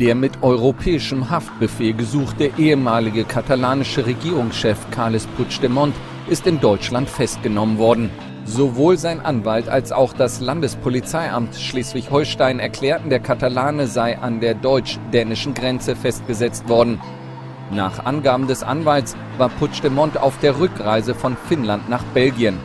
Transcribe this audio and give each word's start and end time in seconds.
Der 0.00 0.16
mit 0.16 0.42
europäischem 0.42 1.30
Haftbefehl 1.30 1.94
gesuchte 1.94 2.50
ehemalige 2.58 3.22
katalanische 3.22 4.04
Regierungschef 4.04 4.76
Carles 4.90 5.28
Puigdemont 5.36 5.94
ist 6.28 6.48
in 6.48 6.60
Deutschland 6.60 7.08
festgenommen 7.08 7.78
worden. 7.78 8.10
Sowohl 8.44 8.98
sein 8.98 9.20
Anwalt 9.20 9.68
als 9.68 9.92
auch 9.92 10.12
das 10.12 10.40
Landespolizeiamt 10.40 11.54
Schleswig-Holstein 11.54 12.58
erklärten, 12.58 13.08
der 13.08 13.20
Katalane 13.20 13.86
sei 13.86 14.18
an 14.18 14.40
der 14.40 14.54
deutsch-dänischen 14.54 15.54
Grenze 15.54 15.94
festgesetzt 15.94 16.68
worden. 16.68 17.00
Nach 17.70 18.04
Angaben 18.04 18.48
des 18.48 18.64
Anwalts 18.64 19.16
war 19.38 19.48
Puigdemont 19.48 20.18
auf 20.18 20.38
der 20.40 20.58
Rückreise 20.58 21.14
von 21.14 21.36
Finnland 21.36 21.88
nach 21.88 22.02
Belgien. 22.14 22.58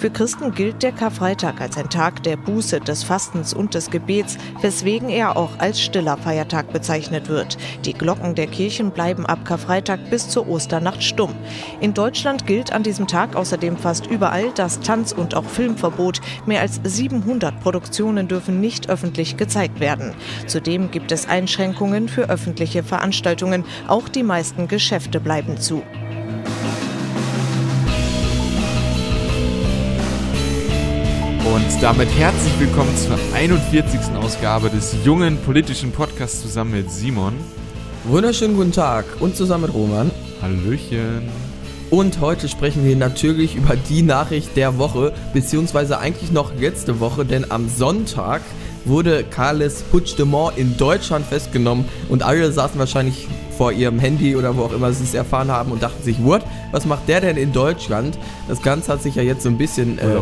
Für 0.00 0.08
Christen 0.08 0.54
gilt 0.54 0.82
der 0.82 0.92
Karfreitag 0.92 1.60
als 1.60 1.76
ein 1.76 1.90
Tag 1.90 2.22
der 2.22 2.38
Buße, 2.38 2.80
des 2.80 3.02
Fastens 3.02 3.52
und 3.52 3.74
des 3.74 3.90
Gebets, 3.90 4.38
weswegen 4.62 5.10
er 5.10 5.36
auch 5.36 5.58
als 5.58 5.78
stiller 5.78 6.16
Feiertag 6.16 6.72
bezeichnet 6.72 7.28
wird. 7.28 7.58
Die 7.84 7.92
Glocken 7.92 8.34
der 8.34 8.46
Kirchen 8.46 8.92
bleiben 8.92 9.26
ab 9.26 9.44
Karfreitag 9.44 10.08
bis 10.08 10.30
zur 10.30 10.48
Osternacht 10.48 11.02
stumm. 11.02 11.34
In 11.82 11.92
Deutschland 11.92 12.46
gilt 12.46 12.72
an 12.72 12.82
diesem 12.82 13.08
Tag 13.08 13.36
außerdem 13.36 13.76
fast 13.76 14.06
überall 14.06 14.52
das 14.54 14.80
Tanz- 14.80 15.12
und 15.12 15.34
auch 15.34 15.44
Filmverbot. 15.44 16.22
Mehr 16.46 16.62
als 16.62 16.80
700 16.82 17.60
Produktionen 17.60 18.26
dürfen 18.26 18.58
nicht 18.58 18.88
öffentlich 18.88 19.36
gezeigt 19.36 19.80
werden. 19.80 20.14
Zudem 20.46 20.90
gibt 20.90 21.12
es 21.12 21.28
Einschränkungen 21.28 22.08
für 22.08 22.30
öffentliche 22.30 22.82
Veranstaltungen. 22.82 23.66
Auch 23.86 24.08
die 24.08 24.22
meisten 24.22 24.66
Geschäfte 24.66 25.20
bleiben 25.20 25.58
zu. 25.58 25.82
Und 31.54 31.82
damit 31.82 32.08
herzlich 32.16 32.60
willkommen 32.60 32.96
zur 32.96 33.18
41. 33.34 34.14
Ausgabe 34.14 34.70
des 34.70 34.94
jungen 35.04 35.36
politischen 35.38 35.90
Podcasts 35.90 36.42
zusammen 36.42 36.70
mit 36.70 36.92
Simon. 36.92 37.34
Wunderschönen 38.04 38.54
guten 38.54 38.70
Tag 38.70 39.04
und 39.18 39.34
zusammen 39.34 39.64
mit 39.64 39.74
Roman. 39.74 40.12
Hallöchen. 40.40 41.28
Und 41.90 42.20
heute 42.20 42.48
sprechen 42.48 42.84
wir 42.84 42.94
natürlich 42.94 43.56
über 43.56 43.74
die 43.74 44.02
Nachricht 44.02 44.56
der 44.56 44.78
Woche, 44.78 45.12
beziehungsweise 45.32 45.98
eigentlich 45.98 46.30
noch 46.30 46.54
letzte 46.54 47.00
Woche, 47.00 47.24
denn 47.24 47.50
am 47.50 47.68
Sonntag 47.68 48.42
wurde 48.84 49.24
Carles 49.24 49.82
Puigdemont 49.82 50.56
in 50.56 50.76
Deutschland 50.76 51.26
festgenommen 51.26 51.84
und 52.08 52.22
alle 52.22 52.52
saßen 52.52 52.78
wahrscheinlich 52.78 53.26
vor 53.58 53.72
ihrem 53.72 53.98
Handy 53.98 54.36
oder 54.36 54.56
wo 54.56 54.62
auch 54.62 54.72
immer 54.72 54.92
sie 54.92 55.02
es 55.02 55.14
erfahren 55.14 55.50
haben 55.50 55.72
und 55.72 55.82
dachten 55.82 56.04
sich, 56.04 56.22
what, 56.22 56.42
was 56.70 56.86
macht 56.86 57.08
der 57.08 57.20
denn 57.20 57.36
in 57.36 57.52
Deutschland? 57.52 58.16
Das 58.46 58.62
Ganze 58.62 58.92
hat 58.92 59.02
sich 59.02 59.16
ja 59.16 59.22
jetzt 59.22 59.42
so 59.42 59.48
ein 59.48 59.58
bisschen... 59.58 59.98
Äh, 59.98 60.20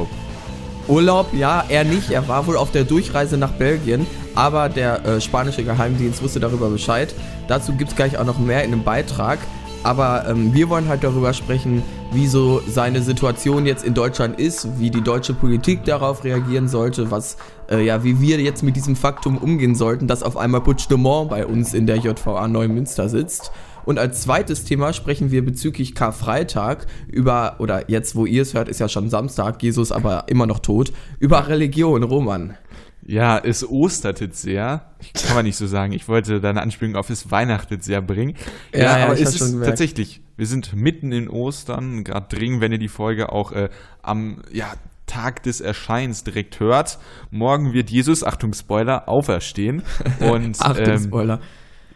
Urlaub, 0.89 1.35
ja, 1.35 1.65
er 1.69 1.85
nicht. 1.85 2.11
Er 2.11 2.27
war 2.29 2.47
wohl 2.47 2.57
auf 2.57 2.73
der 2.73 2.85
Durchreise 2.85 3.37
nach 3.37 3.53
Belgien, 3.53 4.07
aber 4.35 4.69
der 4.69 5.05
äh, 5.05 5.21
spanische 5.21 5.63
Geheimdienst 5.63 6.23
wusste 6.23 6.41
darüber 6.41 6.71
Bescheid. 6.71 7.15
Dazu 7.47 7.73
gibt 7.75 7.91
es 7.91 7.97
gleich 7.97 8.19
auch 8.19 8.25
noch 8.25 8.39
mehr 8.39 8.65
in 8.65 8.73
einem 8.73 8.85
Beitrag. 8.85 9.39
Aber 9.85 10.27
ähm, 10.29 10.53
wir 10.53 10.69
wollen 10.69 10.89
halt 10.89 11.05
darüber 11.05 11.33
sprechen, 11.33 11.83
wie 12.13 12.27
so 12.27 12.61
seine 12.67 13.03
Situation 13.03 13.65
jetzt 13.65 13.85
in 13.85 13.95
Deutschland 13.95 14.41
ist, 14.41 14.79
wie 14.79 14.91
die 14.91 15.03
deutsche 15.03 15.35
Politik 15.35 15.85
darauf 15.85 16.25
reagieren 16.25 16.69
sollte, 16.69 17.11
was, 17.11 17.37
äh, 17.71 17.85
ja, 17.85 18.03
wie 18.03 18.21
wir 18.21 18.41
jetzt 18.41 18.63
mit 18.63 18.77
diesem 18.77 18.97
Faktum 18.97 19.39
umgehen 19.39 19.75
sollten, 19.75 20.09
dass 20.09 20.23
auf 20.23 20.37
einmal 20.37 20.63
Puigdemont 20.63 21.31
bei 21.31 21.47
uns 21.47 21.75
in 21.75 21.87
der 21.87 21.97
JVA 21.97 22.49
Neumünster 22.49 23.09
sitzt. 23.09 23.53
Und 23.89 23.99
als 23.99 24.21
zweites 24.21 24.65
Thema 24.65 24.93
sprechen 24.93 25.31
wir 25.31 25.43
bezüglich 25.43 25.95
Karfreitag 25.95 26.85
über, 27.11 27.57
oder 27.59 27.89
jetzt, 27.89 28.17
wo 28.17 28.27
ihr 28.27 28.43
es 28.43 28.53
hört, 28.53 28.69
ist 28.69 28.81
ja 28.81 28.89
schon 28.91 29.09
Samstag, 29.09 29.63
Jesus 29.63 29.93
aber 29.93 30.25
immer 30.27 30.47
noch 30.47 30.59
tot, 30.59 30.93
über 31.21 31.49
Religion, 31.49 32.03
Roman. 32.03 32.59
Ja, 33.07 33.39
es 33.39 33.67
ostert 33.67 34.21
jetzt 34.21 34.43
sehr. 34.43 34.93
Kann 35.15 35.37
man 35.37 35.47
nicht 35.47 35.57
so 35.57 35.67
sagen. 35.67 35.95
Ich 35.95 36.07
wollte 36.07 36.39
deine 36.39 36.61
Anspielung 36.61 36.97
auf 36.97 37.09
es 37.09 37.31
weihnachtet 37.31 37.83
sehr 37.83 38.03
bringen. 38.03 38.35
Ja, 38.75 38.81
ja, 38.81 38.99
ja 38.99 39.05
aber 39.07 39.15
es 39.19 39.41
ist 39.41 39.59
tatsächlich, 39.65 40.21
wir 40.37 40.45
sind 40.45 40.77
mitten 40.77 41.11
in 41.11 41.31
Ostern, 41.31 42.05
gerade 42.05 42.27
dringend, 42.29 42.61
wenn 42.61 42.73
ihr 42.73 42.79
die 42.79 42.89
Folge 42.89 43.33
auch 43.33 43.53
äh, 43.53 43.71
am, 44.03 44.43
ja, 44.53 44.71
Tag 45.07 45.43
des 45.45 45.63
Erscheins 45.63 46.23
direkt 46.23 46.61
hört. 46.61 46.99
Morgen 47.31 47.73
wird 47.73 47.89
Jesus, 47.89 48.23
Achtung 48.23 48.53
Spoiler, 48.53 49.09
auferstehen. 49.09 49.83
Und, 50.21 50.61
Achtung 50.61 50.87
ähm, 50.87 51.05
Spoiler. 51.05 51.41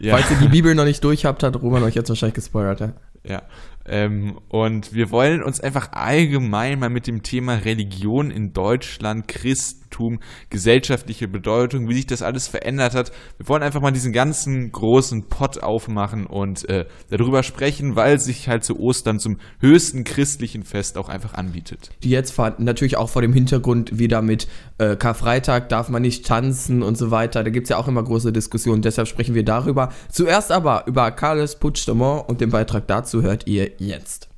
Ja. 0.03 0.17
Falls 0.17 0.29
ihr 0.31 0.37
die 0.37 0.49
Bibel 0.49 0.75
noch 0.75 0.83
nicht 0.83 1.01
durch 1.05 1.23
habt, 1.23 1.43
hat 1.43 1.61
Roman 1.61 1.81
euch 1.83 1.95
jetzt 1.95 2.09
wahrscheinlich 2.09 2.35
gespoilert. 2.35 2.81
Ja. 2.81 2.93
ja. 3.23 3.41
Ähm, 3.85 4.37
und 4.49 4.93
wir 4.93 5.11
wollen 5.11 5.41
uns 5.41 5.61
einfach 5.61 5.93
allgemein 5.93 6.77
mal 6.77 6.89
mit 6.89 7.07
dem 7.07 7.23
Thema 7.23 7.55
Religion 7.55 8.29
in 8.29 8.51
Deutschland, 8.51 9.29
Christen, 9.29 9.82
Christentum, 9.93 10.19
gesellschaftliche 10.49 11.27
Bedeutung, 11.27 11.87
wie 11.87 11.93
sich 11.93 12.07
das 12.07 12.21
alles 12.21 12.47
verändert 12.47 12.95
hat. 12.95 13.11
Wir 13.37 13.47
wollen 13.47 13.63
einfach 13.63 13.81
mal 13.81 13.91
diesen 13.91 14.13
ganzen 14.13 14.71
großen 14.71 15.29
Pott 15.29 15.61
aufmachen 15.61 16.25
und 16.25 16.67
äh, 16.69 16.85
darüber 17.09 17.43
sprechen, 17.43 17.95
weil 17.95 18.19
sich 18.19 18.47
halt 18.47 18.63
zu 18.63 18.79
Ostern 18.79 19.19
zum 19.19 19.37
höchsten 19.59 20.03
christlichen 20.03 20.63
Fest 20.63 20.97
auch 20.97 21.09
einfach 21.09 21.33
anbietet. 21.35 21.91
Die 22.03 22.09
jetzt 22.09 22.37
natürlich 22.57 22.97
auch 22.97 23.09
vor 23.09 23.21
dem 23.21 23.33
Hintergrund 23.33 23.99
wieder 23.99 24.21
mit 24.21 24.47
äh, 24.79 24.95
Karfreitag 24.95 25.69
darf 25.69 25.89
man 25.89 26.01
nicht 26.01 26.25
tanzen 26.25 26.81
und 26.81 26.97
so 26.97 27.11
weiter. 27.11 27.43
Da 27.43 27.49
gibt 27.49 27.65
es 27.65 27.69
ja 27.69 27.77
auch 27.77 27.87
immer 27.87 28.03
große 28.03 28.33
Diskussionen, 28.33 28.81
deshalb 28.81 29.07
sprechen 29.07 29.35
wir 29.35 29.45
darüber. 29.45 29.89
Zuerst 30.09 30.51
aber 30.51 30.85
über 30.87 31.11
Carles 31.11 31.57
Puigdemont 31.57 32.27
und 32.27 32.41
den 32.41 32.49
Beitrag 32.49 32.87
dazu 32.87 33.21
hört 33.21 33.47
ihr 33.47 33.71
jetzt. 33.77 34.32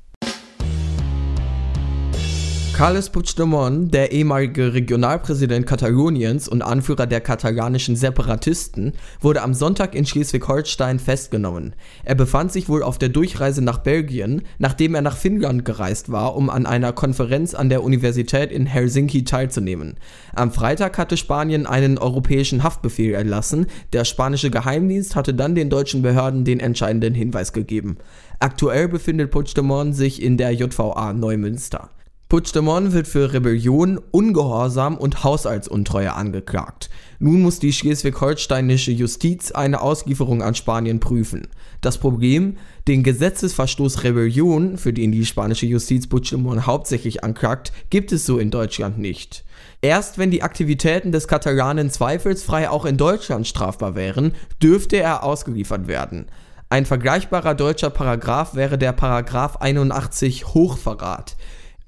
Carles 2.76 3.08
Puigdemont, 3.08 3.94
der 3.94 4.12
ehemalige 4.12 4.74
Regionalpräsident 4.74 5.64
Kataloniens 5.64 6.46
und 6.46 6.60
Anführer 6.60 7.06
der 7.06 7.22
katalanischen 7.22 7.96
Separatisten, 7.96 8.92
wurde 9.18 9.40
am 9.40 9.54
Sonntag 9.54 9.94
in 9.94 10.04
Schleswig-Holstein 10.04 10.98
festgenommen. 10.98 11.74
Er 12.04 12.16
befand 12.16 12.52
sich 12.52 12.68
wohl 12.68 12.82
auf 12.82 12.98
der 12.98 13.08
Durchreise 13.08 13.64
nach 13.64 13.78
Belgien, 13.78 14.42
nachdem 14.58 14.94
er 14.94 15.00
nach 15.00 15.16
Finnland 15.16 15.64
gereist 15.64 16.12
war, 16.12 16.36
um 16.36 16.50
an 16.50 16.66
einer 16.66 16.92
Konferenz 16.92 17.54
an 17.54 17.70
der 17.70 17.82
Universität 17.82 18.52
in 18.52 18.66
Helsinki 18.66 19.24
teilzunehmen. 19.24 19.94
Am 20.34 20.52
Freitag 20.52 20.98
hatte 20.98 21.16
Spanien 21.16 21.64
einen 21.64 21.96
europäischen 21.96 22.62
Haftbefehl 22.62 23.14
erlassen, 23.14 23.68
der 23.94 24.04
spanische 24.04 24.50
Geheimdienst 24.50 25.16
hatte 25.16 25.32
dann 25.32 25.54
den 25.54 25.70
deutschen 25.70 26.02
Behörden 26.02 26.44
den 26.44 26.60
entscheidenden 26.60 27.14
Hinweis 27.14 27.54
gegeben. 27.54 27.96
Aktuell 28.38 28.86
befindet 28.86 29.30
Puigdemont 29.30 29.96
sich 29.96 30.20
in 30.20 30.36
der 30.36 30.52
JVA 30.52 31.14
Neumünster. 31.14 31.88
Puigdemont 32.28 32.92
wird 32.92 33.06
für 33.06 33.32
Rebellion, 33.32 34.00
Ungehorsam 34.10 34.98
und 34.98 35.22
Haushaltsuntreue 35.22 36.12
angeklagt. 36.12 36.90
Nun 37.20 37.42
muss 37.42 37.60
die 37.60 37.72
schleswig-holsteinische 37.72 38.90
Justiz 38.90 39.52
eine 39.52 39.80
Auslieferung 39.80 40.42
an 40.42 40.56
Spanien 40.56 40.98
prüfen. 40.98 41.46
Das 41.82 41.98
Problem, 41.98 42.56
den 42.88 43.04
Gesetzesverstoß 43.04 44.02
Rebellion, 44.02 44.76
für 44.76 44.92
den 44.92 45.12
die 45.12 45.24
spanische 45.24 45.66
Justiz 45.66 46.08
Puigdemont 46.08 46.66
hauptsächlich 46.66 47.22
anklagt, 47.22 47.72
gibt 47.90 48.10
es 48.10 48.26
so 48.26 48.38
in 48.38 48.50
Deutschland 48.50 48.98
nicht. 48.98 49.44
Erst 49.80 50.18
wenn 50.18 50.32
die 50.32 50.42
Aktivitäten 50.42 51.12
des 51.12 51.28
Katalanen 51.28 51.90
zweifelsfrei 51.90 52.68
auch 52.68 52.86
in 52.86 52.96
Deutschland 52.96 53.46
strafbar 53.46 53.94
wären, 53.94 54.32
dürfte 54.60 54.96
er 54.96 55.22
ausgeliefert 55.22 55.86
werden. 55.86 56.26
Ein 56.70 56.86
vergleichbarer 56.86 57.54
deutscher 57.54 57.90
Paragraph 57.90 58.56
wäre 58.56 58.78
der 58.78 58.90
Paragraph 58.90 59.58
81 59.58 60.48
Hochverrat. 60.48 61.36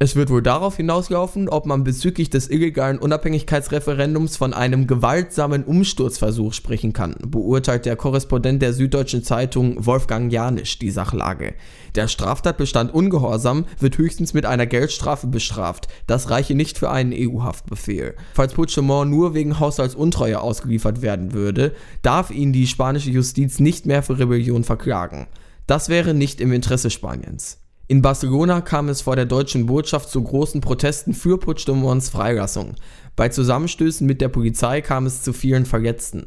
Es 0.01 0.15
wird 0.15 0.31
wohl 0.31 0.43
darauf 0.43 0.77
hinauslaufen, 0.77 1.49
ob 1.49 1.67
man 1.67 1.83
bezüglich 1.83 2.31
des 2.31 2.49
illegalen 2.49 3.01
Unabhängigkeitsreferendums 3.01 4.37
von 4.37 4.55
einem 4.55 4.87
gewaltsamen 4.87 5.65
Umsturzversuch 5.65 6.53
sprechen 6.53 6.93
kann, 6.93 7.17
beurteilt 7.27 7.85
der 7.85 7.97
Korrespondent 7.97 8.63
der 8.63 8.75
Süddeutschen 8.75 9.25
Zeitung 9.25 9.85
Wolfgang 9.87 10.33
Janisch 10.33 10.79
die 10.79 10.93
Sachlage. 10.93 11.55
Der 11.97 12.07
Straftatbestand 12.07 12.95
Ungehorsam 12.95 13.65
wird 13.81 13.99
höchstens 13.99 14.35
mit 14.35 14.47
einer 14.47 14.67
Geldstrafe 14.67 15.27
bestraft. 15.27 15.89
Das 16.07 16.31
reiche 16.31 16.55
nicht 16.55 16.79
für 16.79 16.91
einen 16.91 17.13
EU-Haftbefehl. 17.13 18.15
Falls 18.35 18.55
Puigdemont 18.55 19.11
nur 19.11 19.35
wegen 19.35 19.59
Haushaltsuntreue 19.59 20.41
ausgeliefert 20.41 21.03
werden 21.03 21.33
würde, 21.33 21.75
darf 22.03 22.31
ihn 22.31 22.53
die 22.53 22.69
spanische 22.69 23.11
Justiz 23.11 23.59
nicht 23.59 23.85
mehr 23.85 24.05
für 24.05 24.17
Rebellion 24.17 24.63
verklagen. 24.63 25.27
Das 25.67 25.89
wäre 25.89 26.15
nicht 26.15 26.41
im 26.41 26.53
Interesse 26.53 26.91
Spaniens. 26.91 27.59
In 27.91 28.03
Barcelona 28.03 28.61
kam 28.61 28.91
es 28.91 29.01
vor 29.01 29.17
der 29.17 29.25
deutschen 29.25 29.65
Botschaft 29.65 30.11
zu 30.11 30.23
großen 30.23 30.61
Protesten 30.61 31.15
für 31.15 31.39
Puigdemonts 31.39 32.11
Freilassung. 32.11 32.75
Bei 33.17 33.31
Zusammenstößen 33.31 34.07
mit 34.07 34.21
der 34.21 34.29
Polizei 34.29 34.83
kam 34.83 35.07
es 35.07 35.23
zu 35.23 35.33
vielen 35.33 35.65
Verletzten. 35.65 36.27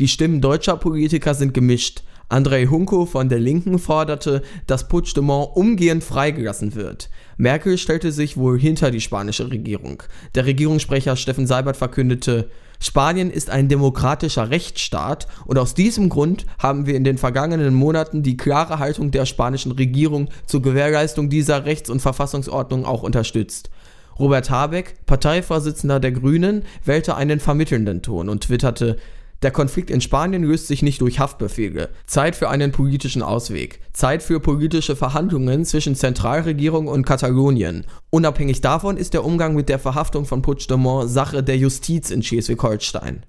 Die 0.00 0.08
Stimmen 0.08 0.40
deutscher 0.40 0.78
Politiker 0.78 1.34
sind 1.34 1.52
gemischt. 1.52 2.02
Andrei 2.30 2.64
Hunko 2.64 3.04
von 3.04 3.28
der 3.28 3.40
Linken 3.40 3.78
forderte, 3.78 4.40
dass 4.66 4.88
Puigdemont 4.88 5.54
umgehend 5.54 6.02
freigelassen 6.02 6.74
wird. 6.74 7.10
Merkel 7.36 7.76
stellte 7.76 8.10
sich 8.10 8.38
wohl 8.38 8.58
hinter 8.58 8.90
die 8.90 9.02
spanische 9.02 9.50
Regierung. 9.50 10.02
Der 10.34 10.46
Regierungssprecher 10.46 11.16
Steffen 11.16 11.46
Seibert 11.46 11.76
verkündete, 11.76 12.48
Spanien 12.82 13.30
ist 13.30 13.48
ein 13.48 13.68
demokratischer 13.68 14.50
Rechtsstaat 14.50 15.28
und 15.46 15.56
aus 15.56 15.74
diesem 15.74 16.08
Grund 16.08 16.46
haben 16.58 16.84
wir 16.84 16.96
in 16.96 17.04
den 17.04 17.16
vergangenen 17.16 17.74
Monaten 17.74 18.24
die 18.24 18.36
klare 18.36 18.80
Haltung 18.80 19.12
der 19.12 19.24
spanischen 19.24 19.70
Regierung 19.70 20.28
zur 20.46 20.62
Gewährleistung 20.62 21.30
dieser 21.30 21.64
Rechts- 21.64 21.90
und 21.90 22.02
Verfassungsordnung 22.02 22.84
auch 22.84 23.04
unterstützt. 23.04 23.70
Robert 24.18 24.50
Habeck, 24.50 24.96
Parteivorsitzender 25.06 26.00
der 26.00 26.10
Grünen, 26.10 26.64
wählte 26.84 27.14
einen 27.14 27.38
vermittelnden 27.38 28.02
Ton 28.02 28.28
und 28.28 28.42
twitterte, 28.42 28.98
Der 29.42 29.50
Konflikt 29.50 29.90
in 29.90 30.00
Spanien 30.00 30.44
löst 30.44 30.68
sich 30.68 30.82
nicht 30.82 31.00
durch 31.00 31.18
Haftbefehle. 31.18 31.88
Zeit 32.06 32.36
für 32.36 32.48
einen 32.48 32.70
politischen 32.70 33.22
Ausweg. 33.22 33.80
Zeit 33.92 34.22
für 34.22 34.38
politische 34.38 34.94
Verhandlungen 34.94 35.64
zwischen 35.64 35.96
Zentralregierung 35.96 36.86
und 36.86 37.04
Katalonien. 37.04 37.84
Unabhängig 38.10 38.60
davon 38.60 38.96
ist 38.96 39.14
der 39.14 39.24
Umgang 39.24 39.54
mit 39.56 39.68
der 39.68 39.80
Verhaftung 39.80 40.26
von 40.26 40.42
Puigdemont 40.42 41.10
Sache 41.10 41.42
der 41.42 41.56
Justiz 41.56 42.10
in 42.10 42.22
Schleswig-Holstein. 42.22 43.24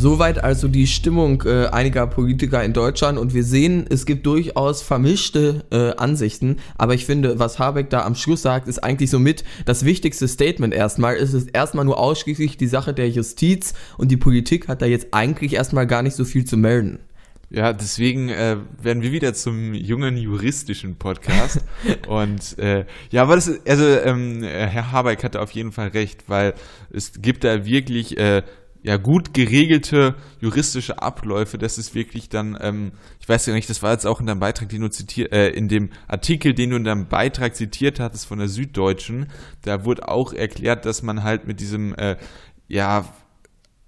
Soweit 0.00 0.44
also 0.44 0.68
die 0.68 0.86
Stimmung 0.86 1.42
äh, 1.44 1.66
einiger 1.66 2.06
Politiker 2.06 2.62
in 2.62 2.72
Deutschland 2.72 3.18
und 3.18 3.34
wir 3.34 3.42
sehen, 3.42 3.84
es 3.90 4.06
gibt 4.06 4.26
durchaus 4.26 4.80
vermischte 4.80 5.64
äh, 5.72 5.90
Ansichten, 5.96 6.58
aber 6.76 6.94
ich 6.94 7.04
finde, 7.04 7.40
was 7.40 7.58
Habeck 7.58 7.90
da 7.90 8.04
am 8.04 8.14
Schluss 8.14 8.42
sagt, 8.42 8.68
ist 8.68 8.78
eigentlich 8.78 9.10
somit 9.10 9.42
das 9.64 9.84
wichtigste 9.84 10.28
Statement 10.28 10.72
erstmal. 10.72 11.16
Es 11.16 11.34
ist 11.34 11.48
erstmal 11.52 11.84
nur 11.84 11.98
ausschließlich 11.98 12.56
die 12.56 12.68
Sache 12.68 12.94
der 12.94 13.10
Justiz 13.10 13.74
und 13.96 14.12
die 14.12 14.16
Politik 14.16 14.68
hat 14.68 14.82
da 14.82 14.86
jetzt 14.86 15.08
eigentlich 15.10 15.54
erstmal 15.54 15.88
gar 15.88 16.04
nicht 16.04 16.14
so 16.14 16.24
viel 16.24 16.44
zu 16.44 16.56
melden. 16.56 17.00
Ja, 17.50 17.72
deswegen 17.72 18.28
äh, 18.28 18.58
werden 18.80 19.02
wir 19.02 19.10
wieder 19.10 19.34
zum 19.34 19.74
jungen 19.74 20.16
juristischen 20.16 20.94
Podcast. 20.94 21.64
und 22.06 22.56
äh, 22.60 22.84
ja, 23.10 23.22
aber 23.22 23.34
das 23.34 23.48
ist, 23.48 23.68
also 23.68 23.84
ähm, 23.84 24.44
Herr 24.44 24.92
Habeck 24.92 25.24
hatte 25.24 25.40
auf 25.40 25.50
jeden 25.50 25.72
Fall 25.72 25.88
recht, 25.88 26.22
weil 26.28 26.54
es 26.92 27.20
gibt 27.20 27.42
da 27.42 27.64
wirklich 27.64 28.16
äh, 28.16 28.42
ja, 28.82 28.96
gut 28.96 29.34
geregelte 29.34 30.14
juristische 30.40 31.02
Abläufe, 31.02 31.58
das 31.58 31.78
ist 31.78 31.94
wirklich 31.94 32.28
dann, 32.28 32.56
ähm, 32.60 32.92
ich 33.20 33.28
weiß 33.28 33.46
ja 33.46 33.54
nicht, 33.54 33.68
das 33.68 33.82
war 33.82 33.92
jetzt 33.92 34.06
auch 34.06 34.20
in 34.20 34.26
deinem 34.26 34.40
Beitrag, 34.40 34.68
den 34.68 34.82
du 34.82 34.88
zitiert, 34.88 35.32
äh, 35.32 35.48
in 35.48 35.68
dem 35.68 35.90
Artikel, 36.06 36.54
den 36.54 36.70
du 36.70 36.76
in 36.76 36.84
deinem 36.84 37.08
Beitrag 37.08 37.56
zitiert 37.56 38.00
hattest 38.00 38.26
von 38.26 38.38
der 38.38 38.48
Süddeutschen, 38.48 39.28
da 39.62 39.84
wurde 39.84 40.08
auch 40.08 40.32
erklärt, 40.32 40.84
dass 40.84 41.02
man 41.02 41.24
halt 41.24 41.46
mit 41.46 41.60
diesem, 41.60 41.94
äh, 41.94 42.16
ja, 42.68 43.04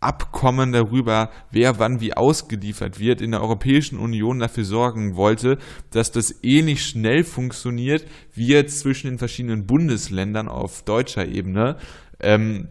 Abkommen 0.00 0.72
darüber, 0.72 1.30
wer 1.50 1.78
wann 1.78 2.00
wie 2.00 2.14
ausgeliefert 2.14 2.98
wird, 2.98 3.20
in 3.20 3.32
der 3.32 3.42
Europäischen 3.42 3.98
Union 3.98 4.38
dafür 4.38 4.64
sorgen 4.64 5.14
wollte, 5.14 5.58
dass 5.90 6.10
das 6.10 6.42
ähnlich 6.42 6.86
schnell 6.86 7.22
funktioniert 7.22 8.06
wie 8.32 8.46
jetzt 8.46 8.80
zwischen 8.80 9.08
den 9.10 9.18
verschiedenen 9.18 9.66
Bundesländern 9.66 10.48
auf 10.48 10.84
deutscher 10.84 11.26
Ebene. 11.26 11.76
Ähm, 12.18 12.68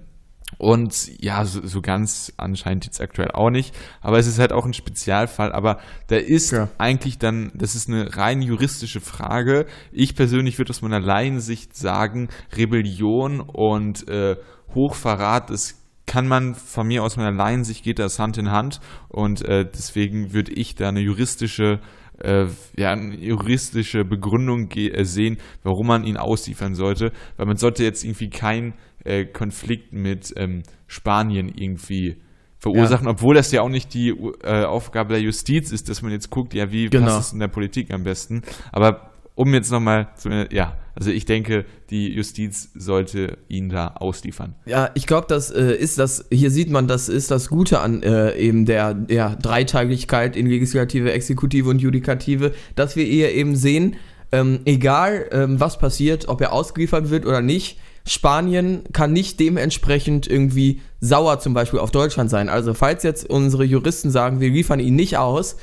und 0.59 1.09
ja, 1.23 1.45
so, 1.45 1.65
so, 1.65 1.81
ganz 1.81 2.33
anscheinend 2.35 2.85
jetzt 2.85 2.99
aktuell 2.99 3.31
auch 3.31 3.49
nicht. 3.49 3.73
Aber 4.01 4.19
es 4.19 4.27
ist 4.27 4.39
halt 4.39 4.51
auch 4.51 4.65
ein 4.65 4.73
Spezialfall. 4.73 5.53
Aber 5.53 5.79
da 6.07 6.17
ist 6.17 6.51
ja. 6.51 6.67
eigentlich 6.77 7.17
dann, 7.17 7.53
das 7.55 7.75
ist 7.75 7.87
eine 7.87 8.17
rein 8.17 8.41
juristische 8.41 8.99
Frage. 8.99 9.65
Ich 9.93 10.15
persönlich 10.15 10.57
würde 10.57 10.71
aus 10.71 10.81
meiner 10.81 10.99
Laiensicht 10.99 11.77
sagen, 11.77 12.27
Rebellion 12.57 13.39
und 13.39 14.05
äh, 14.09 14.35
Hochverrat, 14.75 15.49
das 15.49 15.81
kann 16.05 16.27
man 16.27 16.55
von 16.55 16.87
mir 16.87 17.03
aus 17.03 17.15
meiner 17.15 17.31
Laiensicht 17.31 17.85
geht 17.85 17.97
das 17.97 18.19
Hand 18.19 18.37
in 18.37 18.51
Hand. 18.51 18.81
Und 19.07 19.41
äh, 19.45 19.65
deswegen 19.65 20.33
würde 20.33 20.51
ich 20.51 20.75
da 20.75 20.89
eine 20.89 20.99
juristische 20.99 21.79
äh, 22.21 22.47
ja, 22.75 22.91
eine 22.91 23.15
juristische 23.15 24.03
Begründung 24.03 24.69
äh, 24.71 25.05
sehen, 25.05 25.37
warum 25.63 25.87
man 25.87 26.03
ihn 26.03 26.17
ausliefern 26.17 26.75
sollte, 26.75 27.13
weil 27.37 27.45
man 27.45 27.55
sollte 27.55 27.85
jetzt 27.85 28.03
irgendwie 28.03 28.29
kein 28.29 28.73
äh, 29.03 29.25
Konflikt 29.25 29.93
mit 29.93 30.33
ähm, 30.37 30.63
Spanien 30.87 31.49
irgendwie 31.49 32.17
verursachen, 32.57 33.05
ja. 33.05 33.11
obwohl 33.11 33.35
das 33.35 33.51
ja 33.51 33.61
auch 33.61 33.69
nicht 33.69 33.93
die 33.93 34.09
äh, 34.09 34.63
Aufgabe 34.65 35.13
der 35.13 35.21
Justiz 35.21 35.71
ist, 35.71 35.89
dass 35.89 36.01
man 36.01 36.11
jetzt 36.11 36.29
guckt, 36.29 36.53
ja, 36.53 36.71
wie 36.71 36.89
genau. 36.89 37.05
passt 37.07 37.27
es 37.27 37.33
in 37.33 37.39
der 37.39 37.47
Politik 37.47 37.91
am 37.93 38.03
besten. 38.03 38.41
Aber 38.71 39.11
um 39.35 39.53
jetzt 39.53 39.71
nochmal 39.71 40.09
zu, 40.17 40.29
ja, 40.51 40.77
also 40.95 41.11
ich 41.11 41.23
denke, 41.23 41.63
die 41.89 42.11
Justiz 42.13 42.71
sollte 42.75 43.37
ihn 43.47 43.69
da 43.69 43.87
ausliefern. 43.87 44.55
Ja, 44.65 44.89
ich 44.95 45.07
glaube, 45.07 45.27
das 45.29 45.49
äh, 45.49 45.71
ist 45.71 45.97
das, 45.97 46.25
hier 46.29 46.51
sieht 46.51 46.69
man, 46.69 46.89
das 46.89 47.07
ist 47.07 47.31
das 47.31 47.47
Gute 47.47 47.79
an 47.79 48.03
äh, 48.03 48.35
eben 48.35 48.65
der, 48.65 48.93
der 48.93 49.37
Dreiteiligkeit 49.37 50.35
in 50.35 50.45
Legislative, 50.45 51.13
Exekutive 51.13 51.69
und 51.69 51.79
Judikative, 51.79 52.51
dass 52.75 52.97
wir 52.97 53.07
eher 53.07 53.33
eben 53.33 53.55
sehen, 53.55 53.95
ähm, 54.33 54.59
egal 54.65 55.29
ähm, 55.31 55.61
was 55.61 55.79
passiert, 55.79 56.27
ob 56.27 56.41
er 56.41 56.51
ausgeliefert 56.51 57.09
wird 57.09 57.25
oder 57.25 57.41
nicht, 57.41 57.79
Spanien 58.09 58.83
kann 58.91 59.13
nicht 59.13 59.39
dementsprechend 59.39 60.25
irgendwie 60.27 60.81
sauer 60.99 61.39
zum 61.39 61.53
Beispiel 61.53 61.79
auf 61.79 61.91
Deutschland 61.91 62.29
sein. 62.31 62.49
Also 62.49 62.73
falls 62.73 63.03
jetzt 63.03 63.29
unsere 63.29 63.63
Juristen 63.63 64.09
sagen, 64.09 64.39
wir 64.39 64.49
liefern 64.49 64.79
ihn 64.79 64.95
nicht 64.95 65.17
aus, 65.17 65.57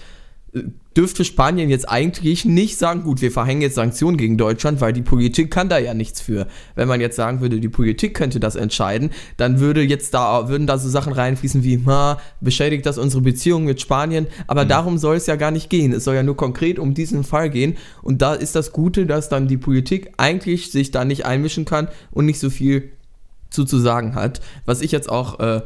dürfte 0.97 1.25
Spanien 1.25 1.69
jetzt 1.69 1.88
eigentlich 1.88 2.44
nicht 2.44 2.79
sagen, 2.79 3.03
gut, 3.03 3.20
wir 3.20 3.31
verhängen 3.31 3.61
jetzt 3.61 3.75
Sanktionen 3.75 4.17
gegen 4.17 4.38
Deutschland, 4.38 4.81
weil 4.81 4.93
die 4.93 5.03
Politik 5.03 5.50
kann 5.50 5.69
da 5.69 5.79
ja 5.79 5.93
nichts 5.93 6.20
für. 6.20 6.47
Wenn 6.75 6.88
man 6.88 7.00
jetzt 7.00 7.17
sagen 7.17 7.41
würde, 7.41 7.61
die 7.61 7.69
Politik 7.69 8.14
könnte 8.14 8.41
das 8.41 8.56
entscheiden, 8.56 9.11
dann 9.37 9.61
würde 9.61 9.82
jetzt 9.82 10.14
da, 10.14 10.49
würden 10.49 10.67
da 10.67 10.79
so 10.79 10.88
Sachen 10.88 11.12
reinfließen 11.12 11.62
wie, 11.64 11.76
ma, 11.76 12.19
beschädigt 12.41 12.87
das 12.87 12.97
unsere 12.97 13.23
Beziehung 13.23 13.64
mit 13.64 13.81
Spanien, 13.81 14.26
aber 14.47 14.64
mhm. 14.64 14.69
darum 14.69 14.99
soll 14.99 15.17
es 15.17 15.26
ja 15.26 15.37
gar 15.37 15.50
nicht 15.50 15.69
gehen. 15.69 15.93
Es 15.93 16.05
soll 16.05 16.14
ja 16.14 16.23
nur 16.23 16.37
konkret 16.37 16.79
um 16.79 16.94
diesen 16.94 17.25
Fall 17.25 17.50
gehen 17.50 17.76
und 18.02 18.23
da 18.23 18.32
ist 18.32 18.56
das 18.56 18.73
Gute, 18.73 19.05
dass 19.05 19.29
dann 19.29 19.49
die 19.49 19.59
Politik 19.59 20.12
eigentlich 20.17 20.70
sich 20.70 20.91
da 20.91 21.05
nicht 21.05 21.26
einmischen 21.26 21.67
kann 21.67 21.88
und 22.11 22.25
nicht 22.25 22.41
so 22.41 22.49
viel 22.49 22.91
zu, 23.50 23.64
zu 23.64 23.79
sagen 23.79 24.14
hat. 24.14 24.41
Was 24.64 24.81
ich 24.81 24.93
jetzt 24.93 25.11
auch 25.11 25.41
äh, 25.41 25.62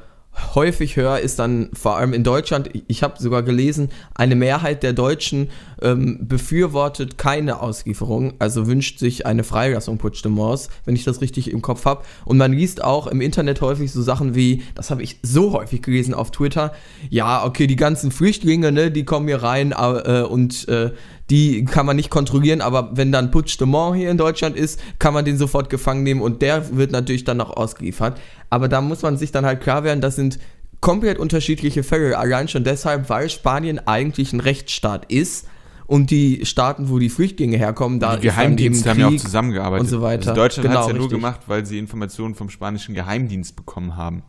häufig 0.55 0.97
höre, 0.97 1.19
ist 1.19 1.39
dann 1.39 1.71
vor 1.73 1.97
allem 1.97 2.13
in 2.13 2.25
Deutschland, 2.25 2.71
ich 2.87 3.03
habe 3.03 3.21
sogar 3.21 3.43
gelesen, 3.43 3.91
eine 4.15 4.37
Mehrheit 4.37 4.83
der 4.83 4.93
Deutschen 4.93 5.51
ähm, 5.83 6.19
befürwortet 6.23 7.19
keine 7.19 7.61
Auslieferung, 7.61 8.35
also 8.39 8.67
wünscht 8.67 8.99
sich 8.99 9.27
eine 9.27 9.45
Freilassung 9.45 9.99
Puigdemonts, 9.99 10.71
wenn 10.85 10.95
ich 10.95 11.05
das 11.05 11.21
richtig 11.21 11.51
im 11.51 11.63
Kopf 11.63 11.85
habe. 11.85 12.05
Und 12.25 12.39
man 12.39 12.53
liest 12.53 12.83
auch 12.83 13.07
im 13.07 13.21
Internet 13.21 13.61
häufig 13.61 13.93
so 13.93 14.03
Sachen 14.03 14.35
wie, 14.35 14.63
das 14.75 14.91
habe 14.91 15.03
ich 15.03 15.19
so 15.23 15.53
häufig 15.53 15.83
gelesen 15.83 16.15
auf 16.15 16.31
Twitter, 16.31 16.73
ja, 17.09 17.45
okay, 17.45 17.67
die 17.67 17.77
ganzen 17.77 18.11
Flüchtlinge, 18.11 18.73
ne, 18.73 18.91
die 18.91 19.05
kommen 19.05 19.27
hier 19.27 19.43
rein 19.43 19.73
äh, 19.73 20.23
und 20.23 20.69
äh, 20.69 20.93
die 21.31 21.65
kann 21.65 21.87
man 21.87 21.97
nicht 21.97 22.11
kontrollieren, 22.11 22.61
aber 22.61 22.91
wenn 22.95 23.13
dann 23.13 23.31
Puigdemont 23.31 23.97
hier 23.97 24.11
in 24.11 24.19
Deutschland 24.19 24.57
ist, 24.57 24.81
kann 24.99 25.15
man 25.15 25.25
den 25.25 25.39
sofort 25.39 25.71
gefangen 25.71 26.03
nehmen 26.03 26.21
und 26.21 26.43
der 26.43 26.77
wird 26.77 26.91
natürlich 26.91 27.25
dann 27.25 27.37
noch 27.37 27.57
ausgeliefert. 27.57 28.21
Aber 28.51 28.69
da 28.69 28.81
muss 28.81 29.03
man 29.03 29.17
sich 29.17 29.31
dann 29.31 29.47
halt 29.47 29.61
klar 29.61 29.85
werden, 29.85 30.01
das 30.01 30.17
sind 30.17 30.39
komplett 30.81 31.19
unterschiedliche 31.19 31.83
Fälle, 31.83 32.19
allein 32.19 32.49
schon 32.49 32.65
deshalb, 32.65 33.09
weil 33.09 33.31
Spanien 33.31 33.79
eigentlich 33.87 34.33
ein 34.33 34.41
Rechtsstaat 34.41 35.11
ist 35.11 35.47
und 35.87 36.11
die 36.11 36.45
Staaten, 36.47 36.89
wo 36.89 36.99
die 36.99 37.11
Flüchtlinge 37.11 37.57
herkommen, 37.57 38.01
da 38.01 38.17
die 38.17 38.23
Geheimdienste 38.23 38.91
haben 38.91 39.01
ja 39.01 39.09
auch 39.09 39.17
zusammengearbeitet 39.17 39.85
und 39.85 39.91
so 39.91 40.03
weiter. 40.03 40.31
Also 40.31 40.41
Deutschland 40.41 40.69
genau, 40.69 40.81
hat 40.81 40.87
es 40.87 40.93
ja 40.93 40.99
nur 40.99 41.09
gemacht, 41.09 41.41
weil 41.47 41.67
sie 41.67 41.79
Informationen 41.79 42.35
vom 42.35 42.51
spanischen 42.51 42.95
Geheimdienst 42.95 43.57
bekommen 43.57 43.97
haben. 43.97 44.23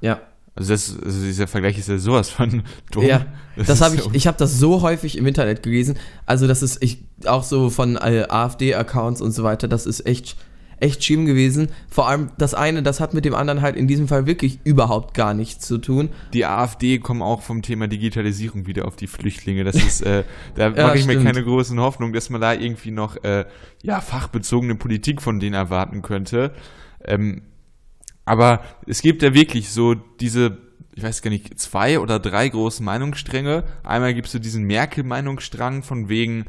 Ja. 0.00 0.20
Also, 0.58 0.72
das, 0.72 0.98
also 1.04 1.24
dieser 1.24 1.46
Vergleich 1.46 1.78
ist 1.78 1.88
ja 1.88 1.98
sowas 1.98 2.30
von 2.30 2.64
dumm. 2.90 3.04
Ja, 3.04 3.26
das, 3.56 3.68
das 3.68 3.80
habe 3.80 3.94
ich, 3.94 4.02
ich 4.12 4.26
habe 4.26 4.36
das 4.36 4.58
so 4.58 4.82
häufig 4.82 5.16
im 5.16 5.26
Internet 5.26 5.62
gelesen. 5.62 5.96
Also 6.26 6.48
das 6.48 6.62
ist 6.62 6.82
ich, 6.82 7.04
auch 7.26 7.44
so 7.44 7.70
von 7.70 7.94
äh, 7.96 8.26
AfD-Accounts 8.28 9.20
und 9.20 9.30
so 9.30 9.44
weiter, 9.44 9.68
das 9.68 9.86
ist 9.86 10.04
echt, 10.04 10.36
echt 10.80 11.04
schlimm 11.04 11.26
gewesen. 11.26 11.68
Vor 11.88 12.08
allem 12.08 12.30
das 12.38 12.54
eine, 12.54 12.82
das 12.82 12.98
hat 12.98 13.14
mit 13.14 13.24
dem 13.24 13.36
anderen 13.36 13.62
halt 13.62 13.76
in 13.76 13.86
diesem 13.86 14.08
Fall 14.08 14.26
wirklich 14.26 14.58
überhaupt 14.64 15.14
gar 15.14 15.32
nichts 15.32 15.64
zu 15.64 15.78
tun. 15.78 16.08
Die 16.32 16.44
AfD 16.44 16.98
kommen 16.98 17.22
auch 17.22 17.42
vom 17.42 17.62
Thema 17.62 17.86
Digitalisierung 17.86 18.66
wieder 18.66 18.88
auf 18.88 18.96
die 18.96 19.06
Flüchtlinge. 19.06 19.62
Das 19.62 19.76
ist, 19.76 20.00
äh, 20.00 20.24
da 20.56 20.70
ja, 20.74 20.86
mache 20.88 20.98
ich 20.98 21.06
mir 21.06 21.22
keine 21.22 21.44
großen 21.44 21.78
Hoffnungen, 21.78 22.14
dass 22.14 22.30
man 22.30 22.40
da 22.40 22.52
irgendwie 22.52 22.90
noch 22.90 23.22
äh, 23.22 23.44
ja, 23.84 24.00
fachbezogene 24.00 24.74
Politik 24.74 25.22
von 25.22 25.38
denen 25.38 25.54
erwarten 25.54 26.02
könnte. 26.02 26.52
Ähm, 27.04 27.42
aber 28.28 28.62
es 28.86 29.00
gibt 29.00 29.22
ja 29.22 29.32
wirklich 29.32 29.70
so 29.70 29.94
diese, 29.94 30.58
ich 30.94 31.02
weiß 31.02 31.22
gar 31.22 31.30
nicht, 31.30 31.58
zwei 31.58 31.98
oder 31.98 32.18
drei 32.18 32.48
große 32.48 32.82
Meinungsstränge. 32.82 33.64
Einmal 33.82 34.12
gibt 34.12 34.26
es 34.26 34.32
so 34.32 34.38
diesen 34.38 34.64
Merkel-Meinungsstrang 34.64 35.82
von 35.82 36.08
wegen, 36.10 36.44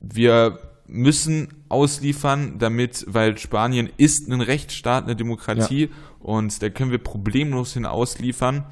wir 0.00 0.58
müssen 0.86 1.48
ausliefern, 1.68 2.58
damit, 2.58 3.04
weil 3.06 3.36
Spanien 3.36 3.90
ist 3.96 4.28
ein 4.28 4.40
Rechtsstaat, 4.40 5.04
eine 5.04 5.16
Demokratie 5.16 5.84
ja. 5.84 5.88
und 6.20 6.62
da 6.62 6.70
können 6.70 6.90
wir 6.90 6.98
problemlos 6.98 7.74
hin 7.74 7.84
ausliefern. 7.86 8.64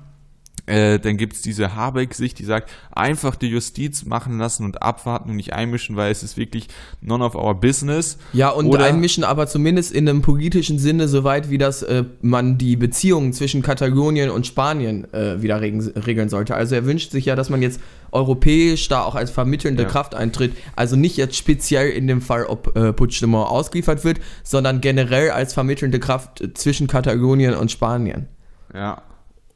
Äh, 0.67 1.01
dann 1.01 1.17
gibt 1.17 1.35
es 1.35 1.43
diese 1.43 1.75
Habeck-Sicht, 1.75 2.39
die 2.39 2.45
sagt, 2.45 2.71
einfach 2.93 3.35
die 3.35 3.49
Justiz 3.49 4.05
machen 4.05 4.39
lassen 4.39 4.65
und 4.65 4.81
abwarten 4.81 5.31
und 5.31 5.37
nicht 5.37 5.53
einmischen, 5.53 5.97
weil 5.97 6.13
es 6.13 6.23
ist 6.23 6.37
wirklich 6.37 6.69
none 7.01 7.25
of 7.25 7.35
our 7.35 7.55
business. 7.55 8.17
Ja, 8.33 8.51
und 8.51 8.67
Oder 8.67 8.85
einmischen 8.85 9.25
aber 9.25 9.49
zumindest 9.49 9.93
in 9.93 10.09
einem 10.09 10.23
politischen 10.23 10.79
Sinne, 10.79 11.09
soweit 11.09 11.51
wie 11.51 11.59
das 11.59 11.83
äh, 11.83 12.05
man 12.21 12.59
die 12.59 12.77
Beziehungen 12.77 13.33
zwischen 13.33 13.63
Katalonien 13.63 14.31
und 14.31 14.47
Spanien 14.47 15.13
äh, 15.13 15.43
wieder 15.43 15.61
regeln, 15.61 15.81
regeln 15.97 16.29
sollte. 16.29 16.55
Also 16.55 16.77
er 16.77 16.87
wünscht 16.87 17.11
sich 17.11 17.25
ja, 17.25 17.35
dass 17.35 17.51
man 17.51 17.61
jetzt 17.61 17.81
europäisch 18.13 18.87
da 18.89 19.03
auch 19.03 19.17
als 19.17 19.33
vermittelnde 19.33 19.83
ja. 19.83 19.89
Kraft 19.89 20.15
eintritt. 20.15 20.53
Also 20.77 20.95
nicht 20.95 21.17
jetzt 21.17 21.35
speziell 21.35 21.91
in 21.91 22.07
dem 22.07 22.21
Fall, 22.21 22.45
ob 22.45 22.77
äh, 22.77 22.93
Puigdemont 22.93 23.49
ausgeliefert 23.49 24.05
wird, 24.05 24.21
sondern 24.45 24.81
generell 24.81 25.31
als 25.31 25.55
vermittelnde 25.55 25.99
Kraft 25.99 26.43
zwischen 26.55 26.87
Katalonien 26.87 27.55
und 27.55 27.73
Spanien. 27.73 28.29
Ja, 28.73 29.03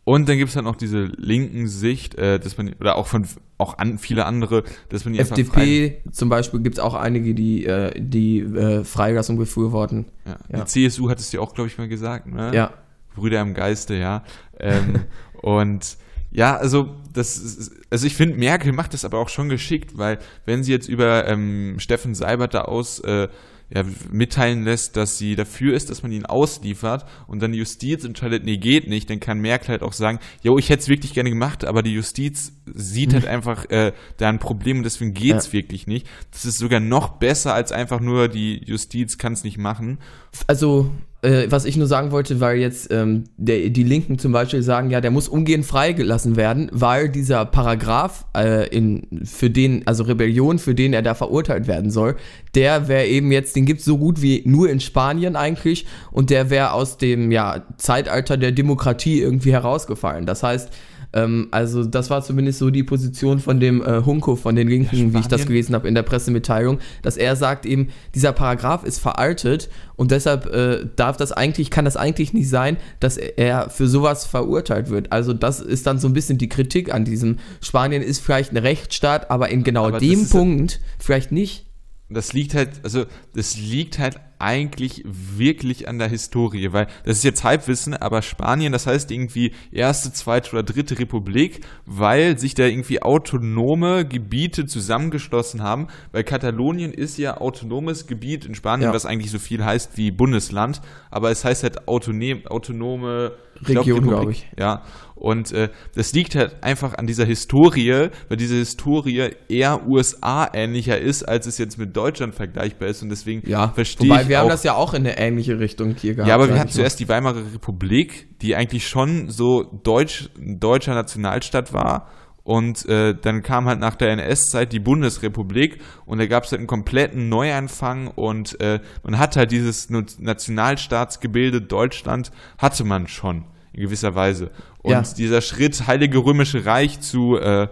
Und 0.09 0.29
dann 0.29 0.39
gibt 0.39 0.51
es 0.51 0.55
halt 0.55 0.65
noch 0.65 0.77
diese 0.77 1.07
linken 1.17 1.67
Sicht, 1.67 2.15
äh, 2.15 2.39
dass 2.39 2.57
man, 2.57 2.73
oder 2.79 2.95
auch 2.95 3.09
von 3.09 3.27
auch 3.59 3.79
an, 3.79 3.99
viele 3.99 4.25
andere, 4.25 4.63
dass 4.89 5.05
man 5.05 5.15
die 5.15 5.19
FDP 5.19 6.01
zum 6.13 6.29
Beispiel 6.29 6.61
gibt 6.61 6.79
es 6.79 6.79
auch 6.79 6.95
einige, 6.95 7.35
die 7.35 7.67
äh, 7.67 7.91
die 7.99 8.39
äh, 8.39 8.85
Freilassung 8.85 9.37
befürworten. 9.37 10.05
Ja. 10.25 10.37
ja. 10.49 10.65
Die 10.65 10.89
CSU 10.89 11.11
hat 11.11 11.19
es 11.19 11.31
dir 11.31 11.43
auch, 11.43 11.55
glaube 11.55 11.67
ich, 11.67 11.77
mal 11.77 11.89
gesagt, 11.89 12.29
ne? 12.29 12.53
Ja. 12.55 12.73
Brüder 13.17 13.41
im 13.41 13.53
Geiste, 13.53 13.97
ja. 13.97 14.23
Ähm, 14.61 15.01
und 15.43 15.97
ja, 16.31 16.57
also 16.57 16.95
das, 17.13 17.73
also 17.91 18.07
ich 18.07 18.15
finde, 18.15 18.37
Merkel 18.37 18.71
macht 18.71 18.95
das 18.95 19.05
aber 19.05 19.19
auch 19.19 19.29
schon 19.29 19.49
geschickt, 19.49 19.99
weil 19.99 20.21
wenn 20.45 20.63
sie 20.63 20.71
jetzt 20.71 20.89
über 20.89 21.27
ähm, 21.27 21.81
Steffen 21.81 22.15
Seibert 22.15 22.55
da 22.55 22.61
aus 22.61 23.01
äh, 23.01 23.27
ja, 23.69 23.85
mitteilen 24.13 24.63
lässt, 24.65 24.97
dass 24.97 25.19
sie 25.19 25.35
dafür 25.35 25.75
ist, 25.75 25.91
dass 25.91 26.03
man 26.03 26.13
ihn 26.13 26.25
ausliefert 26.25 27.05
und 27.27 27.43
dann 27.43 27.53
die 27.53 27.59
Justiz 27.59 28.05
entscheidet, 28.05 28.45
nee, 28.45 28.59
geht 28.59 28.89
nicht, 28.89 29.11
dann 29.11 29.19
kann 29.19 29.41
Merkel 29.41 29.69
halt 29.71 29.83
auch 29.83 29.93
sagen, 29.93 30.21
jo, 30.43 30.57
ich 30.57 30.71
hätte 30.71 30.83
es 30.83 30.89
wirklich 30.89 31.15
gerne 31.15 31.31
gemacht, 31.31 31.65
aber 31.65 31.83
die 31.83 31.93
Justiz 31.93 32.53
sieht 32.67 33.13
halt 33.13 33.27
einfach 33.27 33.69
äh, 33.71 33.93
da 34.19 34.29
ein 34.29 34.39
Problem 34.39 34.79
und 34.79 34.83
deswegen 34.85 35.15
geht's 35.15 35.47
ja. 35.47 35.53
wirklich 35.55 35.87
nicht. 35.87 36.07
Das 36.31 36.45
ist 36.45 36.59
sogar 36.59 36.79
noch 36.81 37.19
besser 37.19 37.55
als 37.55 37.73
einfach 37.73 38.01
nur 38.01 38.29
die 38.29 38.63
Justiz 38.65 39.19
kann 39.19 39.33
es 39.33 39.43
nicht 39.43 39.59
machen. 39.59 39.99
Also 40.47 40.93
äh, 41.23 41.47
was 41.51 41.65
ich 41.65 41.77
nur 41.77 41.87
sagen 41.87 42.11
wollte, 42.11 42.41
weil 42.41 42.59
jetzt 42.59 42.93
ähm, 42.93 43.25
der, 43.37 43.71
die 43.71 43.83
Linken 43.83 44.19
zum 44.19 44.33
Beispiel 44.33 44.63
sagen, 44.63 44.91
ja, 44.91 45.01
der 45.01 45.11
muss 45.11 45.29
umgehend 45.29 45.65
freigelassen 45.65 46.37
werden, 46.37 46.69
weil 46.73 47.09
dieser 47.09 47.45
Paragraph 47.45 48.27
äh, 48.37 48.69
in, 48.69 49.07
für 49.25 49.51
den, 49.51 49.87
also 49.87 50.05
Rebellion, 50.05 50.59
für 50.59 50.75
den 50.75 50.93
er 50.93 51.03
da 51.03 51.15
verurteilt 51.15 51.67
werden 51.67 51.91
soll, 51.91 52.17
der 52.55 52.89
wäre 52.89 53.07
eben 53.07 53.33
jetzt, 53.33 53.57
den 53.57 53.67
gibt 53.67 53.81
es 53.81 53.87
so 53.87 53.99
gut 53.99 54.23
wie 54.23 54.43
nur 54.45 54.69
in 54.69 54.81
Spanien 54.81 55.37
eigentlich 55.37 55.87
und 56.13 56.31
der 56.31 56.51
wäre 56.51 56.73
aus 56.73 56.99
dem 56.99 57.33
ja, 57.33 57.65
Zeitalter 57.79 58.37
der 58.37 58.53
Demokratie 58.53 59.21
irgendwie 59.21 59.53
herausgefallen. 59.53 60.27
Das 60.27 60.43
heißt, 60.43 60.71
ähm, 61.17 61.49
also 61.51 61.83
das 61.83 62.11
war 62.11 62.23
zumindest 62.23 62.59
so 62.59 62.69
die 62.69 62.83
Position 62.83 63.39
von 63.39 63.59
dem 63.59 63.83
äh, 63.83 64.03
Hunko, 64.05 64.37
von 64.37 64.55
den 64.55 64.69
Linken, 64.69 65.15
wie 65.15 65.19
ich 65.19 65.27
das 65.27 65.47
gelesen 65.47 65.75
habe 65.75 65.89
in 65.89 65.95
der 65.95 66.03
Pressemitteilung, 66.03 66.79
dass 67.01 67.17
er 67.17 67.37
sagt 67.37 67.65
eben, 67.65 67.89
dieser 68.15 68.33
Paragraph 68.33 68.85
ist 68.85 68.99
veraltet 68.99 69.71
und 69.97 70.11
deshalb 70.11 70.47
äh, 70.47 70.87
darf 70.95 71.17
das 71.17 71.33
eigentlich, 71.33 71.71
kann 71.71 71.87
das 71.87 71.97
eigentlich 71.97 72.35
nicht 72.35 72.51
sein, 72.51 72.77
dass 73.01 73.17
er 73.17 73.71
für 73.71 73.89
sowas 73.89 74.27
verurteilt 74.27 74.91
wird. 74.91 75.11
Also 75.11 75.33
das 75.33 75.61
ist 75.61 75.87
dann 75.87 75.99
so 75.99 76.07
ein 76.07 76.13
bisschen 76.13 76.37
die 76.37 76.51
Kritik 76.51 76.93
an 76.93 77.07
diesem 77.07 77.39
Spanien 77.63 78.03
ist 78.03 78.21
vielleicht 78.21 78.53
ein 78.53 78.59
Rechtsstaat, 78.59 79.31
aber 79.31 79.49
in 79.49 79.65
genau 79.65 79.87
aber 79.87 79.99
dem 79.99 80.29
Punkt 80.29 80.81
vielleicht 80.99 81.33
nicht. 81.33 81.66
Das 82.09 82.33
liegt 82.33 82.55
halt, 82.55 82.85
also 82.85 83.05
das 83.35 83.57
liegt 83.57 83.99
halt 83.99 84.21
eigentlich 84.39 85.03
wirklich 85.07 85.89
an 85.89 85.99
der 85.99 86.09
Historie, 86.09 86.73
weil 86.73 86.87
das 87.05 87.19
ist 87.19 87.25
jetzt 87.25 87.43
Halbwissen, 87.43 87.95
aber 87.95 88.23
Spanien, 88.23 88.73
das 88.73 88.87
heißt 88.87 89.11
irgendwie 89.11 89.53
erste, 89.73 90.13
zweite 90.13 90.53
oder 90.53 90.63
dritte 90.63 90.99
Republik, 90.99 91.61
weil 91.85 92.39
sich 92.39 92.55
da 92.55 92.65
irgendwie 92.65 93.03
autonome 93.03 94.07
Gebiete 94.07 94.67
zusammengeschlossen 94.67 95.63
haben, 95.63 95.89
weil 96.13 96.23
Katalonien 96.23 96.93
ist 96.93 97.19
ja 97.19 97.39
autonomes 97.39 98.07
Gebiet 98.07 98.45
in 98.45 98.55
Spanien, 98.55 98.91
ja. 98.91 98.95
was 98.95 99.07
eigentlich 99.07 99.31
so 99.31 99.39
viel 99.39 99.65
heißt 99.65 99.97
wie 99.97 100.11
Bundesland, 100.11 100.83
aber 101.11 101.31
es 101.31 101.45
heißt 101.45 101.63
halt 101.63 101.89
autonom, 101.89 102.47
autonome 102.47 103.33
Region, 103.65 104.03
glaube 104.03 104.33
ich. 104.33 104.47
Ja, 104.59 104.83
und 105.17 105.51
äh, 105.53 105.71
das 105.95 106.13
liegt 106.13 106.35
halt 106.35 106.63
einfach 106.63 106.95
an 106.95 107.07
dieser 107.07 107.25
Historie, 107.25 108.11
weil 108.29 108.37
diese 108.37 108.57
Historie 108.57 109.31
eher 109.49 109.87
USA-ähnlicher 109.89 110.99
ist, 110.99 111.23
als 111.23 111.47
es 111.47 111.57
jetzt 111.57 111.79
mit 111.79 111.97
Deutschland 111.97 112.35
vergleichbar 112.35 112.89
ist 112.89 113.03
und 113.03 113.09
deswegen 113.09 113.49
ja, 113.49 113.69
verstehe 113.69 114.21
ich 114.21 114.29
wir 114.29 114.39
haben 114.39 114.51
das 114.51 114.63
ja 114.63 114.75
auch 114.75 114.93
in 114.93 115.07
eine 115.07 115.19
ähnliche 115.19 115.59
Richtung 115.59 115.95
hier 115.99 116.15
gehabt. 116.15 116.29
Ja, 116.29 116.35
aber 116.35 116.49
wir 116.49 116.59
hatten 116.59 116.71
zuerst 116.71 117.01
die 117.01 117.09
Weimarer 117.09 117.43
Republik, 117.55 118.29
die 118.43 118.55
eigentlich 118.55 118.87
schon 118.87 119.31
so 119.31 119.63
deutsch, 119.63 120.29
deutscher 120.39 120.95
Nationalstaat 120.95 121.73
war. 121.73 122.09
Und 122.47 122.88
äh, 122.88 123.12
dann 123.21 123.43
kam 123.43 123.67
halt 123.67 123.81
nach 123.81 123.97
der 123.97 124.11
NS-Zeit 124.12 124.73
die 124.73 124.79
Bundesrepublik 124.79 125.81
und 126.05 126.19
da 126.19 126.26
gab 126.26 126.45
es 126.45 126.53
halt 126.53 126.61
einen 126.61 126.69
kompletten 126.69 127.29
Neuanfang 127.29 128.07
und 128.07 128.61
äh, 128.61 128.79
man 129.03 129.19
hat 129.19 129.35
halt 129.35 129.50
dieses 129.50 129.91
Nationalstaatsgebilde 129.91 131.61
Deutschland 131.61 132.31
hatte 132.57 132.85
man 132.85 133.09
schon 133.09 133.47
in 133.73 133.83
gewisser 133.83 134.15
Weise. 134.15 134.53
Und 134.79 134.93
ja. 134.93 135.03
dieser 135.03 135.41
Schritt 135.41 135.88
Heilige 135.88 136.19
Römische 136.19 136.65
Reich 136.65 137.00
zu 137.00 137.37
äh, 137.37 137.67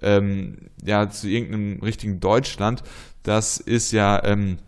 ähm, 0.00 0.58
ja 0.84 1.10
zu 1.10 1.28
irgendeinem 1.28 1.80
richtigen 1.80 2.20
Deutschland, 2.20 2.84
das 3.24 3.56
ist 3.56 3.90
ja 3.90 4.24
ähm, 4.24 4.58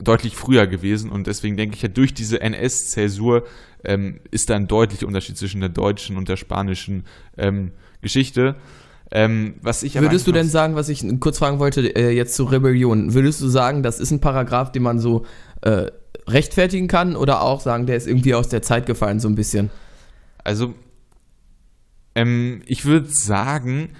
deutlich 0.00 0.36
früher 0.36 0.66
gewesen 0.66 1.10
und 1.10 1.26
deswegen 1.28 1.56
denke 1.56 1.76
ich 1.76 1.82
ja, 1.82 1.88
durch 1.88 2.12
diese 2.12 2.42
NS-Zäsur 2.42 3.46
ähm, 3.84 4.20
ist 4.30 4.50
da 4.50 4.56
ein 4.56 4.68
deutlicher 4.68 5.06
Unterschied 5.06 5.38
zwischen 5.38 5.60
der 5.60 5.70
deutschen 5.70 6.18
und 6.18 6.28
der 6.28 6.36
spanischen 6.36 7.04
ähm, 7.38 7.72
Geschichte. 8.02 8.56
Ähm, 9.14 9.56
was 9.60 9.82
ich 9.82 10.00
Würdest 10.00 10.26
du 10.26 10.32
denn 10.32 10.48
sagen, 10.48 10.74
was 10.74 10.88
ich 10.88 11.04
kurz 11.20 11.38
fragen 11.38 11.58
wollte, 11.58 11.94
äh, 11.94 12.10
jetzt 12.10 12.34
zur 12.34 12.50
Rebellion, 12.50 13.12
würdest 13.12 13.42
du 13.42 13.48
sagen, 13.48 13.82
das 13.82 14.00
ist 14.00 14.10
ein 14.10 14.20
Paragraph, 14.20 14.72
den 14.72 14.82
man 14.82 14.98
so 14.98 15.26
äh, 15.60 15.90
rechtfertigen 16.26 16.88
kann 16.88 17.14
oder 17.14 17.42
auch 17.42 17.60
sagen, 17.60 17.84
der 17.84 17.96
ist 17.96 18.06
irgendwie 18.06 18.34
aus 18.34 18.48
der 18.48 18.62
Zeit 18.62 18.86
gefallen, 18.86 19.20
so 19.20 19.28
ein 19.28 19.34
bisschen? 19.34 19.70
Also, 20.42 20.72
ähm, 22.14 22.62
ich 22.66 22.86
würde 22.86 23.08
sagen, 23.08 23.90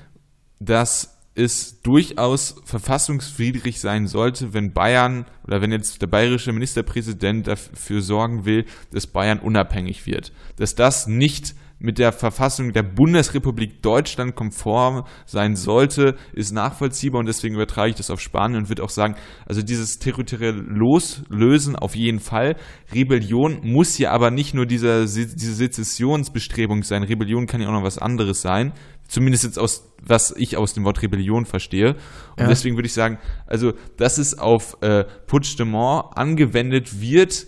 dass 0.61 1.19
es 1.35 1.83
durchaus 1.83 2.57
verfassungswidrig 2.64 3.81
sein 3.81 4.07
sollte, 4.07 4.54
wenn 4.54 4.73
Bayern 4.73 5.26
oder 5.47 5.61
wenn 5.61 5.73
jetzt 5.73 6.00
der 6.00 6.07
bayerische 6.07 6.52
Ministerpräsident 6.52 7.47
dafür 7.47 8.00
sorgen 8.00 8.47
will, 8.47 8.64
dass 8.92 9.07
Bayern 9.07 9.40
unabhängig 9.40 10.07
wird. 10.07 10.33
Dass 10.57 10.75
das 10.75 11.07
nicht 11.07 11.54
mit 11.82 11.98
der 11.98 12.12
Verfassung 12.12 12.72
der 12.72 12.84
Bundesrepublik 12.84 13.82
Deutschland 13.82 14.36
konform 14.36 15.04
sein 15.26 15.56
sollte, 15.56 16.16
ist 16.32 16.52
nachvollziehbar 16.52 17.18
und 17.18 17.26
deswegen 17.26 17.56
übertrage 17.56 17.90
ich 17.90 17.96
das 17.96 18.10
auf 18.10 18.20
Spanien 18.20 18.62
und 18.62 18.68
würde 18.68 18.84
auch 18.84 18.90
sagen, 18.90 19.16
also 19.46 19.62
dieses 19.62 19.98
territorielle 19.98 20.60
Loslösen 20.60 21.74
auf 21.74 21.96
jeden 21.96 22.20
Fall. 22.20 22.56
Rebellion 22.94 23.60
muss 23.62 23.98
ja 23.98 24.12
aber 24.12 24.30
nicht 24.30 24.54
nur 24.54 24.64
dieser, 24.64 25.02
diese 25.02 25.54
Sezessionsbestrebung 25.54 26.84
sein. 26.84 27.02
Rebellion 27.02 27.46
kann 27.46 27.60
ja 27.60 27.68
auch 27.68 27.72
noch 27.72 27.82
was 27.84 27.98
anderes 27.98 28.42
sein. 28.42 28.72
Zumindest 29.08 29.44
jetzt 29.44 29.58
aus, 29.58 29.92
was 30.00 30.32
ich 30.36 30.56
aus 30.56 30.74
dem 30.74 30.84
Wort 30.84 31.02
Rebellion 31.02 31.44
verstehe. 31.44 31.96
Und 32.36 32.44
ja. 32.44 32.48
deswegen 32.48 32.76
würde 32.76 32.86
ich 32.86 32.94
sagen, 32.94 33.18
also, 33.46 33.72
dass 33.96 34.18
es 34.18 34.38
auf 34.38 34.78
äh, 34.80 35.04
Puigdemont 35.26 36.16
angewendet 36.16 37.00
wird, 37.00 37.46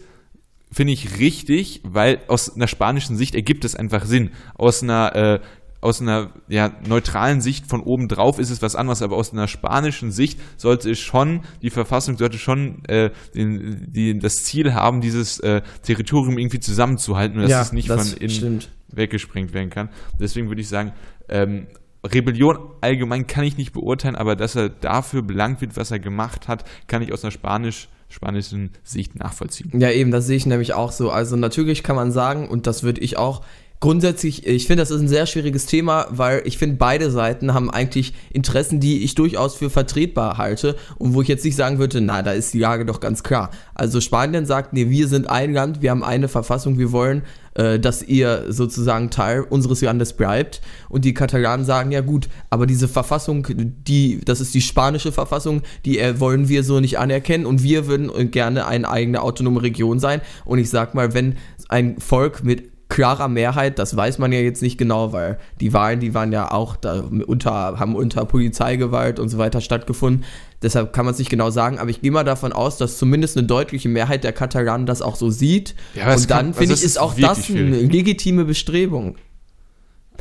finde 0.75 0.93
ich 0.93 1.19
richtig, 1.19 1.81
weil 1.85 2.21
aus 2.29 2.55
einer 2.55 2.67
spanischen 2.67 3.17
Sicht 3.17 3.35
ergibt 3.35 3.65
es 3.65 3.77
einfach 3.77 4.05
Sinn. 4.05 4.31
Aus 4.55 4.83
einer 4.83 5.15
äh, 5.15 5.41
aus 5.85 6.01
einer 6.01 6.31
ja, 6.49 6.73
neutralen 6.89 7.43
Sicht 7.43 7.67
von 7.67 7.83
oben 7.83 8.09
drauf 8.09 8.39
ist 8.39 8.49
es 8.49 8.63
was 8.63 8.75
anderes, 8.75 9.03
aber 9.03 9.17
aus 9.17 9.35
einer 9.35 9.47
spanischen 9.47 10.11
Sicht 10.13 10.41
sollte 10.57 10.91
es 10.91 10.99
schon, 10.99 11.43
die 11.61 11.69
Verfassung 11.69 12.17
sollte 12.17 12.39
schon 12.39 12.83
äh, 12.87 13.11
den, 13.35 13.93
die, 13.93 14.19
das 14.19 14.45
Ziel 14.45 14.73
haben, 14.73 15.03
dieses 15.03 15.41
äh, 15.41 15.61
Territorium 15.83 16.39
irgendwie 16.39 16.59
zusammenzuhalten 16.59 17.37
und 17.37 17.43
dass 17.43 17.51
ja, 17.51 17.61
es 17.61 17.73
nicht 17.75 17.91
das 17.91 18.13
von 18.13 18.19
innen 18.19 18.31
stimmt. 18.31 18.71
weggesprengt 18.93 19.53
werden 19.53 19.69
kann. 19.69 19.91
Deswegen 20.19 20.49
würde 20.49 20.63
ich 20.63 20.69
sagen, 20.69 20.93
ähm, 21.29 21.67
Rebellion 22.03 22.59
allgemein 22.81 23.27
kann 23.27 23.45
ich 23.45 23.59
nicht 23.59 23.75
beurteilen, 23.75 24.17
aber 24.17 24.37
dass 24.37 24.57
er 24.57 24.71
dafür 24.71 25.21
belangt 25.21 25.61
wird, 25.61 25.77
was 25.77 25.91
er 25.91 25.99
gemacht 25.99 26.49
hat, 26.49 26.65
kann 26.87 27.03
ich 27.03 27.13
aus 27.13 27.25
einer 27.25 27.31
spanisch 27.31 27.89
spanischen 28.15 28.71
Sicht 28.85 29.17
nachvollziehen. 29.17 29.73
Ja, 29.81 29.91
eben, 29.91 30.13
das 30.13 30.27
sehe 30.27 30.37
ich 30.37 30.47
nämlich 30.47 30.73
auch 30.73 30.93
so. 30.93 31.11
Also 31.11 31.35
natürlich 31.35 31.83
kann 31.83 31.97
man 31.97 32.13
sagen, 32.13 32.49
und 32.49 32.69
das 32.69 32.85
würde 32.85 33.01
ich 33.01 33.19
auch 33.19 33.43
grundsätzlich, 33.81 34.47
ich 34.47 34.69
finde, 34.69 34.83
das 34.83 34.93
ist 34.93 35.01
ein 35.01 35.09
sehr 35.09 35.27
schwieriges 35.27 35.67
Thema, 35.67 36.07
weil 36.11 36.43
ich 36.45 36.57
finde, 36.57 36.77
beide 36.77 37.11
Seiten 37.11 37.55
haben 37.55 37.71
eigentlich 37.71 38.15
Interessen, 38.33 38.79
die 38.79 39.03
ich 39.03 39.17
durchaus 39.17 39.57
für 39.57 39.69
vertretbar 39.69 40.39
halte 40.39 40.77
und 40.97 41.15
wo 41.15 41.23
ich 41.23 41.29
jetzt 41.29 41.45
nicht 41.45 41.57
sagen 41.57 41.79
würde, 41.79 42.01
na, 42.01 42.23
da 42.23 42.33
ist 42.33 42.55
die 42.55 42.61
Lage 42.61 42.87
doch 42.87 43.01
ganz 43.01 43.25
klar. 43.25 43.51
Also 43.75 44.01
Spanien 44.01 44.47
sagt, 44.47 44.73
nee, 44.73 44.91
wir 44.91 45.09
sind 45.09 45.29
ein 45.29 45.53
Land, 45.53 45.83
wir 45.83 45.91
haben 45.91 46.05
eine 46.05 46.29
Verfassung, 46.29 46.79
wir 46.79 46.93
wollen, 46.93 47.25
äh, 47.55 47.79
dass 47.79 48.03
ihr 48.03 48.47
sozusagen 48.49 49.11
Teil 49.11 49.43
unseres 49.43 49.81
Landes 49.81 50.13
bleibt. 50.13 50.61
Und 50.89 51.05
die 51.05 51.15
Katalanen 51.15 51.65
sagen, 51.65 51.93
ja 51.93 52.01
gut, 52.01 52.29
aber 52.51 52.67
diese 52.67 52.89
Verfassung, 52.89 53.47
die, 53.57 54.21
das 54.25 54.41
ist 54.41 54.55
die 54.55 54.61
spanische 54.61 55.13
Verfassung, 55.13 55.63
die 55.85 55.99
äh, 55.99 56.19
wollen 56.21 56.49
wir 56.49 56.65
so 56.65 56.81
nicht 56.81 56.99
anerkennen 56.99 57.47
und 57.47 57.63
wir 57.63 57.87
würden 57.87 58.31
gerne 58.31 58.67
eine 58.67 58.89
eigene 58.89 59.23
autonome 59.23 59.63
Region 59.63 59.99
sein. 59.99 60.21
Und 60.45 60.59
ich 60.59 60.71
sag 60.71 60.95
mal, 60.95 61.15
wenn 61.15 61.37
ein 61.69 61.99
Volk 61.99 62.45
mit 62.45 62.74
klarer 62.89 63.29
Mehrheit, 63.29 63.79
das 63.79 63.97
weiß 63.97 64.19
man 64.19 64.33
ja 64.33 64.41
jetzt 64.41 64.63
nicht 64.63 64.79
genau, 64.79 65.13
weil 65.13 65.39
die 65.61 65.73
Wahlen, 65.73 66.01
die 66.01 66.15
waren 66.15 66.33
ja 66.33 66.51
auch 66.51 66.77
da 66.77 67.01
unter, 67.27 67.79
haben 67.79 67.97
unter 67.97 68.25
Polizeigewalt 68.25 69.19
und 69.19 69.29
so 69.29 69.39
weiter 69.39 69.61
stattgefunden. 69.61 70.25
Deshalb 70.63 70.93
kann 70.93 71.05
man 71.05 71.13
es 71.13 71.19
nicht 71.19 71.31
genau 71.31 71.51
sagen, 71.51 71.79
aber 71.79 71.91
ich 71.91 72.01
gehe 72.01 72.11
mal 72.11 72.25
davon 72.25 72.53
aus, 72.53 72.77
dass 72.79 72.99
zumindest 72.99 73.37
eine 73.37 73.47
deutliche 73.47 73.89
Mehrheit 73.89 74.25
der 74.25 74.33
Katalanen 74.33 74.87
das 74.87 75.03
auch 75.03 75.17
so 75.17 75.31
sieht. 75.31 75.75
Ja, 75.95 76.15
und 76.15 76.31
dann 76.31 76.55
finde 76.55 76.73
also 76.73 76.75
ich, 76.75 76.85
ist 76.85 76.99
auch 76.99 77.15
das 77.15 77.51
eine 77.51 77.81
legitime 77.81 78.45
Bestrebung. 78.45 79.17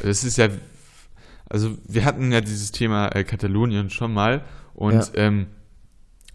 Es 0.01 0.24
ist 0.24 0.38
ja, 0.38 0.48
also 1.50 1.77
wir 1.88 2.05
hatten 2.05 2.32
ja 2.32 2.41
dieses 2.41 2.72
Thema 2.72 3.10
äh, 3.10 3.24
Katalonien 3.24 3.89
schon 3.89 4.13
mal 4.13 4.43
und 4.74 4.93
ja. 4.93 5.08
ähm, 5.15 5.48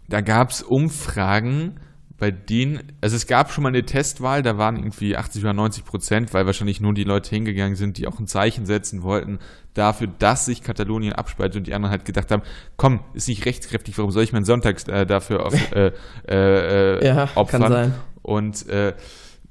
da 0.07 0.21
gab 0.21 0.51
es 0.51 0.63
Umfragen 0.63 1.79
bei 2.19 2.31
denen, 2.31 2.83
also 3.01 3.15
es 3.15 3.27
gab 3.27 3.51
schon 3.51 3.63
mal 3.63 3.69
eine 3.69 3.85
Testwahl, 3.85 4.43
da 4.43 4.57
waren 4.57 4.77
irgendwie 4.77 5.15
80 5.15 5.43
oder 5.43 5.53
90 5.53 5.85
Prozent, 5.85 6.33
weil 6.33 6.45
wahrscheinlich 6.45 6.81
nur 6.81 6.93
die 6.93 7.05
Leute 7.05 7.29
hingegangen 7.29 7.75
sind, 7.75 7.97
die 7.97 8.07
auch 8.07 8.19
ein 8.19 8.27
Zeichen 8.27 8.65
setzen 8.65 9.03
wollten 9.03 9.39
dafür, 9.73 10.07
dass 10.19 10.45
sich 10.45 10.61
Katalonien 10.61 11.13
abspaltet 11.13 11.57
und 11.57 11.67
die 11.67 11.73
anderen 11.73 11.91
halt 11.91 12.05
gedacht 12.05 12.31
haben, 12.31 12.43
komm, 12.75 12.99
ist 13.13 13.27
nicht 13.27 13.45
rechtskräftig, 13.45 13.97
warum 13.97 14.11
soll 14.11 14.23
ich 14.23 14.33
meinen 14.33 14.45
Sonntag 14.45 14.87
äh, 14.87 15.05
dafür 15.05 15.45
auf, 15.45 15.53
äh, 15.71 15.91
äh, 16.27 16.97
äh, 16.97 17.05
ja, 17.05 17.29
opfern? 17.35 17.61
Kann 17.61 17.71
sein. 17.71 17.93
Und 18.21 18.67
äh, 18.67 18.93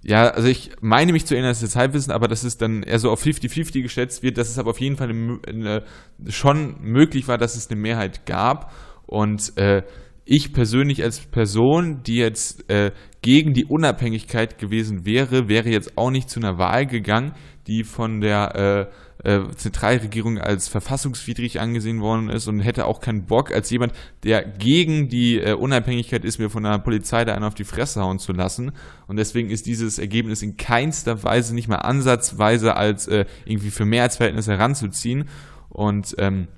ja, 0.03 0.29
also 0.29 0.49
ich 0.49 0.73
meine 0.81 1.13
mich 1.13 1.27
zu 1.27 1.35
erinnern, 1.35 1.51
dass 1.51 1.59
es 1.59 1.71
jetzt 1.71 1.77
Halbwissen, 1.77 2.13
aber 2.13 2.29
dass 2.29 2.45
es 2.45 2.57
dann 2.57 2.83
eher 2.83 2.99
so 2.99 3.11
auf 3.11 3.25
50-50 3.25 3.83
geschätzt 3.83 4.23
wird, 4.23 4.39
dass 4.39 4.49
es 4.49 4.59
aber 4.59 4.71
auf 4.71 4.81
jeden 4.81 4.97
Fall 4.97 5.11
eine, 5.11 5.41
eine, 5.47 5.83
schon 6.29 6.81
möglich 6.81 7.27
war, 7.27 7.39
dass 7.39 7.57
es 7.57 7.71
eine 7.71 7.81
Mehrheit 7.81 8.27
gab 8.27 8.73
und 9.07 9.57
äh, 9.57 9.83
ich 10.31 10.53
persönlich 10.53 11.03
als 11.03 11.21
Person, 11.21 12.03
die 12.03 12.17
jetzt 12.17 12.69
äh, 12.71 12.93
gegen 13.23 13.55
die 13.55 13.65
Unabhängigkeit 13.65 14.59
gewesen 14.59 15.07
wäre, 15.07 15.49
wäre 15.49 15.71
jetzt 15.71 15.97
auch 15.97 16.11
nicht 16.11 16.29
zu 16.29 16.39
einer 16.39 16.59
Wahl 16.59 16.85
gegangen, 16.85 17.33
die 17.67 17.83
von 17.83 18.21
der 18.21 18.91
äh, 19.25 19.31
äh, 19.31 19.51
Zentralregierung 19.57 20.37
als 20.39 20.69
verfassungswidrig 20.69 21.61
angesehen 21.61 22.03
worden 22.03 22.29
ist 22.29 22.47
und 22.47 22.61
hätte 22.61 22.85
auch 22.85 23.01
keinen 23.01 23.25
Bock, 23.25 23.53
als 23.53 23.71
jemand, 23.71 23.95
der 24.23 24.45
gegen 24.45 25.09
die 25.09 25.39
äh, 25.39 25.55
Unabhängigkeit 25.55 26.27
ist, 26.27 26.39
mir 26.39 26.51
von 26.51 26.63
der 26.63 26.79
Polizei 26.79 27.25
da 27.25 27.33
einen 27.33 27.45
auf 27.45 27.55
die 27.55 27.65
Fresse 27.65 28.03
hauen 28.03 28.19
zu 28.19 28.33
lassen. 28.33 28.73
Und 29.07 29.17
deswegen 29.17 29.49
ist 29.49 29.65
dieses 29.65 29.99
Ergebnis 29.99 30.43
in 30.43 30.59
keinster 30.59 31.23
Weise 31.25 31.55
nicht 31.55 31.69
mal 31.69 31.77
ansatzweise 31.77 32.77
als 32.77 33.09
äh, 33.09 33.25
irgendwie 33.47 33.71
für 33.71 33.87
Mehrheitsverhältnisse 33.87 34.53
heranzuziehen. 34.53 35.25
Und 35.71 36.15
ähm, 36.19 36.49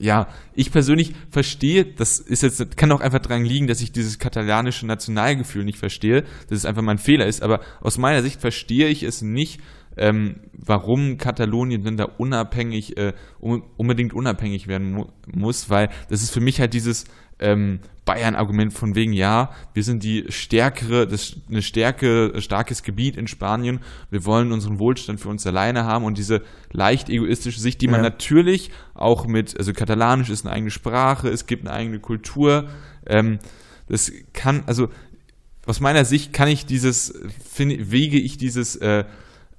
ja, 0.00 0.28
ich 0.54 0.72
persönlich 0.72 1.12
verstehe, 1.30 1.84
das 1.84 2.18
ist 2.18 2.42
jetzt, 2.42 2.76
kann 2.78 2.90
auch 2.90 3.02
einfach 3.02 3.18
dran 3.18 3.44
liegen, 3.44 3.66
dass 3.66 3.82
ich 3.82 3.92
dieses 3.92 4.18
katalanische 4.18 4.86
Nationalgefühl 4.86 5.62
nicht 5.62 5.78
verstehe, 5.78 6.22
dass 6.48 6.58
es 6.58 6.64
einfach 6.64 6.80
mein 6.80 6.96
Fehler 6.96 7.26
ist, 7.26 7.42
aber 7.42 7.60
aus 7.82 7.98
meiner 7.98 8.22
Sicht 8.22 8.40
verstehe 8.40 8.88
ich 8.88 9.02
es 9.02 9.20
nicht, 9.20 9.60
ähm, 9.96 10.40
warum 10.52 11.18
Katalonien 11.18 11.82
denn 11.82 11.96
da 11.96 12.04
unabhängig, 12.04 12.96
äh, 12.96 13.12
unbedingt 13.40 14.14
unabhängig 14.14 14.68
werden 14.68 14.92
mu 14.92 15.06
muss, 15.32 15.70
weil 15.70 15.90
das 16.08 16.22
ist 16.22 16.30
für 16.30 16.40
mich 16.40 16.60
halt 16.60 16.74
dieses, 16.74 17.04
ähm, 17.40 17.80
Bayern-Argument 18.04 18.72
von 18.72 18.94
wegen, 18.94 19.12
ja, 19.12 19.50
wir 19.72 19.84
sind 19.84 20.02
die 20.02 20.26
stärkere, 20.30 21.06
das, 21.06 21.36
eine 21.48 21.62
Stärke, 21.62 22.32
starkes 22.38 22.82
Gebiet 22.82 23.16
in 23.16 23.28
Spanien, 23.28 23.80
wir 24.10 24.24
wollen 24.24 24.52
unseren 24.52 24.78
Wohlstand 24.78 25.20
für 25.20 25.28
uns 25.28 25.46
alleine 25.46 25.84
haben 25.84 26.04
und 26.04 26.18
diese 26.18 26.42
leicht 26.72 27.08
egoistische 27.08 27.60
Sicht, 27.60 27.80
die 27.80 27.86
man 27.86 28.02
ja. 28.02 28.10
natürlich 28.10 28.70
auch 28.94 29.26
mit, 29.26 29.56
also 29.56 29.72
Katalanisch 29.72 30.28
ist 30.28 30.44
eine 30.44 30.54
eigene 30.54 30.70
Sprache, 30.70 31.28
es 31.28 31.46
gibt 31.46 31.66
eine 31.66 31.72
eigene 31.72 32.00
Kultur, 32.00 32.68
ähm, 33.06 33.38
das 33.88 34.10
kann, 34.32 34.64
also 34.66 34.88
aus 35.66 35.80
meiner 35.80 36.04
Sicht 36.04 36.32
kann 36.32 36.48
ich 36.48 36.66
dieses, 36.66 37.14
find, 37.48 37.92
wege 37.92 38.18
ich 38.18 38.38
dieses, 38.38 38.76
äh, 38.76 39.04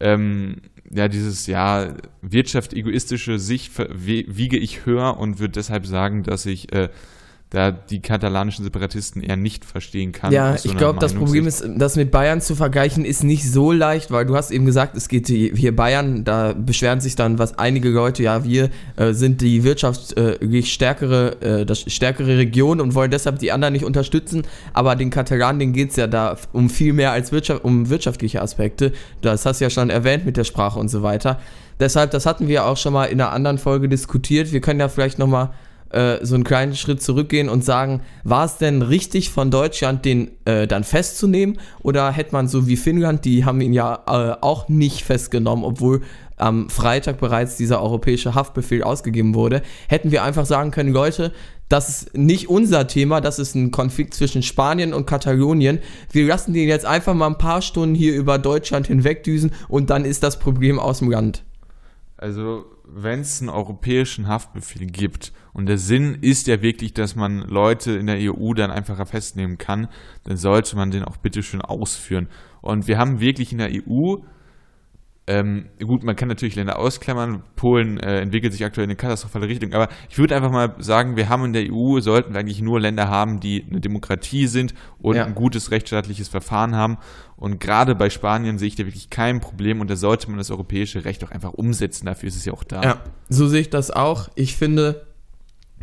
ähm, 0.02 0.58
ja, 0.90 1.08
dieses, 1.08 1.48
ja, 1.48 1.96
wirtschaft 2.22 2.74
egoistische 2.74 3.40
Sicht 3.40 3.72
wiege 3.78 4.58
ich 4.58 4.86
höher 4.86 5.18
und 5.18 5.40
würde 5.40 5.54
deshalb 5.54 5.86
sagen, 5.86 6.24
dass 6.24 6.46
ich 6.46 6.74
äh, 6.74 6.90
da 7.52 7.70
die 7.70 8.02
katalanischen 8.02 8.64
Separatisten 8.64 9.22
eher 9.22 9.36
nicht 9.36 9.66
verstehen 9.66 10.14
kann. 10.14 10.32
Ja, 10.32 10.58
so 10.58 10.70
ich 10.70 10.78
glaube, 10.78 11.00
das 11.00 11.14
Problem 11.14 11.46
ist, 11.48 11.68
das 11.76 11.98
mit 11.98 12.10
Bayern 12.10 12.40
zu 12.40 12.56
vergleichen, 12.56 13.04
ist 13.04 13.26
nicht 13.26 13.50
so 13.52 13.74
leicht, 13.74 14.10
weil 14.10 14.26
du 14.26 14.38
hast 14.38 14.52
eben 14.52 14.66
gesagt, 14.66 14.96
es 14.96 15.10
geht 15.10 15.28
hier 15.28 15.76
Bayern, 15.76 16.24
da 16.24 16.54
beschweren 16.54 17.02
sich 17.02 17.16
dann 17.18 17.40
was 17.40 17.60
einige 17.60 17.90
Leute, 17.90 18.24
ja, 18.24 18.46
wir 18.46 18.70
äh, 18.96 19.12
sind 19.12 19.42
die 19.42 19.66
wirtschaftlich 19.66 20.66
äh, 20.66 20.70
stärkere, 20.70 21.42
äh, 21.42 21.66
das 21.66 21.82
stärkere 21.82 22.38
Region 22.38 22.80
und 22.80 22.96
wollen 22.96 23.12
deshalb 23.12 23.40
die 23.40 23.52
anderen 23.52 23.74
nicht 23.74 23.84
unterstützen, 23.84 24.44
aber 24.72 24.96
den 24.96 25.10
Katalanen, 25.10 25.60
denen 25.60 25.74
geht 25.74 25.90
es 25.90 25.98
ja 25.98 26.08
da 26.08 26.38
um 26.54 26.70
viel 26.70 26.94
mehr 26.94 27.12
als 27.12 27.34
Wirtschaft, 27.34 27.66
um 27.66 27.90
wirtschaftliche 27.90 28.42
Aspekte. 28.42 28.94
Das 29.22 29.46
hast 29.46 29.60
du 29.60 29.66
ja 29.66 29.70
schon 29.70 29.90
erwähnt 29.90 30.26
mit 30.26 30.38
der 30.38 30.46
Sprache 30.46 30.80
und 30.80 30.88
so 30.88 31.04
weiter. 31.04 31.38
Deshalb, 31.82 32.12
das 32.12 32.26
hatten 32.26 32.48
wir 32.48 32.66
auch 32.66 32.78
schon 32.78 32.94
mal 32.94 33.06
in 33.06 33.20
einer 33.20 33.34
anderen 33.34 33.58
Folge 33.58 33.90
diskutiert. 33.90 34.54
Wir 34.54 34.62
können 34.62 34.80
ja 34.80 34.88
vielleicht 34.88 35.20
nochmal 35.20 35.50
äh, 35.94 36.26
so 36.26 36.36
einen 36.36 36.44
kleinen 36.44 36.76
Schritt 36.76 37.02
zurückgehen 37.02 37.50
und 37.50 37.64
sagen, 37.64 38.02
war 38.24 38.46
es 38.46 38.58
denn 38.58 38.82
richtig 38.82 39.30
von 39.30 39.52
Deutschland, 39.52 40.06
den 40.06 40.32
äh, 40.46 40.68
dann 40.68 40.84
festzunehmen? 40.84 41.60
Oder 41.82 42.12
hätte 42.12 42.34
man 42.34 42.48
so 42.48 42.68
wie 42.68 42.78
Finnland, 42.78 43.26
die 43.26 43.46
haben 43.46 43.62
ihn 43.62 43.74
ja 43.74 44.04
äh, 44.08 44.38
auch 44.42 44.70
nicht 44.70 45.04
festgenommen, 45.04 45.64
obwohl 45.66 46.02
am 46.38 46.70
Freitag 46.70 47.20
bereits 47.20 47.56
dieser 47.56 47.82
europäische 47.82 48.34
Haftbefehl 48.34 48.84
ausgegeben 48.84 49.36
wurde, 49.36 49.62
hätten 49.88 50.12
wir 50.12 50.24
einfach 50.24 50.46
sagen 50.46 50.72
können, 50.72 50.92
Leute, 50.92 51.32
das 51.70 51.88
ist 51.90 52.18
nicht 52.18 52.50
unser 52.50 52.88
Thema, 52.88 53.22
das 53.22 53.40
ist 53.40 53.56
ein 53.56 53.72
Konflikt 53.72 54.14
zwischen 54.14 54.44
Spanien 54.44 54.94
und 54.94 55.06
Katalonien. 55.06 55.80
Wir 56.12 56.26
lassen 56.28 56.54
den 56.54 56.68
jetzt 56.68 56.86
einfach 56.86 57.14
mal 57.14 57.28
ein 57.28 57.38
paar 57.38 57.62
Stunden 57.62 57.96
hier 57.96 58.14
über 58.16 58.40
Deutschland 58.40 58.88
hinwegdüsen 58.88 59.52
und 59.70 59.90
dann 59.90 60.04
ist 60.04 60.24
das 60.24 60.40
Problem 60.40 60.80
aus 60.80 61.00
dem 61.00 61.12
Land. 61.12 61.44
Also, 62.18 62.66
wenn 62.94 63.22
es 63.22 63.42
einen 63.42 63.50
europäischen 63.50 64.28
Haftbefehl 64.28 64.88
gibt 64.88 65.32
und 65.54 65.68
der 65.68 65.78
Sinn 65.78 66.18
ist 66.22 66.48
ja 66.48 66.62
wirklich, 66.62 66.94
dass 66.94 67.16
man 67.16 67.40
Leute 67.40 67.94
in 67.94 68.08
der 68.08 68.18
EU 68.20 68.54
dann 68.54 68.72
einfacher 68.72 69.06
festnehmen 69.06 69.58
kann, 69.58 69.88
dann 70.24 70.38
sollte 70.38 70.76
man 70.76 70.92
den 70.92 71.04
auch 71.04 71.18
bitteschön 71.18 71.62
ausführen. 71.62 72.28
Und 72.62 72.88
wir 72.88 72.98
haben 72.98 73.20
wirklich 73.20 73.52
in 73.52 73.58
der 73.60 73.72
EU 73.72 74.18
ähm, 75.28 75.68
gut, 75.80 76.04
man 76.04 76.16
kann 76.16 76.28
natürlich 76.28 76.56
Länder 76.56 76.80
ausklammern. 76.80 77.44
Polen 77.56 78.00
äh, 78.00 78.22
entwickelt 78.22 78.54
sich 78.54 78.66
aktuell 78.66 78.86
in 78.86 78.90
eine 78.90 78.98
katastrophale 78.98 79.48
Richtung. 79.48 79.74
Aber 79.74 79.88
ich 80.10 80.18
würde 80.18 80.36
einfach 80.36 80.52
mal 80.52 80.76
sagen, 80.80 81.16
wir 81.16 81.30
haben 81.30 81.46
in 81.46 81.54
der 81.54 81.72
EU, 81.72 82.00
sollten 82.00 82.34
wir 82.34 82.40
eigentlich 82.40 82.62
nur 82.62 82.80
Länder 82.80 83.08
haben, 83.08 83.40
die 83.40 83.66
eine 83.70 83.80
Demokratie 83.80 84.48
sind 84.48 84.74
und 85.00 85.16
ja. 85.16 85.26
ein 85.26 85.36
gutes 85.36 85.70
rechtsstaatliches 85.70 86.28
Verfahren 86.28 86.76
haben. 86.76 86.98
Und 87.38 87.60
gerade 87.60 87.94
bei 87.96 88.10
Spanien 88.10 88.58
sehe 88.58 88.68
ich 88.68 88.76
da 88.76 88.86
wirklich 88.86 89.12
kein 89.12 89.42
Problem 89.42 89.80
und 89.80 89.90
da 89.90 89.96
sollte 89.96 90.28
man 90.30 90.38
das 90.38 90.50
europäische 90.50 91.06
Recht 91.06 91.24
auch 91.24 91.32
einfach 91.32 91.54
umsetzen. 91.54 92.08
Dafür 92.08 92.28
ist 92.28 92.36
es 92.36 92.46
ja 92.46 92.54
auch 92.54 92.64
da. 92.64 92.82
Ja, 92.82 93.02
so 93.30 93.48
sehe 93.48 93.62
ich 93.62 93.70
das 93.70 93.92
auch. 93.92 94.30
Ich 94.36 94.58
finde, 94.58 95.06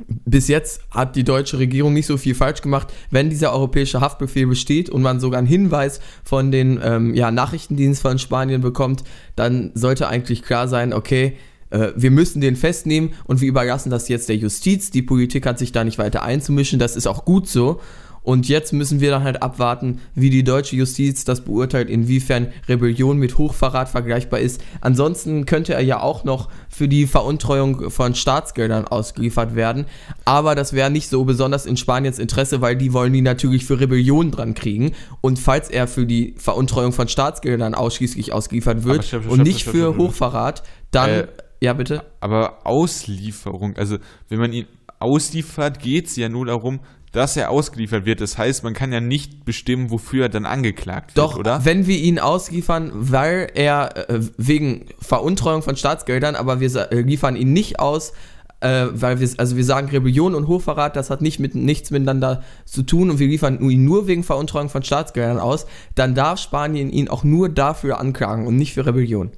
bis 0.06 0.48
jetzt 0.48 0.82
hat 0.90 1.16
die 1.16 1.24
deutsche 1.24 1.58
Regierung 1.58 1.94
nicht 1.94 2.06
so 2.06 2.16
viel 2.16 2.34
falsch 2.34 2.62
gemacht. 2.62 2.92
Wenn 3.11 3.30
dieser 3.30 3.52
europäische 3.52 4.00
Haftbefehl 4.00 4.46
besteht 4.46 4.90
und 4.90 5.02
man 5.02 5.20
sogar 5.20 5.38
einen 5.38 5.46
Hinweis 5.46 6.00
von 6.24 6.50
den 6.50 6.80
ähm, 6.82 7.14
ja, 7.14 7.30
Nachrichtendienst 7.30 8.02
von 8.02 8.18
Spanien 8.18 8.61
bekommt, 8.61 9.04
dann 9.37 9.70
sollte 9.74 10.08
eigentlich 10.08 10.42
klar 10.42 10.68
sein, 10.68 10.92
okay, 10.92 11.37
äh, 11.70 11.92
wir 11.96 12.11
müssen 12.11 12.40
den 12.40 12.56
festnehmen 12.56 13.14
und 13.24 13.40
wir 13.40 13.48
überlassen 13.48 13.90
das 13.90 14.08
jetzt 14.08 14.28
der 14.28 14.37
Justiz. 14.37 14.90
Die 14.90 15.02
Politik 15.02 15.46
hat 15.46 15.58
sich 15.58 15.72
da 15.72 15.84
nicht 15.84 15.98
weiter 15.98 16.22
einzumischen, 16.22 16.78
das 16.78 16.96
ist 16.96 17.06
auch 17.06 17.24
gut 17.24 17.48
so. 17.48 17.80
Und 18.29 18.47
jetzt 18.47 18.75
müssen 18.75 19.01
wir 19.01 19.11
dann 19.11 19.25
halt 19.25 19.43
abwarten, 19.43 20.03
wie 20.14 20.29
die 20.29 20.45
deutsche 20.45 20.77
Justiz 20.77 21.25
das 21.25 21.41
beurteilt, 21.41 21.88
inwiefern 21.88 22.49
Rebellion 22.69 23.17
mit 23.17 23.38
Hochverrat 23.38 23.88
vergleichbar 23.88 24.41
ist. 24.41 24.62
Ansonsten 24.83 25.47
könnte 25.47 25.73
er 25.73 25.81
ja 25.81 26.03
auch 26.03 26.25
noch 26.25 26.51
für 26.69 26.88
die 26.88 27.07
Veruntreuung 27.07 27.91
von 27.91 28.14
Staatsgeldern 28.14 28.87
ausgeliefert 28.87 29.55
werden. 29.55 29.87
Aber 30.27 30.55
das 30.55 30.75
wäre 30.75 30.91
nicht 30.91 31.09
so 31.09 31.25
besonders 31.25 31.64
in 31.64 31.79
Spaniens 31.79 32.19
Interesse, 32.19 32.61
weil 32.61 32.77
die 32.77 32.93
wollen 32.93 33.14
die 33.14 33.23
natürlich 33.23 33.64
für 33.64 33.81
Rebellion 33.81 34.31
dran 34.31 34.53
kriegen. 34.53 34.93
Und 35.23 35.38
falls 35.38 35.71
er 35.71 35.88
für 35.88 36.05
die 36.05 36.35
Veruntreuung 36.37 36.93
von 36.93 37.09
Staatsgeldern 37.09 37.73
ausschließlich 37.75 38.35
ausgeliefert 38.35 38.85
wird 38.85 39.07
stopp, 39.07 39.23
stopp, 39.23 39.33
und 39.33 39.43
nicht 39.43 39.62
stopp, 39.62 39.75
für 39.75 39.97
Hochverrat, 39.97 40.64
dann. 40.91 41.09
Äh, 41.09 41.27
ja, 41.62 41.73
bitte. 41.73 42.05
Aber 42.21 42.67
Auslieferung, 42.67 43.79
also 43.79 43.97
wenn 44.29 44.38
man 44.38 44.53
ihn 44.53 44.67
ausliefert, 44.99 45.81
geht 45.81 46.07
es 46.09 46.17
ja 46.17 46.29
nur 46.29 46.47
darum, 46.47 46.81
dass 47.18 47.37
er 47.37 47.50
ausgeliefert 47.50 48.07
wird. 48.07 48.20
Das 48.20 48.38
heißt, 48.38 48.62
man 48.62 48.74
kann 48.74 48.92
ja 48.92 49.00
nicht 49.00 49.44
bestimmen, 49.44 49.90
wofür 49.90 50.26
er 50.26 50.28
dann 50.28 50.46
angeklagt 50.46 51.16
wird, 51.16 51.18
Doch, 51.18 51.37
oder? 51.37 51.64
wenn 51.64 51.88
wir 51.88 51.98
ihn 51.98 52.20
ausliefern, 52.20 52.92
weil 52.94 53.50
er 53.54 54.09
äh, 54.09 54.20
wegen 54.37 54.87
Veruntreuung 55.00 55.62
von 55.62 55.74
Staatsgeldern, 55.74 56.37
aber 56.37 56.61
wir 56.61 56.92
äh, 56.92 57.00
liefern 57.00 57.35
ihn 57.35 57.52
nicht 57.52 57.81
aus, 57.81 58.12
äh, 58.61 58.87
weil 58.92 59.18
wir, 59.18 59.28
also 59.38 59.57
wir 59.57 59.64
sagen 59.64 59.88
Rebellion 59.88 60.37
und 60.37 60.46
Hochverrat, 60.46 60.94
das 60.94 61.11
hat 61.11 61.20
nicht 61.20 61.40
mit, 61.40 61.57
nichts 61.57 61.90
miteinander 61.90 62.44
zu 62.64 62.85
tun 62.85 63.11
und 63.11 63.18
wir 63.18 63.26
liefern 63.26 63.59
ihn 63.68 63.85
nur 63.85 64.07
wegen 64.07 64.22
Veruntreuung 64.22 64.68
von 64.68 64.85
Staatsgeldern 64.85 65.40
aus, 65.40 65.66
dann 65.96 66.14
darf 66.14 66.38
Spanien 66.38 66.88
ihn 66.88 67.09
auch 67.09 67.24
nur 67.24 67.48
dafür 67.48 67.98
anklagen 67.98 68.46
und 68.46 68.54
nicht 68.54 68.74
für 68.74 68.87
Rebellion. 68.87 69.33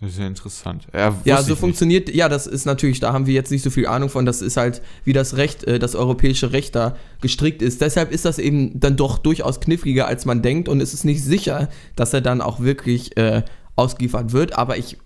Das 0.00 0.12
ist 0.12 0.18
ja 0.18 0.26
interessant. 0.26 0.86
Ja, 0.94 1.14
ja 1.24 1.42
so 1.42 1.54
funktioniert, 1.54 2.08
ja, 2.08 2.30
das 2.30 2.46
ist 2.46 2.64
natürlich, 2.64 3.00
da 3.00 3.12
haben 3.12 3.26
wir 3.26 3.34
jetzt 3.34 3.50
nicht 3.50 3.62
so 3.62 3.68
viel 3.68 3.86
Ahnung 3.86 4.08
von, 4.08 4.24
das 4.24 4.40
ist 4.40 4.56
halt, 4.56 4.80
wie 5.04 5.12
das 5.12 5.36
Recht, 5.36 5.64
äh, 5.64 5.78
das 5.78 5.94
europäische 5.94 6.52
Recht 6.52 6.74
da 6.74 6.96
gestrickt 7.20 7.60
ist. 7.60 7.82
Deshalb 7.82 8.10
ist 8.10 8.24
das 8.24 8.38
eben 8.38 8.80
dann 8.80 8.96
doch 8.96 9.18
durchaus 9.18 9.60
kniffliger, 9.60 10.06
als 10.06 10.24
man 10.24 10.40
denkt 10.40 10.70
und 10.70 10.80
es 10.80 10.94
ist 10.94 11.04
nicht 11.04 11.22
sicher, 11.22 11.68
dass 11.96 12.14
er 12.14 12.22
dann 12.22 12.40
auch 12.40 12.60
wirklich 12.60 13.14
äh, 13.18 13.42
ausgeliefert 13.76 14.32
wird. 14.32 14.56
Aber 14.56 14.78
ich, 14.78 14.96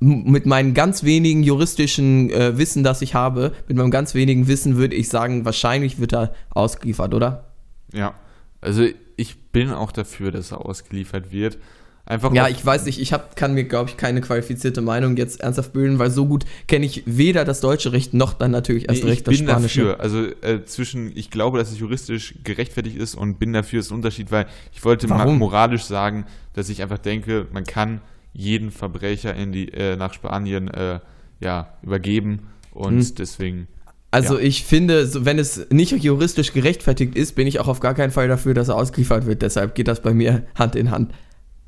mit 0.00 0.44
meinem 0.44 0.74
ganz 0.74 1.04
wenigen 1.04 1.42
juristischen 1.42 2.28
äh, 2.30 2.58
Wissen, 2.58 2.84
das 2.84 3.00
ich 3.00 3.14
habe, 3.14 3.52
mit 3.66 3.78
meinem 3.78 3.90
ganz 3.90 4.14
wenigen 4.14 4.46
Wissen 4.46 4.76
würde 4.76 4.94
ich 4.94 5.08
sagen, 5.08 5.46
wahrscheinlich 5.46 5.98
wird 5.98 6.12
er 6.12 6.34
ausgeliefert, 6.50 7.14
oder? 7.14 7.52
Ja, 7.94 8.14
also 8.60 8.84
ich 9.16 9.40
bin 9.52 9.70
auch 9.70 9.92
dafür, 9.92 10.32
dass 10.32 10.52
er 10.52 10.66
ausgeliefert 10.66 11.32
wird. 11.32 11.58
Einfach 12.04 12.32
Ja, 12.34 12.48
ich 12.48 12.64
weiß 12.66 12.84
nicht, 12.86 13.00
ich 13.00 13.12
hab, 13.12 13.36
kann 13.36 13.54
mir, 13.54 13.62
glaube 13.64 13.90
ich, 13.90 13.96
keine 13.96 14.20
qualifizierte 14.20 14.80
Meinung 14.80 15.16
jetzt 15.16 15.40
ernsthaft 15.40 15.72
bilden, 15.72 16.00
weil 16.00 16.10
so 16.10 16.26
gut 16.26 16.44
kenne 16.66 16.84
ich 16.84 17.04
weder 17.06 17.44
das 17.44 17.60
deutsche 17.60 17.92
Recht 17.92 18.12
noch 18.12 18.32
dann 18.32 18.50
natürlich 18.50 18.88
erst 18.88 19.04
Nee, 19.04 19.10
recht 19.10 19.20
ich 19.20 19.24
das 19.24 19.38
bin 19.38 19.46
spanische. 19.48 19.80
dafür. 19.84 20.00
Also 20.00 20.24
äh, 20.42 20.64
zwischen, 20.64 21.16
ich 21.16 21.30
glaube, 21.30 21.58
dass 21.58 21.70
es 21.70 21.78
juristisch 21.78 22.34
gerechtfertigt 22.42 22.96
ist 22.96 23.14
und 23.14 23.38
bin 23.38 23.52
dafür 23.52 23.78
ist 23.80 23.90
ein 23.92 23.94
Unterschied, 23.94 24.32
weil 24.32 24.46
ich 24.72 24.84
wollte 24.84 25.06
mal 25.06 25.20
Warum? 25.20 25.38
moralisch 25.38 25.84
sagen, 25.84 26.26
dass 26.54 26.68
ich 26.68 26.82
einfach 26.82 26.98
denke, 26.98 27.46
man 27.52 27.62
kann 27.64 28.00
jeden 28.32 28.72
Verbrecher 28.72 29.34
in 29.34 29.52
die 29.52 29.68
äh, 29.72 29.94
nach 29.96 30.12
Spanien 30.12 30.66
äh, 30.68 30.98
ja 31.38 31.74
übergeben 31.82 32.48
und 32.72 32.98
Hm. 33.00 33.14
deswegen. 33.16 33.68
Also 34.10 34.38
Ja. 34.38 34.44
ich 34.44 34.64
finde, 34.64 35.24
wenn 35.24 35.38
es 35.38 35.68
nicht 35.70 35.92
juristisch 36.02 36.52
gerechtfertigt 36.52 37.14
ist, 37.14 37.34
bin 37.36 37.46
ich 37.46 37.60
auch 37.60 37.68
auf 37.68 37.78
gar 37.80 37.94
keinen 37.94 38.10
Fall 38.10 38.26
dafür, 38.28 38.54
dass 38.54 38.68
er 38.68 38.74
ausgeliefert 38.76 39.24
wird. 39.26 39.40
Deshalb 39.42 39.74
geht 39.76 39.86
das 39.88 40.02
bei 40.02 40.12
mir 40.12 40.42
Hand 40.56 40.74
in 40.74 40.90
Hand. 40.90 41.12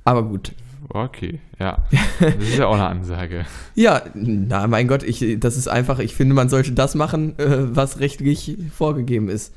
Aber 0.04 0.22
gut. 0.24 0.52
Okay, 0.90 1.40
ja. 1.58 1.78
Das 2.20 2.34
ist 2.36 2.58
ja 2.58 2.66
auch 2.66 2.74
eine 2.74 2.86
Ansage. 2.86 3.46
Ja, 3.74 4.02
na 4.14 4.66
mein 4.68 4.86
Gott, 4.86 5.02
ich, 5.02 5.40
das 5.40 5.56
ist 5.56 5.66
einfach, 5.66 5.98
ich 5.98 6.14
finde, 6.14 6.34
man 6.34 6.48
sollte 6.48 6.72
das 6.72 6.94
machen, 6.94 7.36
äh, 7.38 7.74
was 7.74 7.98
rechtlich 8.00 8.56
vorgegeben 8.72 9.28
ist. 9.28 9.52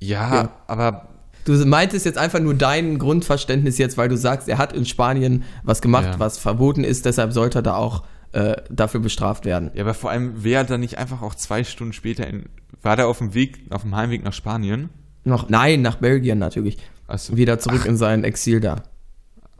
Ja, 0.00 0.34
Ja. 0.34 0.50
aber 0.66 1.08
Du 1.44 1.52
meintest 1.64 2.04
jetzt 2.04 2.18
einfach 2.18 2.40
nur 2.40 2.54
dein 2.54 2.98
Grundverständnis 2.98 3.78
jetzt, 3.78 3.96
weil 3.96 4.08
du 4.08 4.16
sagst, 4.16 4.48
er 4.48 4.58
hat 4.58 4.72
in 4.72 4.84
Spanien 4.84 5.44
was 5.62 5.80
gemacht, 5.80 6.06
Ja. 6.14 6.18
was 6.18 6.38
verboten 6.38 6.82
ist, 6.82 7.04
deshalb 7.04 7.32
sollte 7.32 7.60
er 7.60 7.62
da 7.62 7.76
auch 7.76 8.02
äh, 8.32 8.56
dafür 8.68 8.98
bestraft 9.00 9.44
werden. 9.44 9.70
ja, 9.74 9.82
aber 9.84 9.94
vor 9.94 10.10
allem 10.10 10.42
wäre 10.42 10.62
er 10.62 10.66
dann 10.66 10.80
nicht 10.80 10.98
einfach 10.98 11.22
auch 11.22 11.36
zwei 11.36 11.62
Stunden 11.62 11.92
später 11.92 12.26
in, 12.26 12.46
war 12.82 12.96
der 12.96 13.06
auf 13.06 13.18
dem 13.18 13.32
Weg, 13.32 13.60
auf 13.70 13.82
dem 13.82 13.94
Heimweg 13.94 14.24
nach 14.24 14.32
Spanien? 14.32 14.90
Noch, 15.22 15.48
nein, 15.48 15.82
nach 15.82 15.94
Belgien 15.96 16.38
natürlich. 16.40 16.78
Achso, 17.06 17.36
Wieder 17.36 17.60
zurück 17.60 17.86
in 17.86 17.96
sein 17.96 18.24
Exil 18.24 18.58
da. 18.60 18.82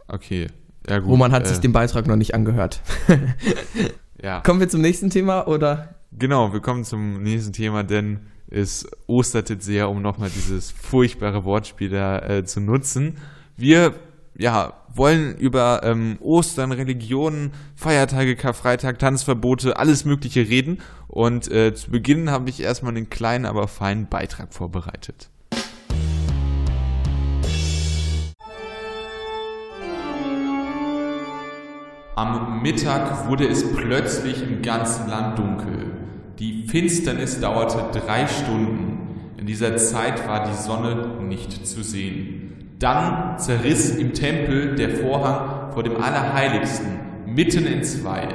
Okay. 0.08 0.48
Ja, 0.88 0.98
gut. 0.98 1.10
Roman 1.10 1.32
hat 1.32 1.44
äh, 1.44 1.48
sich 1.48 1.58
den 1.58 1.72
Beitrag 1.72 2.06
noch 2.06 2.16
nicht 2.16 2.34
angehört. 2.34 2.80
ja. 4.22 4.40
Kommen 4.40 4.60
wir 4.60 4.68
zum 4.68 4.80
nächsten 4.80 5.10
Thema 5.10 5.46
oder? 5.48 5.94
Genau, 6.12 6.52
wir 6.52 6.60
kommen 6.60 6.84
zum 6.84 7.22
nächsten 7.22 7.52
Thema, 7.52 7.82
denn 7.82 8.20
es 8.48 8.88
ostertet 9.06 9.62
sehr, 9.62 9.90
um 9.90 10.02
nochmal 10.02 10.30
dieses 10.30 10.70
furchtbare 10.70 11.44
Wortspiel 11.44 11.90
da 11.90 12.18
äh, 12.20 12.44
zu 12.44 12.60
nutzen. 12.60 13.18
Wir 13.56 13.94
ja, 14.38 14.74
wollen 14.92 15.36
über 15.36 15.80
ähm, 15.82 16.18
Ostern, 16.20 16.72
Religionen, 16.72 17.52
Feiertage, 17.74 18.36
Karfreitag, 18.36 18.98
Tanzverbote, 18.98 19.78
alles 19.78 20.04
Mögliche 20.04 20.40
reden. 20.48 20.78
Und 21.08 21.50
äh, 21.50 21.74
zu 21.74 21.90
Beginn 21.90 22.30
habe 22.30 22.50
ich 22.50 22.62
erstmal 22.62 22.94
einen 22.94 23.10
kleinen, 23.10 23.46
aber 23.46 23.68
feinen 23.68 24.08
Beitrag 24.08 24.52
vorbereitet. 24.52 25.30
Am 32.16 32.62
Mittag 32.62 33.28
wurde 33.28 33.46
es 33.46 33.74
plötzlich 33.74 34.42
im 34.42 34.62
ganzen 34.62 35.10
Land 35.10 35.38
dunkel. 35.38 35.90
Die 36.38 36.66
Finsternis 36.66 37.40
dauerte 37.40 37.90
drei 37.92 38.26
Stunden. 38.26 39.34
In 39.36 39.44
dieser 39.44 39.76
Zeit 39.76 40.26
war 40.26 40.46
die 40.48 40.54
Sonne 40.54 41.18
nicht 41.20 41.66
zu 41.66 41.82
sehen. 41.82 42.70
Dann 42.78 43.38
zerriss 43.38 43.94
im 43.96 44.14
Tempel 44.14 44.76
der 44.76 44.96
Vorhang 44.96 45.72
vor 45.72 45.82
dem 45.82 46.02
Allerheiligsten 46.02 47.00
mitten 47.26 47.66
in 47.66 47.84
zwei. 47.84 48.28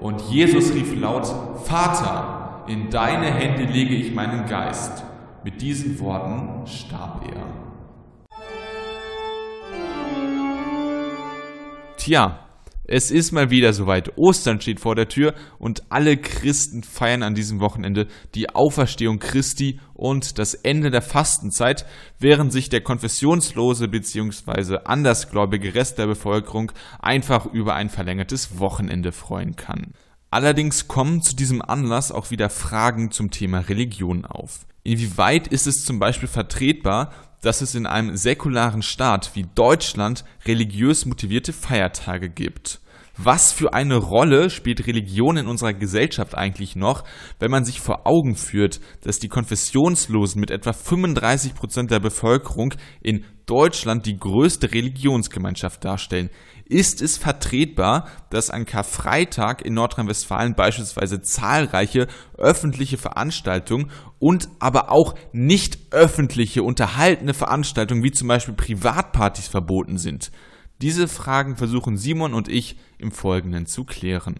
Und 0.00 0.20
Jesus 0.22 0.74
rief 0.74 1.00
laut, 1.00 1.32
Vater, 1.62 2.64
in 2.66 2.90
deine 2.90 3.26
Hände 3.26 3.72
lege 3.72 3.94
ich 3.94 4.12
meinen 4.12 4.46
Geist. 4.46 5.04
Mit 5.44 5.62
diesen 5.62 6.00
Worten 6.00 6.66
starb 6.66 7.22
er. 7.24 7.46
Tja, 11.98 12.47
es 12.88 13.10
ist 13.10 13.32
mal 13.32 13.50
wieder 13.50 13.74
soweit. 13.74 14.16
Ostern 14.16 14.60
steht 14.62 14.80
vor 14.80 14.94
der 14.94 15.08
Tür 15.08 15.34
und 15.58 15.82
alle 15.90 16.16
Christen 16.16 16.82
feiern 16.82 17.22
an 17.22 17.34
diesem 17.34 17.60
Wochenende 17.60 18.08
die 18.34 18.48
Auferstehung 18.48 19.18
Christi 19.18 19.78
und 19.92 20.38
das 20.38 20.54
Ende 20.54 20.90
der 20.90 21.02
Fastenzeit, 21.02 21.84
während 22.18 22.50
sich 22.50 22.70
der 22.70 22.80
konfessionslose 22.80 23.88
bzw. 23.88 24.78
andersgläubige 24.86 25.74
Rest 25.74 25.98
der 25.98 26.06
Bevölkerung 26.06 26.72
einfach 26.98 27.44
über 27.44 27.74
ein 27.74 27.90
verlängertes 27.90 28.58
Wochenende 28.58 29.12
freuen 29.12 29.54
kann. 29.54 29.92
Allerdings 30.30 30.88
kommen 30.88 31.20
zu 31.20 31.36
diesem 31.36 31.60
Anlass 31.60 32.10
auch 32.10 32.30
wieder 32.30 32.48
Fragen 32.48 33.10
zum 33.10 33.30
Thema 33.30 33.60
Religion 33.60 34.24
auf. 34.24 34.66
Inwieweit 34.82 35.46
ist 35.48 35.66
es 35.66 35.84
zum 35.84 35.98
Beispiel 35.98 36.28
vertretbar, 36.28 37.12
dass 37.40 37.60
es 37.60 37.74
in 37.74 37.86
einem 37.86 38.16
säkularen 38.16 38.82
Staat 38.82 39.34
wie 39.34 39.46
Deutschland 39.54 40.24
religiös 40.44 41.06
motivierte 41.06 41.52
Feiertage 41.52 42.28
gibt? 42.28 42.80
Was 43.20 43.50
für 43.50 43.72
eine 43.72 43.96
Rolle 43.96 44.48
spielt 44.48 44.86
Religion 44.86 45.36
in 45.38 45.48
unserer 45.48 45.74
Gesellschaft 45.74 46.36
eigentlich 46.36 46.76
noch, 46.76 47.02
wenn 47.40 47.50
man 47.50 47.64
sich 47.64 47.80
vor 47.80 48.06
Augen 48.06 48.36
führt, 48.36 48.80
dass 49.02 49.18
die 49.18 49.26
Konfessionslosen 49.26 50.40
mit 50.40 50.52
etwa 50.52 50.72
35 50.72 51.56
Prozent 51.56 51.90
der 51.90 51.98
Bevölkerung 51.98 52.74
in 53.00 53.24
Deutschland 53.44 54.06
die 54.06 54.16
größte 54.16 54.72
Religionsgemeinschaft 54.72 55.84
darstellen? 55.84 56.30
Ist 56.64 57.02
es 57.02 57.18
vertretbar, 57.18 58.06
dass 58.30 58.50
an 58.50 58.66
Karfreitag 58.66 59.62
in 59.62 59.74
Nordrhein-Westfalen 59.74 60.54
beispielsweise 60.54 61.20
zahlreiche 61.20 62.06
öffentliche 62.36 62.98
Veranstaltungen 62.98 63.90
und 64.20 64.48
aber 64.60 64.92
auch 64.92 65.16
nicht 65.32 65.78
öffentliche 65.90 66.62
unterhaltene 66.62 67.34
Veranstaltungen 67.34 68.04
wie 68.04 68.12
zum 68.12 68.28
Beispiel 68.28 68.54
Privatpartys 68.54 69.48
verboten 69.48 69.98
sind? 69.98 70.30
Diese 70.80 71.08
Fragen 71.08 71.56
versuchen 71.56 71.96
Simon 71.96 72.34
und 72.34 72.46
ich 72.46 72.76
im 72.98 73.10
Folgenden 73.10 73.66
zu 73.66 73.82
klären. 73.82 74.36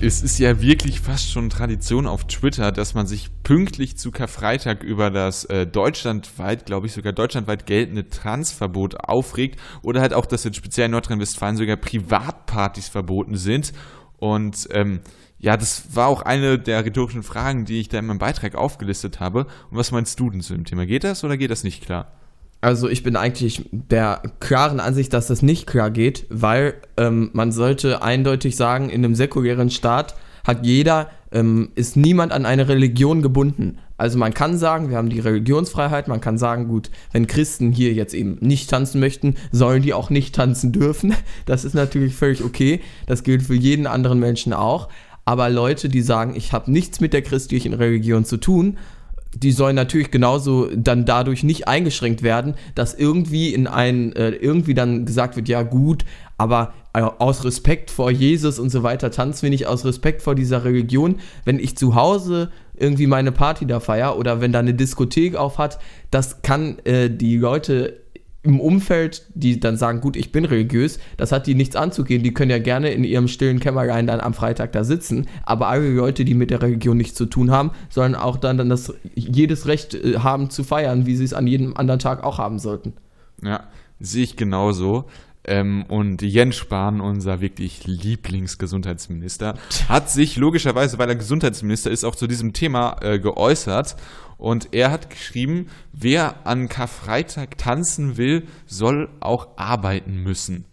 Es 0.00 0.22
ist 0.22 0.38
ja 0.38 0.62
wirklich 0.62 1.00
fast 1.00 1.30
schon 1.30 1.50
Tradition 1.50 2.06
auf 2.06 2.24
Twitter, 2.26 2.72
dass 2.72 2.94
man 2.94 3.06
sich 3.06 3.28
pünktlich 3.42 3.98
zu 3.98 4.10
Karfreitag 4.10 4.82
über 4.82 5.10
das 5.10 5.44
äh, 5.44 5.66
deutschlandweit, 5.66 6.64
glaube 6.64 6.86
ich, 6.86 6.94
sogar 6.94 7.12
deutschlandweit 7.12 7.66
geltende 7.66 8.08
Transverbot 8.08 8.98
aufregt 8.98 9.60
oder 9.82 10.00
halt 10.00 10.14
auch, 10.14 10.24
dass 10.24 10.46
in 10.46 10.54
speziell 10.54 10.86
in 10.86 10.92
Nordrhein-Westfalen 10.92 11.56
sogar 11.58 11.76
Privatpartys 11.76 12.88
verboten 12.88 13.36
sind. 13.36 13.74
Und 14.18 14.66
ähm, 14.70 15.00
ja, 15.38 15.56
das 15.56 15.94
war 15.94 16.08
auch 16.08 16.22
eine 16.22 16.58
der 16.58 16.84
rhetorischen 16.84 17.22
Fragen, 17.22 17.64
die 17.64 17.80
ich 17.80 17.88
da 17.88 17.98
in 17.98 18.06
meinem 18.06 18.18
Beitrag 18.18 18.54
aufgelistet 18.54 19.20
habe. 19.20 19.46
Und 19.70 19.76
was 19.76 19.92
meinst 19.92 20.18
du 20.18 20.30
denn 20.30 20.40
zu 20.40 20.54
dem 20.54 20.64
Thema? 20.64 20.86
Geht 20.86 21.04
das 21.04 21.24
oder 21.24 21.36
geht 21.36 21.50
das 21.50 21.64
nicht 21.64 21.84
klar? 21.84 22.12
Also 22.62 22.88
ich 22.88 23.02
bin 23.02 23.16
eigentlich 23.16 23.68
der 23.70 24.22
klaren 24.40 24.80
Ansicht, 24.80 25.12
dass 25.12 25.26
das 25.26 25.42
nicht 25.42 25.66
klar 25.66 25.90
geht, 25.90 26.26
weil 26.30 26.74
ähm, 26.96 27.30
man 27.32 27.52
sollte 27.52 28.02
eindeutig 28.02 28.56
sagen, 28.56 28.88
in 28.88 29.04
einem 29.04 29.14
säkulären 29.14 29.70
Staat 29.70 30.16
hat 30.42 30.64
jeder, 30.64 31.10
ähm, 31.32 31.70
ist 31.74 31.96
niemand 31.96 32.32
an 32.32 32.46
eine 32.46 32.68
Religion 32.68 33.20
gebunden. 33.20 33.78
Also 33.98 34.18
man 34.18 34.34
kann 34.34 34.58
sagen, 34.58 34.90
wir 34.90 34.96
haben 34.96 35.08
die 35.08 35.20
Religionsfreiheit, 35.20 36.06
man 36.06 36.20
kann 36.20 36.38
sagen, 36.38 36.68
gut, 36.68 36.90
wenn 37.12 37.26
Christen 37.26 37.72
hier 37.72 37.92
jetzt 37.94 38.14
eben 38.14 38.36
nicht 38.40 38.68
tanzen 38.68 39.00
möchten, 39.00 39.36
sollen 39.52 39.82
die 39.82 39.94
auch 39.94 40.10
nicht 40.10 40.34
tanzen 40.34 40.72
dürfen. 40.72 41.14
Das 41.44 41.64
ist 41.64 41.74
natürlich 41.74 42.14
völlig 42.14 42.42
okay. 42.42 42.80
Das 43.06 43.22
gilt 43.22 43.42
für 43.42 43.54
jeden 43.54 43.86
anderen 43.86 44.18
Menschen 44.18 44.52
auch. 44.52 44.88
Aber 45.26 45.50
Leute, 45.50 45.90
die 45.90 46.02
sagen, 46.02 46.34
ich 46.36 46.52
habe 46.52 46.70
nichts 46.70 47.00
mit 47.00 47.12
der 47.12 47.20
christlichen 47.20 47.74
Religion 47.74 48.24
zu 48.24 48.38
tun, 48.38 48.78
die 49.34 49.52
sollen 49.52 49.76
natürlich 49.76 50.10
genauso 50.10 50.70
dann 50.74 51.04
dadurch 51.04 51.42
nicht 51.42 51.68
eingeschränkt 51.68 52.22
werden, 52.22 52.54
dass 52.74 52.94
irgendwie 52.94 53.52
in 53.52 53.66
ein, 53.66 54.14
äh, 54.14 54.30
irgendwie 54.30 54.72
dann 54.72 55.04
gesagt 55.04 55.36
wird, 55.36 55.48
ja 55.48 55.62
gut, 55.62 56.04
aber 56.38 56.72
äh, 56.94 57.00
aus 57.00 57.44
Respekt 57.44 57.90
vor 57.90 58.10
Jesus 58.10 58.58
und 58.58 58.70
so 58.70 58.82
weiter 58.82 59.10
tanzen 59.10 59.42
wir 59.42 59.50
nicht 59.50 59.66
aus 59.66 59.84
Respekt 59.84 60.22
vor 60.22 60.34
dieser 60.34 60.64
Religion. 60.64 61.16
Wenn 61.44 61.58
ich 61.58 61.76
zu 61.76 61.94
Hause 61.94 62.50
irgendwie 62.78 63.06
meine 63.06 63.32
Party 63.32 63.66
da 63.66 63.80
feier 63.80 64.16
oder 64.16 64.40
wenn 64.40 64.52
da 64.52 64.60
eine 64.60 64.74
Diskothek 64.74 65.36
auf 65.36 65.58
hat, 65.58 65.78
das 66.10 66.40
kann 66.42 66.78
äh, 66.84 67.10
die 67.10 67.36
Leute 67.36 68.05
im 68.46 68.60
Umfeld, 68.60 69.26
die 69.34 69.60
dann 69.60 69.76
sagen, 69.76 70.00
gut, 70.00 70.16
ich 70.16 70.32
bin 70.32 70.44
religiös, 70.44 70.98
das 71.16 71.32
hat 71.32 71.46
die 71.46 71.54
nichts 71.54 71.76
anzugehen. 71.76 72.22
Die 72.22 72.32
können 72.32 72.50
ja 72.50 72.58
gerne 72.58 72.90
in 72.90 73.04
ihrem 73.04 73.28
stillen 73.28 73.60
Kämmerlein 73.60 74.06
dann 74.06 74.20
am 74.20 74.34
Freitag 74.34 74.72
da 74.72 74.84
sitzen. 74.84 75.26
Aber 75.44 75.68
alle 75.68 75.90
Leute, 75.90 76.24
die 76.24 76.34
mit 76.34 76.50
der 76.50 76.62
Religion 76.62 76.96
nichts 76.96 77.14
zu 77.14 77.26
tun 77.26 77.50
haben, 77.50 77.72
sollen 77.90 78.14
auch 78.14 78.36
dann, 78.36 78.56
dann 78.56 78.68
das, 78.68 78.94
jedes 79.14 79.66
Recht 79.66 79.94
äh, 79.94 80.18
haben 80.18 80.50
zu 80.50 80.64
feiern, 80.64 81.06
wie 81.06 81.16
sie 81.16 81.24
es 81.24 81.34
an 81.34 81.46
jedem 81.46 81.76
anderen 81.76 82.00
Tag 82.00 82.24
auch 82.24 82.38
haben 82.38 82.58
sollten. 82.58 82.94
Ja, 83.42 83.64
sehe 84.00 84.24
ich 84.24 84.36
genauso. 84.36 85.04
Ähm, 85.46 85.84
und 85.88 86.22
Jens 86.22 86.56
Spahn, 86.56 87.00
unser 87.00 87.40
wirklich 87.40 87.86
Lieblingsgesundheitsminister, 87.86 89.54
hat 89.88 90.10
sich 90.10 90.36
logischerweise, 90.36 90.98
weil 90.98 91.08
er 91.08 91.16
Gesundheitsminister 91.16 91.90
ist, 91.90 92.04
auch 92.04 92.16
zu 92.16 92.26
diesem 92.26 92.52
Thema 92.52 92.96
äh, 93.00 93.18
geäußert. 93.18 93.96
Und 94.38 94.74
er 94.74 94.90
hat 94.90 95.08
geschrieben, 95.08 95.68
wer 95.92 96.46
an 96.46 96.68
Karfreitag 96.68 97.56
tanzen 97.56 98.16
will, 98.16 98.46
soll 98.66 99.08
auch 99.20 99.56
arbeiten 99.56 100.22
müssen. 100.22 100.66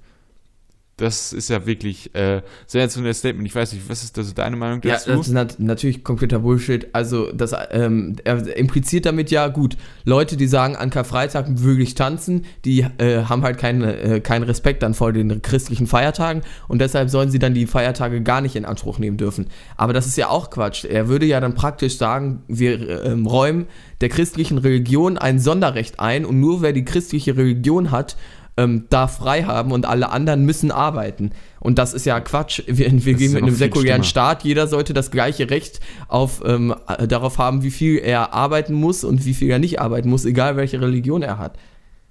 Das 1.04 1.34
ist 1.34 1.50
ja 1.50 1.66
wirklich 1.66 2.16
äh, 2.16 2.42
sensationelles 2.66 3.20
Statement. 3.20 3.46
Ich 3.46 3.54
weiß 3.54 3.74
nicht, 3.74 3.90
was 3.90 4.06
ist 4.06 4.18
da 4.18 4.24
so 4.24 4.34
deine 4.34 4.56
Meinung 4.56 4.80
dazu? 4.80 5.10
Ja, 5.10 5.18
das 5.18 5.28
ist 5.28 5.34
nat 5.34 5.60
natürlich 5.60 6.02
kompletter 6.02 6.40
Bullshit. 6.40 6.88
Also, 6.94 7.30
das 7.34 7.54
ähm, 7.72 8.16
er 8.24 8.56
impliziert 8.56 9.06
damit 9.06 9.30
ja, 9.30 9.50
gut, 9.50 9.76
Leute, 10.06 10.38
die 10.38 10.48
sagen, 10.48 10.78
an 10.78 10.90
Karfreitag 10.90 11.46
wirklich 11.62 11.96
tanzen, 11.96 12.46
die 12.64 12.88
äh, 13.00 13.26
haben 13.26 13.44
halt 13.44 13.58
keine, 13.58 14.00
äh, 14.00 14.20
keinen 14.22 14.44
Respekt 14.44 14.82
dann 14.82 14.94
vor 14.94 15.12
den 15.12 15.42
christlichen 15.42 15.88
Feiertagen 15.88 16.42
und 16.70 16.80
deshalb 16.80 17.10
sollen 17.10 17.30
sie 17.30 17.40
dann 17.40 17.54
die 17.54 17.68
Feiertage 17.68 18.22
gar 18.22 18.40
nicht 18.40 18.56
in 18.56 18.64
Anspruch 18.64 18.98
nehmen 18.98 19.18
dürfen. 19.18 19.48
Aber 19.76 19.92
das 19.92 20.08
ist 20.08 20.16
ja 20.16 20.30
auch 20.30 20.52
Quatsch. 20.52 20.86
Er 20.86 21.10
würde 21.10 21.26
ja 21.26 21.42
dann 21.42 21.54
praktisch 21.54 21.98
sagen, 21.98 22.44
wir 22.48 23.04
ähm, 23.04 23.28
räumen 23.28 23.68
der 24.00 24.08
christlichen 24.08 24.58
Religion 24.58 25.18
ein 25.18 25.40
Sonderrecht 25.40 26.00
ein 26.00 26.26
und 26.26 26.40
nur 26.40 26.62
wer 26.62 26.72
die 26.72 26.86
christliche 26.86 27.36
Religion 27.36 27.92
hat, 27.92 28.16
ähm, 28.58 28.86
darf 28.90 29.18
frei 29.18 29.44
haben 29.44 29.72
und 29.72 29.86
alle 29.86 30.10
anderen 30.10 30.46
müssen 30.46 30.72
arbeiten. 30.72 31.32
Und 31.60 31.80
das 31.80 31.94
ist 31.94 32.06
ja 32.06 32.20
Quatsch. 32.20 32.62
Wir, 32.68 32.92
wir 33.06 33.14
gehen 33.16 33.34
mit 33.34 33.44
einem 33.44 33.56
säkulären 33.56 34.04
Staat. 34.04 34.44
Jeder 34.44 34.68
sollte 34.68 34.94
das 34.94 35.12
gleiche 35.12 35.50
Recht 35.50 35.80
auf, 36.08 36.44
ähm, 36.46 36.76
äh, 36.88 37.08
darauf 37.08 37.38
haben, 37.38 37.64
wie 37.64 37.72
viel 37.72 37.98
er 37.98 38.34
arbeiten 38.34 38.74
muss 38.74 39.04
und 39.04 39.26
wie 39.26 39.34
viel 39.34 39.50
er 39.50 39.60
nicht 39.60 39.80
arbeiten 39.82 40.10
muss, 40.10 40.26
egal 40.26 40.56
welche 40.56 40.82
Religion 40.82 41.24
er 41.24 41.38
hat. 41.40 41.58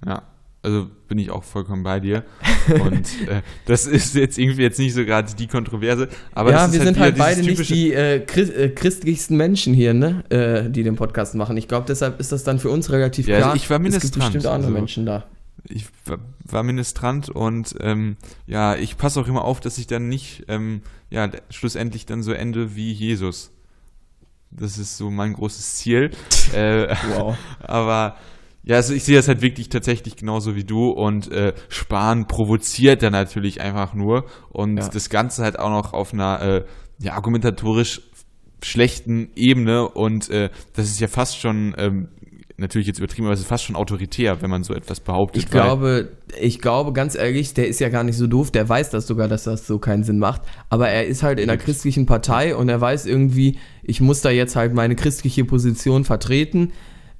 Ja, 0.05 0.23
also 0.63 0.87
bin 1.07 1.17
ich 1.17 1.31
auch 1.31 1.43
vollkommen 1.43 1.83
bei 1.83 1.99
dir. 2.01 2.23
Und 2.67 3.05
äh, 3.27 3.41
das 3.65 3.85
ist 3.85 4.15
jetzt 4.15 4.37
irgendwie 4.37 4.63
jetzt 4.63 4.79
nicht 4.79 4.93
so 4.93 5.05
gerade 5.05 5.33
die 5.33 5.47
Kontroverse. 5.47 6.09
Aber 6.33 6.51
ja, 6.51 6.55
wir 6.71 6.79
halt 6.79 6.87
sind 6.87 6.99
halt 6.99 7.17
beide 7.17 7.41
nicht 7.41 7.69
die 7.69 7.93
äh, 7.93 8.19
Christ, 8.19 8.53
äh, 8.53 8.69
christlichsten 8.69 9.37
Menschen 9.37 9.73
hier, 9.73 9.93
ne, 9.93 10.23
äh, 10.29 10.69
die 10.69 10.83
den 10.83 10.95
Podcast 10.97 11.35
machen. 11.35 11.55
Ich 11.55 11.69
glaube, 11.69 11.85
deshalb 11.87 12.19
ist 12.19 12.33
das 12.33 12.43
dann 12.43 12.59
für 12.59 12.69
uns 12.69 12.91
relativ 12.91 13.27
ja, 13.27 13.35
also 13.35 13.43
klar. 13.43 13.53
Also 13.53 13.63
ich 13.63 13.69
war 13.69 13.79
mindestens 13.79 14.09
es 14.09 14.11
gibt 14.13 14.25
bestimmt 14.25 14.45
andere 14.47 14.71
also, 14.71 14.79
Menschen 14.79 15.05
da 15.05 15.25
ich 15.69 15.87
war 16.45 16.63
Ministrant 16.63 17.29
und 17.29 17.75
ähm, 17.79 18.17
ja, 18.45 18.75
ich 18.75 18.97
passe 18.97 19.19
auch 19.19 19.27
immer 19.27 19.45
auf, 19.45 19.59
dass 19.59 19.77
ich 19.77 19.87
dann 19.87 20.07
nicht 20.07 20.45
ähm, 20.47 20.81
ja, 21.09 21.29
schlussendlich 21.49 22.05
dann 22.05 22.23
so 22.23 22.33
ende 22.33 22.75
wie 22.75 22.91
Jesus. 22.91 23.51
Das 24.51 24.77
ist 24.77 24.97
so 24.97 25.09
mein 25.09 25.33
großes 25.33 25.75
Ziel. 25.75 26.11
äh, 26.53 26.95
wow. 27.15 27.37
Aber 27.59 28.17
ja, 28.63 28.77
also 28.77 28.93
ich 28.93 29.03
sehe 29.03 29.15
das 29.15 29.27
halt 29.27 29.41
wirklich 29.41 29.69
tatsächlich 29.69 30.15
genauso 30.15 30.55
wie 30.55 30.63
du 30.63 30.89
und 30.89 31.31
äh, 31.31 31.53
Spahn 31.69 32.27
provoziert 32.27 33.03
dann 33.03 33.11
natürlich 33.11 33.59
einfach 33.61 33.93
nur 33.93 34.25
und 34.49 34.77
ja. 34.77 34.87
das 34.87 35.09
Ganze 35.09 35.43
halt 35.43 35.59
auch 35.59 35.69
noch 35.69 35.93
auf 35.93 36.13
einer 36.13 36.41
äh, 36.41 36.65
ja, 36.99 37.13
argumentatorisch 37.13 38.01
schlechten 38.61 39.31
Ebene 39.35 39.89
und 39.89 40.29
äh, 40.29 40.49
das 40.73 40.87
ist 40.87 41.01
ja 41.01 41.09
fast 41.09 41.37
schon 41.37 41.75
ähm, 41.77 42.07
natürlich 42.57 42.87
jetzt 42.87 42.99
übertrieben, 42.99 43.25
aber 43.25 43.33
es 43.33 43.41
ist 43.41 43.47
fast 43.47 43.63
schon 43.63 43.75
autoritär, 43.75 44.41
wenn 44.41 44.49
man 44.49 44.63
so 44.63 44.73
etwas 44.73 44.99
behauptet. 44.99 45.43
Ich 45.43 45.49
glaube, 45.49 46.09
ich 46.39 46.59
glaube 46.59 46.93
ganz 46.93 47.15
ehrlich, 47.15 47.53
der 47.53 47.67
ist 47.67 47.79
ja 47.79 47.89
gar 47.89 48.03
nicht 48.03 48.17
so 48.17 48.27
doof, 48.27 48.51
der 48.51 48.67
weiß 48.67 48.89
das 48.91 49.07
sogar, 49.07 49.27
dass 49.27 49.43
das 49.43 49.65
so 49.65 49.79
keinen 49.79 50.03
Sinn 50.03 50.19
macht, 50.19 50.41
aber 50.69 50.89
er 50.89 51.05
ist 51.05 51.23
halt 51.23 51.39
in 51.39 51.49
einer 51.49 51.57
christlichen 51.57 52.05
Partei 52.05 52.55
und 52.55 52.69
er 52.69 52.79
weiß 52.79 53.05
irgendwie, 53.05 53.57
ich 53.83 54.01
muss 54.01 54.21
da 54.21 54.29
jetzt 54.29 54.55
halt 54.55 54.73
meine 54.73 54.95
christliche 54.95 55.45
Position 55.45 56.03
vertreten 56.03 56.71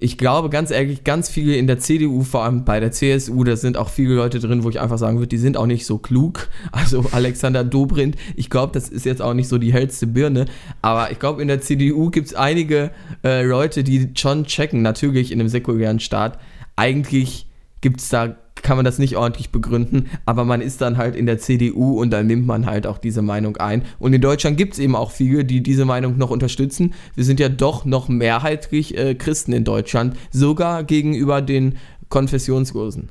ich 0.03 0.17
glaube 0.17 0.49
ganz 0.49 0.69
ehrlich, 0.69 1.05
ganz 1.05 1.29
viele 1.29 1.55
in 1.55 1.65
der 1.65 1.79
CDU, 1.79 2.23
vor 2.23 2.43
allem 2.43 2.65
bei 2.65 2.81
der 2.81 2.91
CSU, 2.91 3.45
da 3.45 3.55
sind 3.55 3.77
auch 3.77 3.87
viele 3.87 4.15
Leute 4.15 4.39
drin, 4.39 4.65
wo 4.65 4.69
ich 4.69 4.81
einfach 4.81 4.97
sagen 4.97 5.17
würde, 5.17 5.29
die 5.29 5.37
sind 5.37 5.55
auch 5.55 5.65
nicht 5.65 5.85
so 5.85 5.97
klug. 5.97 6.49
Also 6.71 7.05
Alexander 7.11 7.63
Dobrindt, 7.63 8.15
ich 8.35 8.49
glaube, 8.49 8.73
das 8.73 8.89
ist 8.89 9.05
jetzt 9.05 9.21
auch 9.21 9.33
nicht 9.33 9.47
so 9.47 9.57
die 9.57 9.71
hellste 9.71 10.07
Birne, 10.07 10.45
aber 10.81 11.11
ich 11.11 11.19
glaube, 11.19 11.41
in 11.41 11.47
der 11.47 11.61
CDU 11.61 12.09
gibt 12.09 12.27
es 12.27 12.33
einige 12.33 12.91
äh, 13.23 13.43
Leute, 13.43 13.83
die 13.83 14.09
schon 14.15 14.45
checken, 14.45 14.81
natürlich 14.81 15.31
in 15.31 15.39
einem 15.39 15.49
säkulären 15.49 15.99
Staat, 15.99 16.39
eigentlich 16.75 17.47
gibt 17.83 17.99
es 17.99 18.09
da 18.09 18.35
kann 18.63 18.77
man 18.77 18.85
das 18.85 18.97
nicht 18.97 19.17
ordentlich 19.17 19.51
begründen, 19.51 20.09
aber 20.25 20.45
man 20.45 20.61
ist 20.61 20.81
dann 20.81 20.97
halt 20.97 21.15
in 21.15 21.25
der 21.25 21.37
CDU 21.37 21.99
und 21.99 22.11
dann 22.11 22.25
nimmt 22.25 22.47
man 22.47 22.65
halt 22.65 22.87
auch 22.87 22.97
diese 22.97 23.21
Meinung 23.21 23.57
ein. 23.57 23.83
Und 23.99 24.13
in 24.13 24.21
Deutschland 24.21 24.57
gibt 24.57 24.73
es 24.73 24.79
eben 24.79 24.95
auch 24.95 25.11
viele, 25.11 25.45
die 25.45 25.61
diese 25.61 25.85
Meinung 25.85 26.17
noch 26.17 26.29
unterstützen. 26.29 26.93
Wir 27.13 27.25
sind 27.25 27.39
ja 27.39 27.49
doch 27.49 27.85
noch 27.85 28.07
mehrheitlich 28.07 28.97
äh, 28.97 29.15
Christen 29.15 29.53
in 29.53 29.65
Deutschland, 29.65 30.15
sogar 30.31 30.83
gegenüber 30.83 31.41
den 31.41 31.77
Konfessionslosen. 32.09 33.09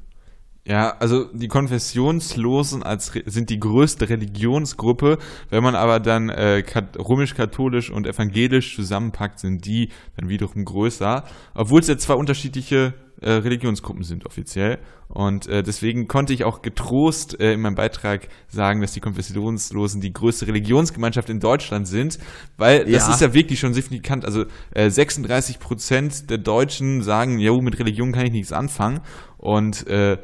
Ja, 0.64 0.96
also 1.00 1.24
die 1.32 1.48
Konfessionslosen 1.48 2.84
als 2.84 3.12
sind 3.26 3.50
die 3.50 3.58
größte 3.58 4.08
Religionsgruppe. 4.08 5.18
Wenn 5.50 5.64
man 5.64 5.74
aber 5.74 5.98
dann 5.98 6.28
äh, 6.28 6.62
römisch-katholisch 6.96 7.90
und 7.90 8.06
evangelisch 8.06 8.76
zusammenpackt, 8.76 9.40
sind 9.40 9.66
die 9.66 9.88
dann 10.16 10.28
wiederum 10.28 10.64
größer. 10.64 11.24
Obwohl 11.54 11.80
es 11.80 11.88
ja 11.88 11.98
zwei 11.98 12.14
unterschiedliche 12.14 12.94
äh, 13.22 13.32
Religionsgruppen 13.32 14.02
sind 14.02 14.26
offiziell. 14.26 14.78
Und 15.08 15.46
äh, 15.46 15.62
deswegen 15.62 16.08
konnte 16.08 16.32
ich 16.32 16.44
auch 16.44 16.62
getrost 16.62 17.38
äh, 17.38 17.52
in 17.52 17.60
meinem 17.60 17.74
Beitrag 17.74 18.28
sagen, 18.48 18.80
dass 18.80 18.92
die 18.92 19.00
Konfessionslosen 19.00 20.00
die 20.00 20.12
größte 20.12 20.46
Religionsgemeinschaft 20.46 21.28
in 21.28 21.38
Deutschland 21.38 21.86
sind, 21.86 22.18
weil 22.56 22.84
das 22.84 23.06
ja. 23.06 23.14
ist 23.14 23.20
ja 23.20 23.34
wirklich 23.34 23.60
schon 23.60 23.74
signifikant. 23.74 24.24
Also 24.24 24.44
äh, 24.74 24.88
36 24.88 25.58
Prozent 25.58 26.30
der 26.30 26.38
Deutschen 26.38 27.02
sagen, 27.02 27.38
jo, 27.38 27.60
mit 27.60 27.78
Religion 27.78 28.12
kann 28.12 28.26
ich 28.26 28.32
nichts 28.32 28.52
anfangen. 28.52 29.00
Und 29.36 29.86
äh, 29.86 30.16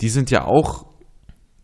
die 0.00 0.08
sind 0.08 0.30
ja 0.30 0.44
auch 0.44 0.89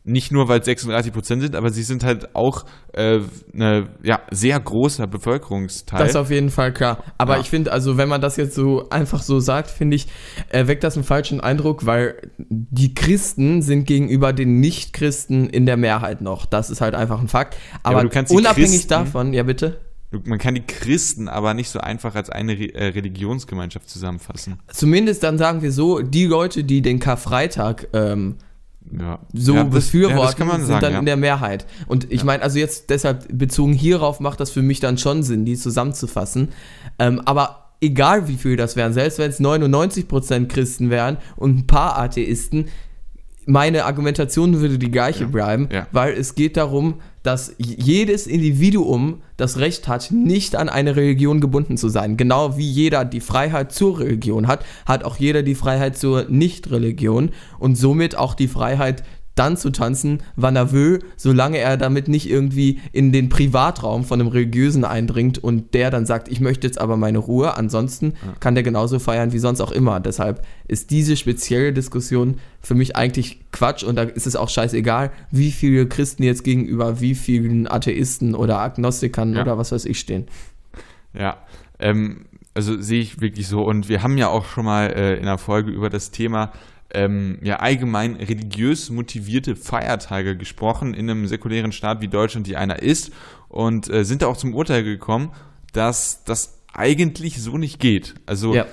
nicht 0.07 0.31
nur, 0.31 0.49
weil 0.49 0.61
es 0.61 0.67
36 0.67 1.13
Prozent 1.13 1.43
sind, 1.43 1.57
aber 1.57 1.71
sie 1.71 1.83
sind 1.83 2.05
halt 2.05 2.35
auch 2.35 2.65
äh, 2.93 3.21
eine 3.53 3.89
ja, 4.03 4.21
sehr 4.31 4.59
großer 4.61 5.07
Bevölkerungsteil. 5.09 5.99
Das 5.99 6.11
ist 6.11 6.17
auf 6.17 6.31
jeden 6.31 6.51
Fall 6.51 6.73
klar. 6.73 7.03
Aber 7.19 7.35
ja. 7.35 7.41
ich 7.41 7.51
finde, 7.51 7.73
also 7.73 7.97
wenn 7.99 8.09
man 8.09 8.21
das 8.21 8.37
jetzt 8.37 8.55
so 8.55 8.89
einfach 8.89 9.23
so 9.23 9.41
sagt, 9.41 9.69
finde 9.69 9.97
ich, 9.97 10.07
äh, 10.51 10.69
weckt 10.69 10.85
das 10.85 10.97
einen 10.97 11.05
falschen 11.05 11.41
Eindruck, 11.41 11.87
weil 11.87 12.15
die 12.39 12.95
Christen 12.95 13.63
sind 13.63 13.85
gegenüber 13.85 14.33
den 14.33 14.61
Nicht-Christen 14.61 15.49
in 15.49 15.67
der 15.67 15.77
Mehrheit 15.77 16.21
noch. 16.21 16.47
Das 16.47 16.71
ist 16.71 16.81
halt 16.81 16.95
einfach 16.95 17.21
ein 17.21 17.29
Fakt. 17.29 17.57
Aber, 17.83 18.05
ja, 18.05 18.09
aber 18.09 18.31
unabhängig 18.31 18.71
Christen, 18.71 18.89
davon, 18.89 19.33
ja 19.33 19.43
bitte. 19.43 19.81
Man 20.25 20.39
kann 20.39 20.55
die 20.55 20.63
Christen 20.63 21.29
aber 21.29 21.53
nicht 21.53 21.69
so 21.69 21.81
einfach 21.81 22.15
als 22.15 22.31
eine 22.31 22.53
äh, 22.53 22.87
Religionsgemeinschaft 22.91 23.89
zusammenfassen. 23.89 24.61
Zumindest 24.69 25.25
dann 25.25 25.37
sagen 25.37 25.63
wir 25.63 25.73
so, 25.73 26.01
die 26.01 26.27
Leute, 26.27 26.63
die 26.63 26.81
den 26.81 27.01
Karfreitag 27.01 27.89
ähm, 27.93 28.37
ja. 28.99 29.19
so 29.33 29.55
ja, 29.55 29.65
das, 29.65 29.73
befürworten, 29.73 30.49
ja, 30.49 30.57
sind 30.57 30.67
sagen, 30.67 30.81
dann 30.81 30.95
in 30.95 31.07
der 31.07 31.17
Mehrheit. 31.17 31.67
Und 31.87 32.13
ich 32.13 32.25
meine, 32.25 32.43
also 32.43 32.59
jetzt 32.59 32.91
deshalb 32.91 33.27
bezogen 33.37 33.73
hierauf 33.73 34.21
macht 34.21 34.41
das 34.41 34.51
für 34.51 34.63
mich 34.63 34.81
dann 34.81 34.99
schon 34.99 35.23
Sinn, 35.23 35.45
die 35.45 35.57
zusammenzufassen. 35.57 36.49
Ähm, 36.99 37.21
aber 37.25 37.73
egal 37.81 38.29
wie 38.29 38.37
viel 38.37 38.57
das 38.57 38.77
wären, 38.77 38.93
selbst 38.93 39.19
wenn 39.19 39.31
es 39.31 39.41
99% 39.41 40.47
Christen 40.49 40.91
wären 40.91 41.19
und 41.37 41.59
ein 41.59 41.67
paar 41.67 41.99
Atheisten, 41.99 42.67
meine 43.47 43.85
Argumentation 43.85 44.61
würde 44.61 44.79
die 44.79 44.91
gleiche 44.91 45.27
bleiben, 45.27 45.69
weil 45.93 46.13
es 46.13 46.35
geht 46.35 46.57
darum, 46.57 47.01
dass 47.23 47.55
jedes 47.59 48.27
Individuum 48.29 49.23
das 49.37 49.59
Recht 49.59 49.89
hat, 49.89 50.13
nicht 50.13 50.55
an 50.55 50.69
eine 50.69 50.95
Religion 50.95 51.41
gebunden 51.41 51.77
zu 51.77 51.89
sein. 51.89 52.17
Genau 52.17 52.57
wie 52.57 52.69
jeder 52.69 53.05
die 53.05 53.21
Freiheit 53.21 53.73
zur 53.73 53.99
Religion 53.99 54.47
hat, 54.47 54.65
hat 54.87 55.05
auch 55.05 55.17
jeder 55.17 55.43
die 55.43 55.57
Freiheit 55.57 55.97
zur 55.97 56.27
Nicht-Religion 56.29 57.31
und 57.59 57.77
somit 57.77 58.17
auch 58.17 58.35
die 58.35 58.49
Freiheit 58.49 59.03
dann 59.37 59.57
zu 59.57 59.71
tanzen, 59.71 60.23
wann 60.35 60.57
er 60.57 60.73
will, 60.73 61.05
solange 61.17 61.59
er 61.59 61.77
damit 61.77 62.09
nicht 62.09 62.29
irgendwie 62.29 62.81
in 62.93 63.13
den 63.13 63.29
Privatraum 63.29 64.05
von 64.05 64.21
einem 64.21 64.29
Religiösen 64.29 64.85
eindringt 64.85 65.39
und 65.39 65.75
der 65.75 65.91
dann 65.91 66.07
sagt, 66.07 66.29
ich 66.29 66.41
möchte 66.41 66.67
jetzt 66.67 66.81
aber 66.81 66.97
meine 66.97 67.19
Ruhe. 67.19 67.57
Ansonsten 67.57 68.15
ja. 68.27 68.35
kann 68.41 68.55
der 68.55 68.65
genauso 68.65 68.99
feiern 68.99 69.33
wie 69.33 69.39
sonst 69.39 69.61
auch 69.61 69.71
immer. 69.71 70.01
Deshalb 70.01 70.45
ist 70.67 70.91
diese 70.91 71.17
spezielle 71.17 71.73
Diskussion 71.73 72.39
für 72.61 72.75
mich 72.75 72.97
eigentlich 72.97 73.41
Quatsch 73.53 73.85
und 73.85 73.97
da 73.97 74.03
ist 74.03 74.27
es 74.27 74.37
auch 74.37 74.49
scheißegal, 74.49 75.13
wie 75.31 75.53
viele 75.53 75.87
Christen 75.87 76.23
jetzt 76.23 76.43
gegenüber 76.43 77.01
wie 77.01 77.15
vielen 77.15 77.71
Atheisten 77.71 78.35
oder 78.35 78.59
Agnostikern 78.59 79.35
ja. 79.35 79.43
oder 79.43 79.59
was 79.59 79.71
weiß 79.71 79.85
ich 79.85 80.01
stehen. 80.01 80.27
Ja, 81.13 81.37
ähm, 81.79 82.25
also 82.55 82.81
sehe 82.81 83.03
ich 83.03 83.21
wirklich 83.21 83.49
so. 83.49 83.63
Und 83.63 83.89
wir 83.91 84.03
haben 84.03 84.17
ja 84.17 84.29
auch 84.29 84.47
schon 84.47 84.65
mal 84.65 84.87
äh, 84.87 85.17
in 85.17 85.23
einer 85.23 85.39
Folge 85.39 85.71
über 85.71 85.91
das 85.91 86.11
Thema 86.11 86.53
ähm, 86.95 87.39
ja, 87.43 87.57
allgemein 87.57 88.17
religiös 88.17 88.91
motivierte 88.91 89.57
Feiertage 89.57 90.37
gesprochen 90.37 90.95
in 90.95 91.11
einem 91.11 91.27
säkulären 91.27 91.73
Staat 91.73 92.01
wie 92.01 92.09
Deutschland, 92.09 92.47
die 92.47 92.57
einer 92.57 92.83
ist, 92.83 93.13
und 93.49 93.89
äh, 93.89 94.05
sind 94.05 94.23
da 94.23 94.27
auch 94.27 94.37
zum 94.37 94.55
Urteil 94.55 94.85
gekommen, 94.85 95.33
dass 95.73 96.25
das 96.25 96.63
eigentlich 96.73 97.41
so 97.41 97.59
nicht 97.59 97.81
geht. 97.81 98.15
Also 98.27 98.55
ja. 98.55 98.67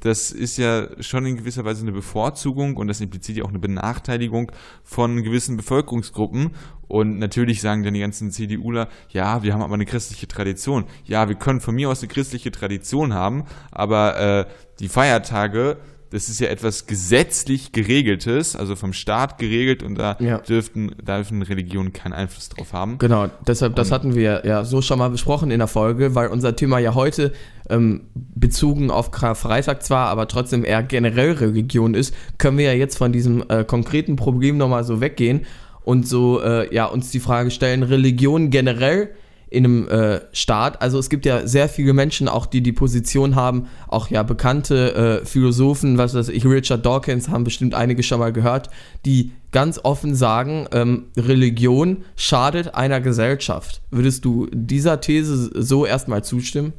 das 0.00 0.30
ist 0.30 0.56
ja 0.56 0.88
schon 1.02 1.26
in 1.26 1.36
gewisser 1.36 1.64
Weise 1.64 1.82
eine 1.82 1.92
Bevorzugung 1.92 2.76
und 2.76 2.88
das 2.88 3.00
impliziert 3.00 3.38
ja 3.38 3.44
auch 3.44 3.50
eine 3.50 3.58
Benachteiligung 3.58 4.50
von 4.82 5.22
gewissen 5.22 5.56
Bevölkerungsgruppen. 5.56 6.52
Und 6.88 7.18
natürlich 7.18 7.60
sagen 7.60 7.84
dann 7.84 7.94
die 7.94 8.00
ganzen 8.00 8.30
CDUler, 8.30 8.88
ja, 9.10 9.42
wir 9.42 9.52
haben 9.52 9.62
aber 9.62 9.74
eine 9.74 9.86
christliche 9.86 10.26
Tradition. 10.26 10.86
Ja, 11.04 11.28
wir 11.28 11.36
können 11.36 11.60
von 11.60 11.74
mir 11.74 11.90
aus 11.90 12.00
eine 12.00 12.08
christliche 12.08 12.50
Tradition 12.50 13.14
haben, 13.14 13.44
aber 13.70 14.18
äh, 14.18 14.46
die 14.80 14.88
Feiertage 14.88 15.76
das 16.10 16.28
ist 16.28 16.40
ja 16.40 16.48
etwas 16.48 16.86
gesetzlich 16.86 17.72
geregeltes, 17.72 18.56
also 18.56 18.74
vom 18.74 18.92
Staat 18.92 19.38
geregelt 19.38 19.82
und 19.82 19.94
da 19.96 20.16
ja. 20.18 20.38
dürften, 20.38 20.92
dürfen 21.06 21.42
Religionen 21.42 21.92
keinen 21.92 22.12
Einfluss 22.12 22.48
drauf 22.48 22.72
haben. 22.72 22.98
Genau, 22.98 23.28
deshalb, 23.46 23.76
das 23.76 23.92
hatten 23.92 24.14
wir 24.14 24.42
ja 24.44 24.64
so 24.64 24.82
schon 24.82 24.98
mal 24.98 25.10
besprochen 25.10 25.50
in 25.50 25.58
der 25.58 25.68
Folge, 25.68 26.14
weil 26.16 26.28
unser 26.28 26.56
Thema 26.56 26.78
ja 26.80 26.94
heute 26.94 27.32
ähm, 27.68 28.02
bezogen 28.14 28.90
auf 28.90 29.10
Freitag 29.12 29.84
zwar, 29.84 30.08
aber 30.08 30.26
trotzdem 30.26 30.64
eher 30.64 30.82
generell 30.82 31.32
Religion 31.32 31.94
ist, 31.94 32.12
können 32.38 32.58
wir 32.58 32.66
ja 32.66 32.72
jetzt 32.72 32.98
von 32.98 33.12
diesem 33.12 33.44
äh, 33.48 33.64
konkreten 33.64 34.16
Problem 34.16 34.58
nochmal 34.58 34.82
so 34.82 35.00
weggehen 35.00 35.46
und 35.84 36.08
so 36.08 36.42
äh, 36.42 36.74
ja 36.74 36.86
uns 36.86 37.10
die 37.10 37.20
Frage 37.20 37.52
stellen, 37.52 37.84
Religion 37.84 38.50
generell 38.50 39.10
in 39.50 39.64
einem 39.64 39.88
äh, 39.88 40.20
Staat. 40.32 40.80
Also 40.80 40.98
es 40.98 41.10
gibt 41.10 41.26
ja 41.26 41.46
sehr 41.46 41.68
viele 41.68 41.92
Menschen, 41.92 42.28
auch 42.28 42.46
die 42.46 42.62
die 42.62 42.72
Position 42.72 43.34
haben, 43.34 43.66
auch 43.88 44.08
ja 44.08 44.22
bekannte 44.22 44.94
äh, 45.22 45.26
Philosophen, 45.26 45.98
was 45.98 46.14
weiß 46.14 46.28
ich, 46.28 46.44
Richard 46.46 46.86
Dawkins 46.86 47.28
haben 47.28 47.44
bestimmt 47.44 47.74
einige 47.74 48.02
schon 48.02 48.20
mal 48.20 48.32
gehört, 48.32 48.70
die 49.04 49.32
ganz 49.50 49.80
offen 49.82 50.14
sagen, 50.14 50.68
ähm, 50.72 51.06
Religion 51.16 52.04
schadet 52.14 52.74
einer 52.76 53.00
Gesellschaft. 53.00 53.82
Würdest 53.90 54.24
du 54.24 54.46
dieser 54.52 55.00
These 55.00 55.50
so 55.54 55.84
erstmal 55.84 56.22
zustimmen? 56.22 56.72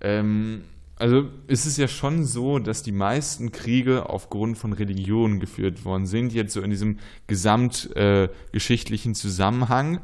Ähm, 0.00 0.62
also 0.96 1.24
ist 1.46 1.66
es 1.66 1.76
ja 1.76 1.88
schon 1.88 2.24
so, 2.24 2.58
dass 2.58 2.82
die 2.82 2.92
meisten 2.92 3.52
Kriege 3.52 4.08
aufgrund 4.08 4.58
von 4.58 4.72
Religionen 4.72 5.40
geführt 5.40 5.84
worden 5.84 6.06
sind, 6.06 6.32
jetzt 6.32 6.54
so 6.54 6.60
in 6.62 6.70
diesem 6.70 6.98
gesamtgeschichtlichen 7.26 9.12
äh, 9.12 9.14
Zusammenhang. 9.14 10.00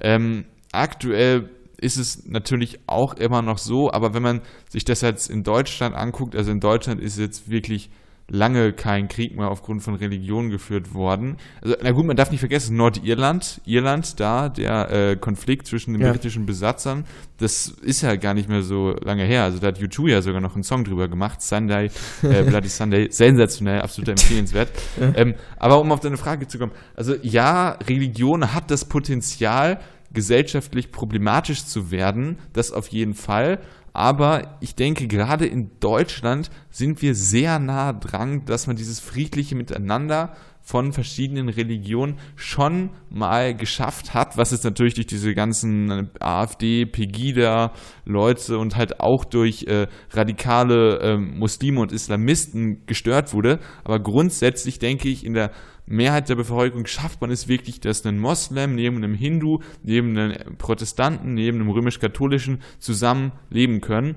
Ähm, 0.00 0.44
aktuell 0.74 1.50
ist 1.80 1.96
es 1.96 2.24
natürlich 2.26 2.80
auch 2.86 3.14
immer 3.14 3.42
noch 3.42 3.58
so, 3.58 3.90
aber 3.90 4.14
wenn 4.14 4.22
man 4.22 4.40
sich 4.68 4.84
das 4.84 5.02
jetzt 5.02 5.28
in 5.28 5.42
Deutschland 5.42 5.94
anguckt, 5.94 6.34
also 6.34 6.50
in 6.50 6.60
Deutschland 6.60 7.00
ist 7.00 7.18
jetzt 7.18 7.50
wirklich 7.50 7.90
lange 8.28 8.72
kein 8.72 9.08
Krieg 9.08 9.36
mehr 9.36 9.48
aufgrund 9.48 9.82
von 9.82 9.94
Religion 9.94 10.48
geführt 10.48 10.94
worden. 10.94 11.36
Also, 11.62 11.76
na 11.82 11.90
gut, 11.90 12.06
man 12.06 12.16
darf 12.16 12.30
nicht 12.30 12.40
vergessen, 12.40 12.76
Nordirland, 12.76 13.60
Irland, 13.66 14.18
da, 14.18 14.48
der 14.48 14.90
äh, 14.90 15.16
Konflikt 15.16 15.66
zwischen 15.66 15.92
den 15.92 16.02
ja. 16.02 16.10
britischen 16.10 16.46
Besatzern, 16.46 17.04
das 17.38 17.68
ist 17.82 18.02
ja 18.02 18.16
gar 18.16 18.32
nicht 18.32 18.48
mehr 18.48 18.62
so 18.62 18.94
lange 19.02 19.24
her. 19.24 19.42
Also 19.44 19.58
da 19.58 19.68
hat 19.68 19.78
U2 19.78 20.08
ja 20.08 20.22
sogar 20.22 20.40
noch 20.40 20.54
einen 20.54 20.62
Song 20.62 20.84
drüber 20.84 21.08
gemacht, 21.08 21.42
Sunday, 21.42 21.90
äh, 22.22 22.42
Bloody 22.48 22.68
Sunday, 22.68 23.08
sensationell, 23.10 23.82
absolut 23.82 24.08
empfehlenswert. 24.08 24.70
Ja. 24.98 25.12
Ähm, 25.16 25.34
aber 25.58 25.80
um 25.80 25.92
auf 25.92 26.00
deine 26.00 26.16
Frage 26.16 26.46
zu 26.46 26.58
kommen, 26.58 26.72
also 26.94 27.14
ja, 27.20 27.70
Religion 27.86 28.54
hat 28.54 28.70
das 28.70 28.86
Potenzial, 28.86 29.80
gesellschaftlich 30.14 30.92
problematisch 30.92 31.64
zu 31.64 31.90
werden, 31.90 32.38
das 32.52 32.72
auf 32.72 32.88
jeden 32.88 33.14
Fall. 33.14 33.60
Aber 33.92 34.56
ich 34.60 34.74
denke, 34.74 35.06
gerade 35.06 35.46
in 35.46 35.70
Deutschland 35.78 36.50
sind 36.70 37.00
wir 37.00 37.14
sehr 37.14 37.60
nah 37.60 37.92
dran, 37.92 38.44
dass 38.44 38.66
man 38.66 38.74
dieses 38.74 38.98
friedliche 38.98 39.54
Miteinander 39.54 40.34
von 40.64 40.92
verschiedenen 40.92 41.50
Religionen 41.50 42.18
schon 42.36 42.90
mal 43.10 43.54
geschafft 43.54 44.14
hat, 44.14 44.38
was 44.38 44.50
jetzt 44.50 44.64
natürlich 44.64 44.94
durch 44.94 45.06
diese 45.06 45.34
ganzen 45.34 46.10
AfD, 46.20 46.86
Pegida-Leute 46.86 48.58
und 48.58 48.74
halt 48.74 48.98
auch 48.98 49.26
durch 49.26 49.64
äh, 49.64 49.86
radikale 50.10 51.00
äh, 51.00 51.16
Muslime 51.18 51.80
und 51.80 51.92
Islamisten 51.92 52.86
gestört 52.86 53.34
wurde. 53.34 53.60
Aber 53.84 54.00
grundsätzlich 54.00 54.78
denke 54.78 55.08
ich, 55.10 55.24
in 55.26 55.34
der 55.34 55.50
Mehrheit 55.86 56.28
der 56.28 56.34
Bevölkerung 56.34 56.86
schafft 56.86 57.20
man 57.20 57.30
es 57.30 57.48
wirklich, 57.48 57.80
dass 57.80 58.04
ein 58.06 58.18
Moslem 58.18 58.74
neben 58.74 58.96
einem 58.96 59.14
Hindu, 59.14 59.60
neben 59.82 60.16
einem 60.16 60.56
Protestanten, 60.56 61.34
neben 61.34 61.60
einem 61.60 61.70
römisch-katholischen 61.70 62.62
zusammen 62.78 63.32
leben 63.50 63.80
können. 63.80 64.16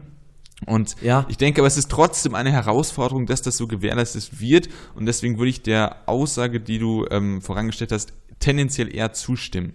Und 0.65 0.95
ja. 1.01 1.25
ich 1.29 1.37
denke, 1.37 1.61
aber 1.61 1.67
es 1.67 1.77
ist 1.77 1.91
trotzdem 1.91 2.33
eine 2.33 2.51
Herausforderung, 2.51 3.25
dass 3.27 3.41
das 3.41 3.57
so 3.57 3.67
gewährleistet 3.67 4.39
wird. 4.39 4.69
Und 4.95 5.05
deswegen 5.05 5.37
würde 5.37 5.49
ich 5.49 5.61
der 5.61 6.07
Aussage, 6.07 6.59
die 6.59 6.79
du 6.79 7.05
ähm, 7.11 7.41
vorangestellt 7.41 7.91
hast, 7.91 8.13
tendenziell 8.39 8.93
eher 8.93 9.13
zustimmen. 9.13 9.73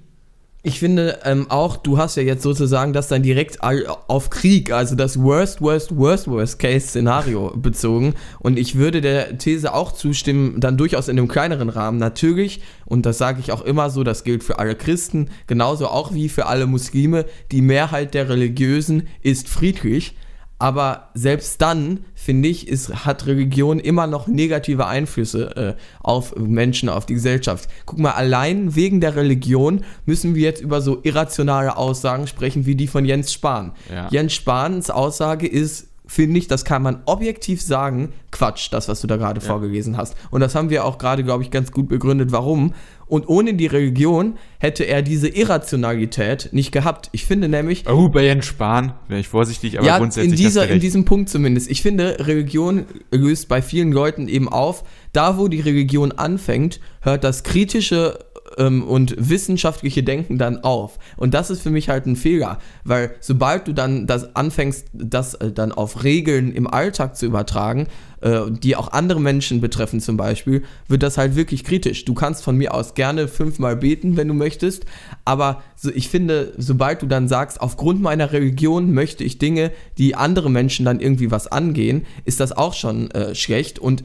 Ich 0.65 0.79
finde 0.79 1.19
ähm, 1.25 1.51
auch, 1.51 1.77
du 1.77 1.99
hast 1.99 2.17
ja 2.17 2.23
jetzt 2.23 2.45
sozusagen 2.45 2.93
das 2.93 3.09
dann 3.09 3.25
direkt 3.25 3.59
auf 3.63 4.31
Krieg, 4.31 4.71
also 4.71 4.95
das 4.95 5.21
Worst, 5.21 5.61
Worst, 5.61 5.97
Worst, 5.97 6.29
Worst 6.29 6.61
Case 6.61 6.87
Szenario 6.87 7.53
bezogen. 7.57 8.15
Und 8.39 8.57
ich 8.57 8.77
würde 8.77 9.01
der 9.01 9.39
These 9.39 9.75
auch 9.75 9.91
zustimmen, 9.91 10.61
dann 10.61 10.77
durchaus 10.77 11.09
in 11.09 11.19
einem 11.19 11.27
kleineren 11.27 11.69
Rahmen. 11.69 11.99
Natürlich, 11.99 12.61
und 12.85 13.07
das 13.07 13.19
sage 13.19 13.41
ich 13.41 13.51
auch 13.51 13.63
immer 13.63 13.91
so, 13.91 14.05
das 14.05 14.23
gilt 14.23 14.45
für 14.45 14.61
alle 14.61 14.77
Christen, 14.77 15.31
genauso 15.49 15.89
auch 15.89 16.15
wie 16.15 16.29
für 16.29 16.47
alle 16.47 16.69
Muslime, 16.69 17.25
die 17.51 17.61
Mehrheit 17.61 18.15
der 18.15 18.29
Religiösen 18.29 19.09
ist 19.21 19.49
friedlich. 19.49 20.15
Aber 20.63 21.09
selbst 21.15 21.61
dann, 21.61 22.05
finde 22.15 22.49
ich, 22.49 22.69
ist, 22.69 23.05
hat 23.05 23.27
Religion 23.27 23.81
immer 23.81 24.07
noch 24.07 24.29
negative 24.29 24.87
Einflüsse 24.87 25.57
äh, 25.57 25.75
auf 26.01 26.37
Menschen, 26.37 26.89
auf 26.89 27.05
die 27.05 27.15
Gesellschaft. 27.15 27.69
Guck 27.85 27.99
mal, 27.99 28.13
allein 28.13 28.77
wegen 28.77 29.01
der 29.01 29.17
Religion 29.17 29.85
müssen 30.07 30.37
wir 30.37 30.43
jetzt 30.43 30.63
über 30.63 30.81
so 30.81 31.01
irrationale 31.03 31.77
Aussagen 31.77 32.29
sprechen 32.29 32.65
wie 32.65 32.77
die 32.77 32.87
von 32.87 33.05
Jens 33.05 33.33
Spahn. 33.33 33.73
Ja. 33.93 34.07
Jens 34.13 34.35
Spahns 34.35 34.89
Aussage 34.89 35.49
ist, 35.49 35.89
finde 36.13 36.39
ich, 36.39 36.47
das 36.47 36.67
kann 36.67 36.83
man 36.83 37.01
objektiv 37.07 37.63
sagen, 37.63 38.13
Quatsch, 38.31 38.69
das, 38.71 38.87
was 38.87 39.01
du 39.01 39.07
da 39.07 39.17
gerade 39.17 39.41
ja. 39.41 39.47
vorgelesen 39.47 39.97
hast. 39.97 40.15
Und 40.31 40.43
das 40.43 40.55
haben 40.55 40.69
wir 40.69 40.85
auch 40.85 40.99
gerade, 40.99 41.25
glaube 41.25 41.43
ich, 41.43 41.51
ganz 41.51 41.73
gut 41.73 41.89
begründet, 41.89 42.33
warum. 42.33 42.75
Und 43.07 43.29
ohne 43.29 43.55
die 43.55 43.67
Religion 43.67 44.37
hätte 44.59 44.85
er 44.85 45.01
diese 45.01 45.29
Irrationalität 45.29 46.51
nicht 46.53 46.71
gehabt. 46.71 47.09
Ich 47.13 47.25
finde 47.25 47.49
nämlich. 47.49 47.89
Oh, 47.89 48.11
bei 48.11 48.25
Jens 48.25 48.45
Spahn 48.45 48.93
wäre 49.09 49.21
ich 49.21 49.29
vorsichtig, 49.29 49.79
aber 49.79 49.87
ja, 49.87 49.99
grundsätzlich. 49.99 50.33
In, 50.33 50.37
dieser, 50.37 50.69
in 50.69 50.81
diesem 50.81 51.07
Punkt 51.07 51.31
zumindest. 51.31 51.71
Ich 51.71 51.81
finde, 51.81 52.19
Religion 52.27 52.85
löst 53.11 53.49
bei 53.49 53.63
vielen 53.63 53.91
Leuten 53.91 54.29
eben 54.29 54.51
auf, 54.51 54.85
da 55.15 55.39
wo 55.39 55.49
die 55.49 55.61
Religion 55.61 56.13
anfängt, 56.13 56.79
hört 57.01 57.25
das 57.25 57.43
kritische 57.43 58.19
ähm, 58.59 58.83
und 58.83 59.15
wissenschaftliche 59.19 60.03
Denken 60.03 60.39
dann 60.39 60.63
auf. 60.65 60.99
Und 61.17 61.35
das 61.35 61.51
ist 61.51 61.63
für 61.63 61.71
mich 61.71 61.89
halt 61.89 62.07
ein 62.07 62.17
Fehler, 62.17 62.59
weil 62.85 63.15
sobald 63.21 63.69
du 63.69 63.73
dann 63.73 64.07
das 64.07 64.35
anfängst, 64.37 64.87
das 64.93 65.35
äh, 65.35 65.53
dann 65.53 65.73
auf 65.73 66.05
Regeln 66.05 66.53
im 66.53 66.67
Alltag 66.67 67.17
zu 67.17 67.27
übertragen, 67.27 67.89
äh, 68.21 68.43
die 68.51 68.77
auch 68.77 68.93
andere 68.93 69.21
Menschen 69.21 69.61
betreffen 69.61 70.01
zum 70.01 70.17
Beispiel, 70.17 70.63
wird 70.89 71.03
das 71.03 71.19
halt 71.19 71.37
wirklich 71.37 71.65
kritisch. 71.65 72.05
Du 72.05 72.15
kannst 72.15 72.43
von 72.45 72.57
mir 72.57 72.75
aus 72.75 72.95
gerne 72.95 73.29
fünfmal 73.29 73.77
beten, 73.77 74.17
wenn 74.17 74.29
du 74.29 74.35
möchtest, 74.35 74.85
aber 75.25 75.63
so, 75.77 75.91
ich 75.93 76.09
finde, 76.09 76.53
sobald 76.57 77.03
du 77.03 77.07
dann 77.07 77.29
sagst, 77.29 77.61
aufgrund 77.61 78.01
meiner 78.01 78.33
Religion 78.33 78.93
möchte 78.93 79.25
ich 79.25 79.39
Dinge, 79.39 79.73
die 79.99 80.15
andere 80.15 80.51
Menschen 80.51 80.85
dann 80.85 81.01
irgendwie 81.01 81.31
was 81.31 81.49
angehen, 81.49 82.07
ist 82.25 82.41
das 82.41 82.53
auch 82.53 82.75
schon 82.75 83.11
äh, 83.11 83.35
schlecht 83.35 83.79
und 83.79 84.05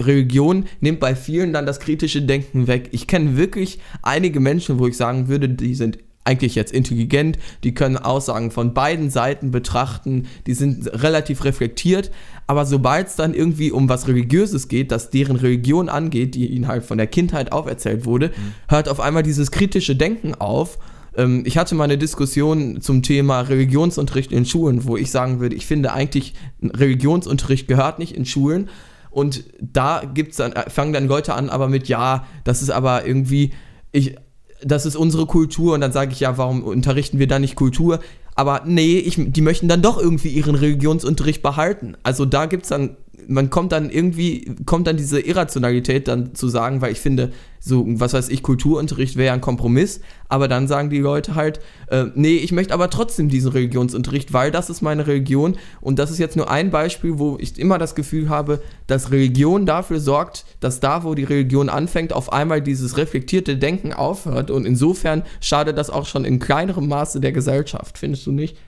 Religion 0.00 0.66
nimmt 0.80 1.00
bei 1.00 1.14
vielen 1.14 1.52
dann 1.52 1.66
das 1.66 1.80
kritische 1.80 2.22
Denken 2.22 2.66
weg. 2.66 2.88
Ich 2.92 3.06
kenne 3.06 3.36
wirklich 3.36 3.78
einige 4.02 4.40
Menschen, 4.40 4.78
wo 4.78 4.86
ich 4.86 4.96
sagen 4.96 5.28
würde, 5.28 5.48
die 5.48 5.74
sind 5.74 5.98
eigentlich 6.24 6.54
jetzt 6.54 6.72
intelligent, 6.72 7.38
die 7.64 7.74
können 7.74 7.98
Aussagen 7.98 8.50
von 8.50 8.74
beiden 8.74 9.10
Seiten 9.10 9.50
betrachten, 9.50 10.26
die 10.46 10.54
sind 10.54 10.90
relativ 11.02 11.44
reflektiert, 11.44 12.10
aber 12.46 12.64
sobald 12.64 13.08
es 13.08 13.16
dann 13.16 13.34
irgendwie 13.34 13.70
um 13.70 13.88
was 13.88 14.08
Religiöses 14.08 14.68
geht, 14.68 14.90
das 14.90 15.10
deren 15.10 15.36
Religion 15.36 15.88
angeht, 15.88 16.34
die 16.34 16.46
ihnen 16.46 16.66
halt 16.66 16.84
von 16.84 16.98
der 16.98 17.06
Kindheit 17.06 17.52
auferzählt 17.52 18.06
wurde, 18.06 18.28
mhm. 18.28 18.54
hört 18.68 18.88
auf 18.88 19.00
einmal 19.00 19.22
dieses 19.22 19.50
kritische 19.50 19.96
Denken 19.96 20.34
auf. 20.34 20.78
Ähm, 21.14 21.42
ich 21.46 21.58
hatte 21.58 21.74
mal 21.74 21.84
eine 21.84 21.98
Diskussion 21.98 22.80
zum 22.80 23.02
Thema 23.02 23.42
Religionsunterricht 23.42 24.32
in 24.32 24.46
Schulen, 24.46 24.86
wo 24.86 24.96
ich 24.96 25.10
sagen 25.10 25.40
würde, 25.40 25.56
ich 25.56 25.66
finde 25.66 25.92
eigentlich, 25.92 26.34
Religionsunterricht 26.62 27.68
gehört 27.68 27.98
nicht 27.98 28.16
in 28.16 28.24
Schulen. 28.24 28.70
Und 29.14 29.44
da 29.60 30.02
gibt's 30.12 30.38
dann, 30.38 30.52
fangen 30.68 30.92
dann 30.92 31.06
Leute 31.06 31.34
an, 31.34 31.48
aber 31.48 31.68
mit, 31.68 31.86
ja, 31.86 32.26
das 32.42 32.62
ist 32.62 32.70
aber 32.70 33.06
irgendwie, 33.06 33.52
ich, 33.92 34.16
das 34.60 34.86
ist 34.86 34.96
unsere 34.96 35.26
Kultur 35.26 35.74
und 35.74 35.80
dann 35.80 35.92
sage 35.92 36.10
ich 36.10 36.20
ja, 36.20 36.36
warum 36.36 36.64
unterrichten 36.64 37.20
wir 37.20 37.28
da 37.28 37.38
nicht 37.38 37.54
Kultur? 37.54 38.00
Aber 38.34 38.62
nee, 38.66 38.98
ich, 38.98 39.14
die 39.16 39.40
möchten 39.40 39.68
dann 39.68 39.82
doch 39.82 39.98
irgendwie 39.98 40.30
ihren 40.30 40.56
Religionsunterricht 40.56 41.42
behalten. 41.42 41.96
Also 42.02 42.24
da 42.24 42.46
gibt 42.46 42.64
es 42.64 42.70
dann 42.70 42.96
man 43.28 43.48
kommt 43.48 43.72
dann 43.72 43.90
irgendwie, 43.90 44.54
kommt 44.66 44.86
dann 44.86 44.96
diese 44.96 45.20
Irrationalität 45.20 46.08
dann 46.08 46.34
zu 46.34 46.48
sagen, 46.48 46.80
weil 46.80 46.92
ich 46.92 47.00
finde, 47.00 47.32
so, 47.66 47.82
was 47.86 48.12
weiß 48.12 48.28
ich, 48.28 48.42
Kulturunterricht 48.42 49.16
wäre 49.16 49.28
ja 49.28 49.32
ein 49.32 49.40
Kompromiss, 49.40 50.02
aber 50.28 50.48
dann 50.48 50.68
sagen 50.68 50.90
die 50.90 50.98
Leute 50.98 51.34
halt, 51.34 51.60
äh, 51.88 52.04
nee, 52.14 52.36
ich 52.36 52.52
möchte 52.52 52.74
aber 52.74 52.90
trotzdem 52.90 53.30
diesen 53.30 53.52
Religionsunterricht, 53.52 54.34
weil 54.34 54.50
das 54.50 54.68
ist 54.68 54.82
meine 54.82 55.06
Religion 55.06 55.56
und 55.80 55.98
das 55.98 56.10
ist 56.10 56.18
jetzt 56.18 56.36
nur 56.36 56.50
ein 56.50 56.70
Beispiel, 56.70 57.18
wo 57.18 57.38
ich 57.40 57.58
immer 57.58 57.78
das 57.78 57.94
Gefühl 57.94 58.28
habe, 58.28 58.60
dass 58.86 59.10
Religion 59.12 59.64
dafür 59.64 59.98
sorgt, 59.98 60.44
dass 60.60 60.80
da, 60.80 61.04
wo 61.04 61.14
die 61.14 61.24
Religion 61.24 61.70
anfängt, 61.70 62.12
auf 62.12 62.34
einmal 62.34 62.60
dieses 62.60 62.98
reflektierte 62.98 63.56
Denken 63.56 63.94
aufhört 63.94 64.50
und 64.50 64.66
insofern 64.66 65.22
schadet 65.40 65.78
das 65.78 65.88
auch 65.88 66.04
schon 66.04 66.26
in 66.26 66.40
kleinerem 66.40 66.86
Maße 66.86 67.18
der 67.18 67.32
Gesellschaft, 67.32 67.96
findest 67.96 68.26
du 68.26 68.32
nicht? 68.32 68.58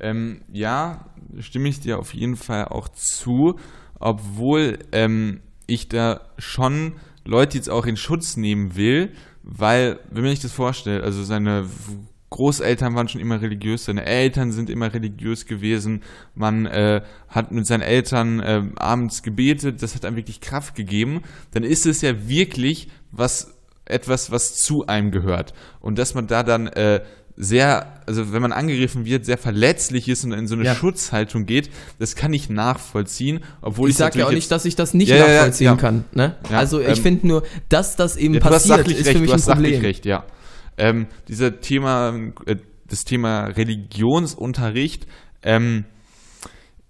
Ähm, 0.00 0.40
ja, 0.50 1.04
stimme 1.40 1.68
ich 1.68 1.80
dir 1.80 1.98
auf 1.98 2.14
jeden 2.14 2.36
Fall 2.36 2.64
auch 2.64 2.88
zu, 2.88 3.56
obwohl 3.98 4.78
ähm, 4.92 5.40
ich 5.66 5.90
da 5.90 6.22
schon 6.38 6.94
Leute 7.26 7.56
jetzt 7.56 7.70
auch 7.70 7.86
in 7.86 7.96
Schutz 7.96 8.36
nehmen 8.36 8.76
will, 8.76 9.12
weil, 9.42 10.00
wenn 10.10 10.22
man 10.22 10.30
sich 10.32 10.40
das 10.40 10.52
vorstellt, 10.52 11.04
also 11.04 11.22
seine 11.22 11.66
Großeltern 12.30 12.94
waren 12.94 13.08
schon 13.08 13.20
immer 13.20 13.40
religiös, 13.40 13.84
seine 13.84 14.04
Eltern 14.04 14.50
sind 14.50 14.68
immer 14.68 14.92
religiös 14.92 15.46
gewesen, 15.46 16.02
man 16.34 16.66
äh, 16.66 17.02
hat 17.28 17.52
mit 17.52 17.66
seinen 17.66 17.82
Eltern 17.82 18.40
äh, 18.40 18.62
abends 18.76 19.22
gebetet, 19.22 19.82
das 19.82 19.94
hat 19.94 20.04
einem 20.04 20.16
wirklich 20.16 20.40
Kraft 20.40 20.74
gegeben, 20.74 21.22
dann 21.52 21.62
ist 21.62 21.86
es 21.86 22.00
ja 22.00 22.28
wirklich 22.28 22.88
was 23.12 23.54
etwas, 23.84 24.32
was 24.32 24.56
zu 24.56 24.86
einem 24.86 25.12
gehört. 25.12 25.54
Und 25.80 25.98
dass 25.98 26.14
man 26.14 26.26
da 26.26 26.42
dann 26.42 26.66
äh, 26.66 27.02
sehr, 27.36 28.00
also 28.06 28.32
wenn 28.32 28.40
man 28.40 28.52
angegriffen 28.52 29.04
wird, 29.04 29.24
sehr 29.26 29.36
verletzlich 29.38 30.08
ist 30.08 30.24
und 30.24 30.32
in 30.32 30.46
so 30.46 30.54
eine 30.54 30.64
Ja. 30.64 30.74
Schutzhaltung 30.74 31.44
geht, 31.44 31.70
das 31.98 32.16
kann 32.16 32.32
ich 32.32 32.48
nachvollziehen, 32.48 33.40
obwohl 33.60 33.88
Ich 33.88 33.94
ich 33.94 33.98
sage 33.98 34.18
ja 34.18 34.26
auch 34.26 34.32
nicht, 34.32 34.50
dass 34.50 34.64
ich 34.64 34.74
das 34.76 34.94
nicht 34.94 35.08
Ja, 35.10 35.18
nachvollziehen 35.18 35.66
ja. 35.66 35.76
kann. 35.76 36.04
Ne? 36.12 36.36
Also 36.50 36.80
ich 36.80 36.88
ähm, 36.88 37.02
finde 37.02 37.26
nur, 37.26 37.42
dass 37.68 37.96
das 37.96 38.16
eben 38.16 38.38
passiert, 38.38 38.88
ist 38.88 39.06
recht, 39.06 39.18
für 39.18 39.18
mich 39.18 39.32
ein 39.32 39.40
Problem. 39.40 39.80
recht, 39.80 40.06
ja. 40.06 40.24
Ähm, 40.78 41.06
dieser 41.28 41.60
Thema, 41.60 42.14
äh, 42.46 42.56
das 42.88 43.04
Thema 43.04 43.46
Religionsunterricht, 43.46 45.06
ähm, 45.42 45.84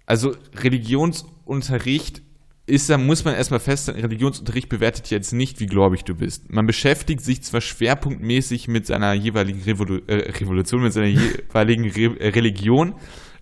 also 0.07 0.35
Religionsunterricht 0.57 2.23
ist, 2.67 2.91
da 2.91 2.99
muss 2.99 3.25
man 3.25 3.35
erstmal 3.35 3.61
feststellen, 3.61 4.01
Religionsunterricht 4.01 4.69
bewertet 4.69 5.11
jetzt 5.11 5.33
nicht, 5.33 5.61
wie 5.61 5.67
gläubig 5.67 6.05
du 6.05 6.15
bist. 6.15 6.53
Man 6.53 6.67
beschäftigt 6.67 7.21
sich 7.21 7.43
zwar 7.43 7.61
schwerpunktmäßig 7.61 8.67
mit 8.69 8.87
seiner 8.87 9.13
jeweiligen 9.15 9.63
Revolu 9.63 10.01
äh, 10.09 10.31
Revolution, 10.33 10.83
mit 10.83 10.93
seiner 10.93 11.07
jeweiligen 11.07 11.89
Re 11.91 12.19
äh, 12.19 12.29
Religion, 12.31 12.95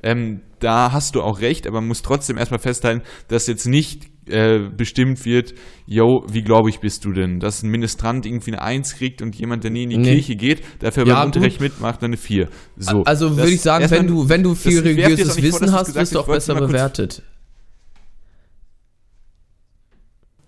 ähm, 0.04 0.42
da 0.60 0.92
hast 0.92 1.14
du 1.14 1.22
auch 1.22 1.40
recht, 1.40 1.66
aber 1.66 1.80
man 1.80 1.88
muss 1.88 2.02
trotzdem 2.02 2.36
erstmal 2.36 2.60
festhalten, 2.60 3.02
dass 3.28 3.46
jetzt 3.46 3.66
nicht 3.66 4.04
äh, 4.28 4.58
bestimmt 4.74 5.24
wird, 5.24 5.54
yo, 5.86 6.24
wie 6.30 6.42
gläubig 6.42 6.80
bist 6.80 7.04
du 7.06 7.12
denn? 7.12 7.40
Dass 7.40 7.62
ein 7.62 7.70
Ministrant 7.70 8.26
irgendwie 8.26 8.52
eine 8.52 8.62
Eins 8.62 8.96
kriegt 8.96 9.22
und 9.22 9.34
jemand, 9.34 9.64
der 9.64 9.70
nie 9.70 9.84
in 9.84 9.90
die 9.90 9.96
Nee. 9.96 10.12
Kirche 10.14 10.36
geht, 10.36 10.62
dafür 10.80 11.06
Ja, 11.06 11.16
beim 11.16 11.26
Unterricht 11.26 11.58
gut. 11.58 11.68
mitmacht, 11.70 12.02
dann 12.02 12.10
eine 12.10 12.16
Vier. 12.18 12.48
So, 12.76 13.02
also 13.04 13.36
würde 13.36 13.50
ich 13.50 13.62
sagen, 13.62 13.90
wenn 13.90 14.06
du, 14.06 14.28
wenn 14.28 14.42
du 14.42 14.54
viel 14.54 14.80
religiöses 14.80 15.34
vor, 15.34 15.42
Wissen 15.42 15.66
du's 15.66 15.72
hast, 15.72 15.94
wirst 15.94 16.14
du 16.14 16.20
auch 16.20 16.26
besser 16.26 16.54
bewertet. 16.54 17.22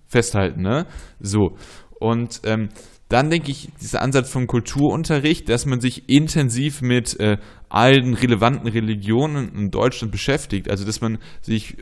Festhalten, 0.07 0.63
ne? 0.63 0.87
So. 1.21 1.57
Und 1.99 2.43
ähm, 2.45 2.69
dann 3.09 3.31
denke 3.31 3.51
ich, 3.51 3.69
dieser 3.81 4.03
Ansatz 4.03 4.31
vom 4.31 4.47
Kulturunterricht, 4.47 5.49
dass 5.49 5.65
man 5.65 5.81
sich 5.81 6.09
intensiv 6.09 6.83
mit 6.83 7.19
äh, 7.21 7.39
allen 7.69 8.15
relevanten 8.15 8.69
Religionen 8.69 9.55
in 9.55 9.71
Deutschland 9.71 10.11
beschäftigt, 10.11 10.69
also 10.69 10.85
dass 10.85 11.01
man 11.01 11.19
sich 11.41 11.77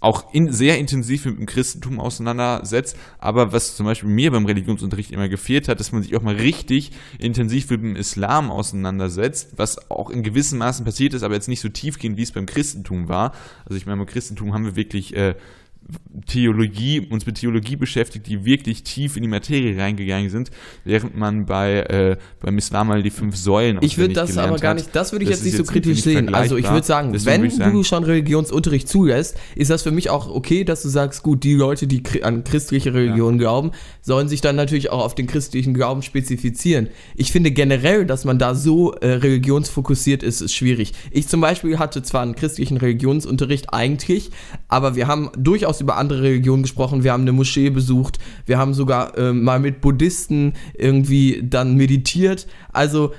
auch 0.00 0.34
in, 0.34 0.52
sehr 0.52 0.78
intensiv 0.78 1.24
mit 1.24 1.38
dem 1.38 1.46
Christentum 1.46 1.98
auseinandersetzt, 1.98 2.98
aber 3.18 3.52
was 3.52 3.76
zum 3.76 3.86
Beispiel 3.86 4.10
mir 4.10 4.30
beim 4.30 4.44
Religionsunterricht 4.44 5.10
immer 5.10 5.28
gefehlt 5.28 5.68
hat, 5.68 5.80
dass 5.80 5.90
man 5.90 6.02
sich 6.02 6.14
auch 6.14 6.22
mal 6.22 6.34
richtig 6.34 6.92
intensiv 7.18 7.70
mit 7.70 7.80
dem 7.80 7.96
Islam 7.96 8.50
auseinandersetzt, 8.50 9.54
was 9.56 9.90
auch 9.90 10.10
in 10.10 10.22
gewissem 10.22 10.58
Maßen 10.58 10.84
passiert 10.84 11.14
ist, 11.14 11.22
aber 11.22 11.34
jetzt 11.34 11.48
nicht 11.48 11.60
so 11.60 11.70
tiefgehend, 11.70 12.18
wie 12.18 12.22
es 12.22 12.32
beim 12.32 12.44
Christentum 12.44 13.08
war. 13.08 13.32
Also 13.64 13.78
ich 13.78 13.86
meine, 13.86 13.96
beim 13.96 14.06
Christentum 14.06 14.52
haben 14.52 14.66
wir 14.66 14.76
wirklich 14.76 15.16
äh, 15.16 15.34
Theologie, 16.26 17.00
uns 17.00 17.26
mit 17.26 17.36
Theologie 17.36 17.76
beschäftigt, 17.76 18.26
die 18.26 18.44
wirklich 18.44 18.82
tief 18.82 19.16
in 19.16 19.22
die 19.22 19.28
Materie 19.28 19.78
reingegangen 19.78 20.30
sind, 20.30 20.50
während 20.84 21.16
man 21.16 21.46
bei 21.46 21.80
äh, 21.80 22.16
beim 22.40 22.58
Islam 22.58 22.88
mal 22.88 23.02
die 23.02 23.10
fünf 23.10 23.36
Säulen 23.36 23.78
Ich 23.82 23.98
würde 23.98 24.14
das 24.14 24.36
aber 24.36 24.56
gar 24.56 24.74
nicht, 24.74 24.88
das 24.94 25.12
würde 25.12 25.24
ich 25.24 25.30
Das 25.30 25.38
jetzt 25.38 25.44
nicht 25.44 25.56
so 25.56 25.62
jetzt 25.62 25.72
kritisch 25.72 25.98
irgendwie 25.98 26.26
sehen. 26.26 26.34
Also 26.34 26.56
ich 26.56 26.68
würde 26.70 26.86
sagen, 26.86 27.12
Deswegen 27.12 27.42
wenn 27.42 27.50
sagen, 27.50 27.72
du 27.72 27.84
schon 27.84 28.02
Religionsunterricht 28.04 28.88
zulässt, 28.88 29.36
ist 29.54 29.70
das 29.70 29.82
für 29.82 29.90
mich 29.90 30.10
auch 30.10 30.28
okay, 30.28 30.64
dass 30.64 30.82
du 30.82 30.88
sagst, 30.88 31.22
gut, 31.22 31.44
die 31.44 31.54
Leute, 31.54 31.86
die 31.86 32.02
an 32.22 32.44
christliche 32.44 32.92
Religion 32.92 33.38
glauben, 33.38 33.70
sollen 34.02 34.28
sich 34.28 34.40
dann 34.40 34.56
natürlich 34.56 34.90
auch 34.90 35.04
auf 35.04 35.14
den 35.14 35.26
christlichen 35.26 35.74
Glauben 35.74 36.02
spezifizieren. 36.02 36.88
Ich 37.14 37.30
finde 37.30 37.50
generell, 37.50 38.06
dass 38.06 38.24
man 38.24 38.38
da 38.38 38.54
so 38.54 38.92
äh, 38.94 39.12
religionsfokussiert 39.12 40.22
ist, 40.22 40.40
ist 40.40 40.54
schwierig. 40.54 40.92
Ich 41.10 41.28
zum 41.28 41.40
Beispiel 41.40 41.78
hatte 41.78 42.02
zwar 42.02 42.22
einen 42.22 42.34
christlichen 42.34 42.76
Religionsunterricht 42.76 43.72
eigentlich, 43.72 44.30
aber 44.68 44.96
wir 44.96 45.06
haben 45.06 45.30
durchaus 45.36 45.75
über 45.80 45.96
andere 45.96 46.22
Religionen 46.22 46.62
gesprochen. 46.62 47.04
Wir 47.04 47.12
haben 47.12 47.22
eine 47.22 47.32
Moschee 47.32 47.70
besucht, 47.70 48.18
wir 48.46 48.58
haben 48.58 48.74
sogar 48.74 49.16
ähm, 49.18 49.44
mal 49.44 49.60
mit 49.60 49.80
Buddhisten 49.80 50.54
irgendwie 50.74 51.42
dann 51.42 51.76
meditiert. 51.76 52.46
Also 52.72 53.12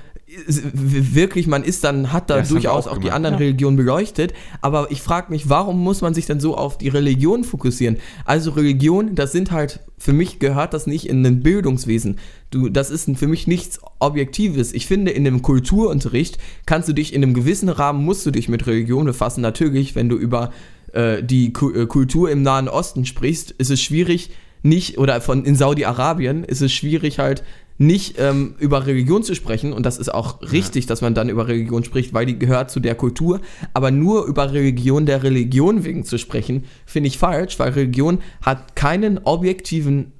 wirklich, 0.54 1.46
man 1.46 1.64
ist 1.64 1.84
dann, 1.84 2.12
hat 2.12 2.28
da 2.28 2.38
Ja, 2.38 2.42
durchaus 2.42 2.86
auch 2.86 2.92
auch, 2.92 2.98
die 2.98 3.10
anderen 3.10 3.36
ja. 3.36 3.40
Religionen 3.40 3.76
beleuchtet, 3.76 4.34
aber 4.60 4.90
ich 4.90 5.00
frage 5.00 5.32
mich, 5.32 5.48
warum 5.48 5.82
muss 5.82 6.02
man 6.02 6.12
sich 6.12 6.26
dann 6.26 6.38
so 6.38 6.54
auf 6.54 6.76
die 6.76 6.88
Religion 6.88 7.44
fokussieren? 7.44 7.96
Also 8.26 8.50
Religion, 8.50 9.14
das 9.14 9.32
sind 9.32 9.52
halt, 9.52 9.80
für 9.96 10.12
mich 10.12 10.38
gehört 10.38 10.74
das 10.74 10.86
nicht 10.86 11.08
in 11.08 11.24
ein 11.24 11.40
Bildungswesen. 11.40 12.18
Du, 12.50 12.68
das 12.68 12.90
ist 12.90 13.08
für 13.16 13.26
mich 13.26 13.46
nichts 13.46 13.80
Objektives. 14.00 14.74
Ich 14.74 14.86
finde, 14.86 15.12
in 15.12 15.26
einem 15.26 15.40
Kulturunterricht 15.40 16.38
kannst 16.66 16.88
du 16.88 16.92
dich 16.92 17.14
in 17.14 17.22
einem 17.22 17.32
gewissen 17.32 17.70
Rahmen, 17.70 18.04
musst 18.04 18.26
du 18.26 18.30
dich 18.30 18.48
mit 18.48 18.66
Religion 18.66 19.06
befassen. 19.06 19.40
Natürlich, 19.40 19.94
wenn 19.94 20.10
du 20.10 20.16
über 20.16 20.52
äh, 20.92 21.22
die 21.22 21.52
Ku 21.52 21.70
äh, 21.72 21.86
Kultur 21.86 22.30
im 22.30 22.42
Nahen 22.42 22.68
Osten 22.68 23.04
sprichst, 23.04 23.52
ist 23.52 23.70
es 23.70 23.80
schwierig, 23.80 24.30
nicht, 24.62 24.98
oder 24.98 25.20
von 25.20 25.44
in 25.44 25.54
Saudi-Arabien 25.54 26.44
ist 26.44 26.62
es 26.62 26.72
schwierig 26.72 27.18
halt, 27.18 27.44
nicht 27.78 28.16
ähm, 28.18 28.56
über 28.58 28.86
Religion 28.86 29.22
zu 29.22 29.36
sprechen 29.36 29.72
und 29.72 29.86
das 29.86 29.98
ist 29.98 30.12
auch 30.12 30.42
richtig, 30.42 30.86
dass 30.86 31.00
man 31.00 31.14
dann 31.14 31.28
über 31.28 31.46
Religion 31.46 31.84
spricht, 31.84 32.12
weil 32.12 32.26
die 32.26 32.38
gehört 32.38 32.72
zu 32.72 32.80
der 32.80 32.96
Kultur, 32.96 33.40
aber 33.72 33.92
nur 33.92 34.24
über 34.24 34.52
Religion 34.52 35.06
der 35.06 35.22
Religion 35.22 35.84
wegen 35.84 36.04
zu 36.04 36.18
sprechen, 36.18 36.64
finde 36.86 37.06
ich 37.06 37.18
falsch, 37.18 37.58
weil 37.60 37.70
Religion 37.70 38.18
hat 38.42 38.74
keinen 38.74 39.18
objektiven 39.18 40.12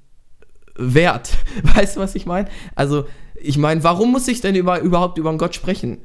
Wert. 0.77 1.37
Weißt 1.75 1.97
du, 1.97 2.01
was 2.01 2.15
ich 2.15 2.27
meine? 2.27 2.49
Also, 2.77 3.07
ich 3.41 3.59
meine, 3.59 3.83
warum 3.83 4.13
muss 4.13 4.29
ich 4.29 4.41
denn 4.41 4.55
über, 4.55 4.81
überhaupt 4.81 5.19
über 5.19 5.31
einen 5.31 5.39
Gott 5.39 5.55
sprechen? 5.55 5.99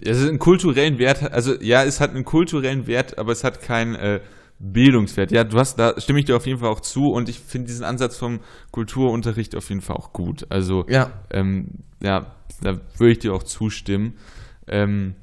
Es 0.00 0.18
ist 0.20 0.28
einen 0.28 0.38
kulturellen 0.38 0.98
Wert, 0.98 1.32
also 1.32 1.54
ja, 1.60 1.82
es 1.84 2.00
hat 2.00 2.10
einen 2.10 2.24
kulturellen 2.24 2.86
Wert, 2.86 3.18
aber 3.18 3.32
es 3.32 3.42
hat 3.44 3.60
keinen 3.62 3.94
äh, 3.96 4.20
Bildungswert. 4.60 5.30
Ja, 5.32 5.44
du 5.44 5.58
hast, 5.58 5.78
da 5.78 6.00
stimme 6.00 6.18
ich 6.20 6.24
dir 6.24 6.36
auf 6.36 6.46
jeden 6.46 6.60
Fall 6.60 6.68
auch 6.68 6.80
zu 6.80 7.06
und 7.10 7.28
ich 7.28 7.38
finde 7.40 7.66
diesen 7.68 7.84
Ansatz 7.84 8.16
vom 8.16 8.40
Kulturunterricht 8.72 9.56
auf 9.56 9.68
jeden 9.68 9.80
Fall 9.80 9.96
auch 9.96 10.12
gut. 10.12 10.46
Also 10.50 10.84
Ja. 10.88 11.10
ähm, 11.30 11.84
ja, 12.02 12.34
da 12.62 12.78
würde 12.98 13.12
ich 13.12 13.18
dir 13.18 13.32
auch 13.34 13.42
zustimmen. 13.42 14.14
Ähm, 14.66 15.14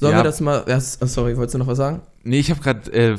Sollen 0.00 0.12
Ja. 0.12 0.18
wir 0.20 0.24
das 0.24 0.40
mal. 0.40 0.64
Ja, 0.68 0.78
sorry, 0.80 1.36
wolltest 1.36 1.54
du 1.54 1.58
noch 1.58 1.66
was 1.66 1.78
sagen? 1.78 2.02
nee, 2.22 2.38
ich 2.38 2.50
habe 2.50 2.60
gerade, 2.60 2.92
äh, 2.92 3.16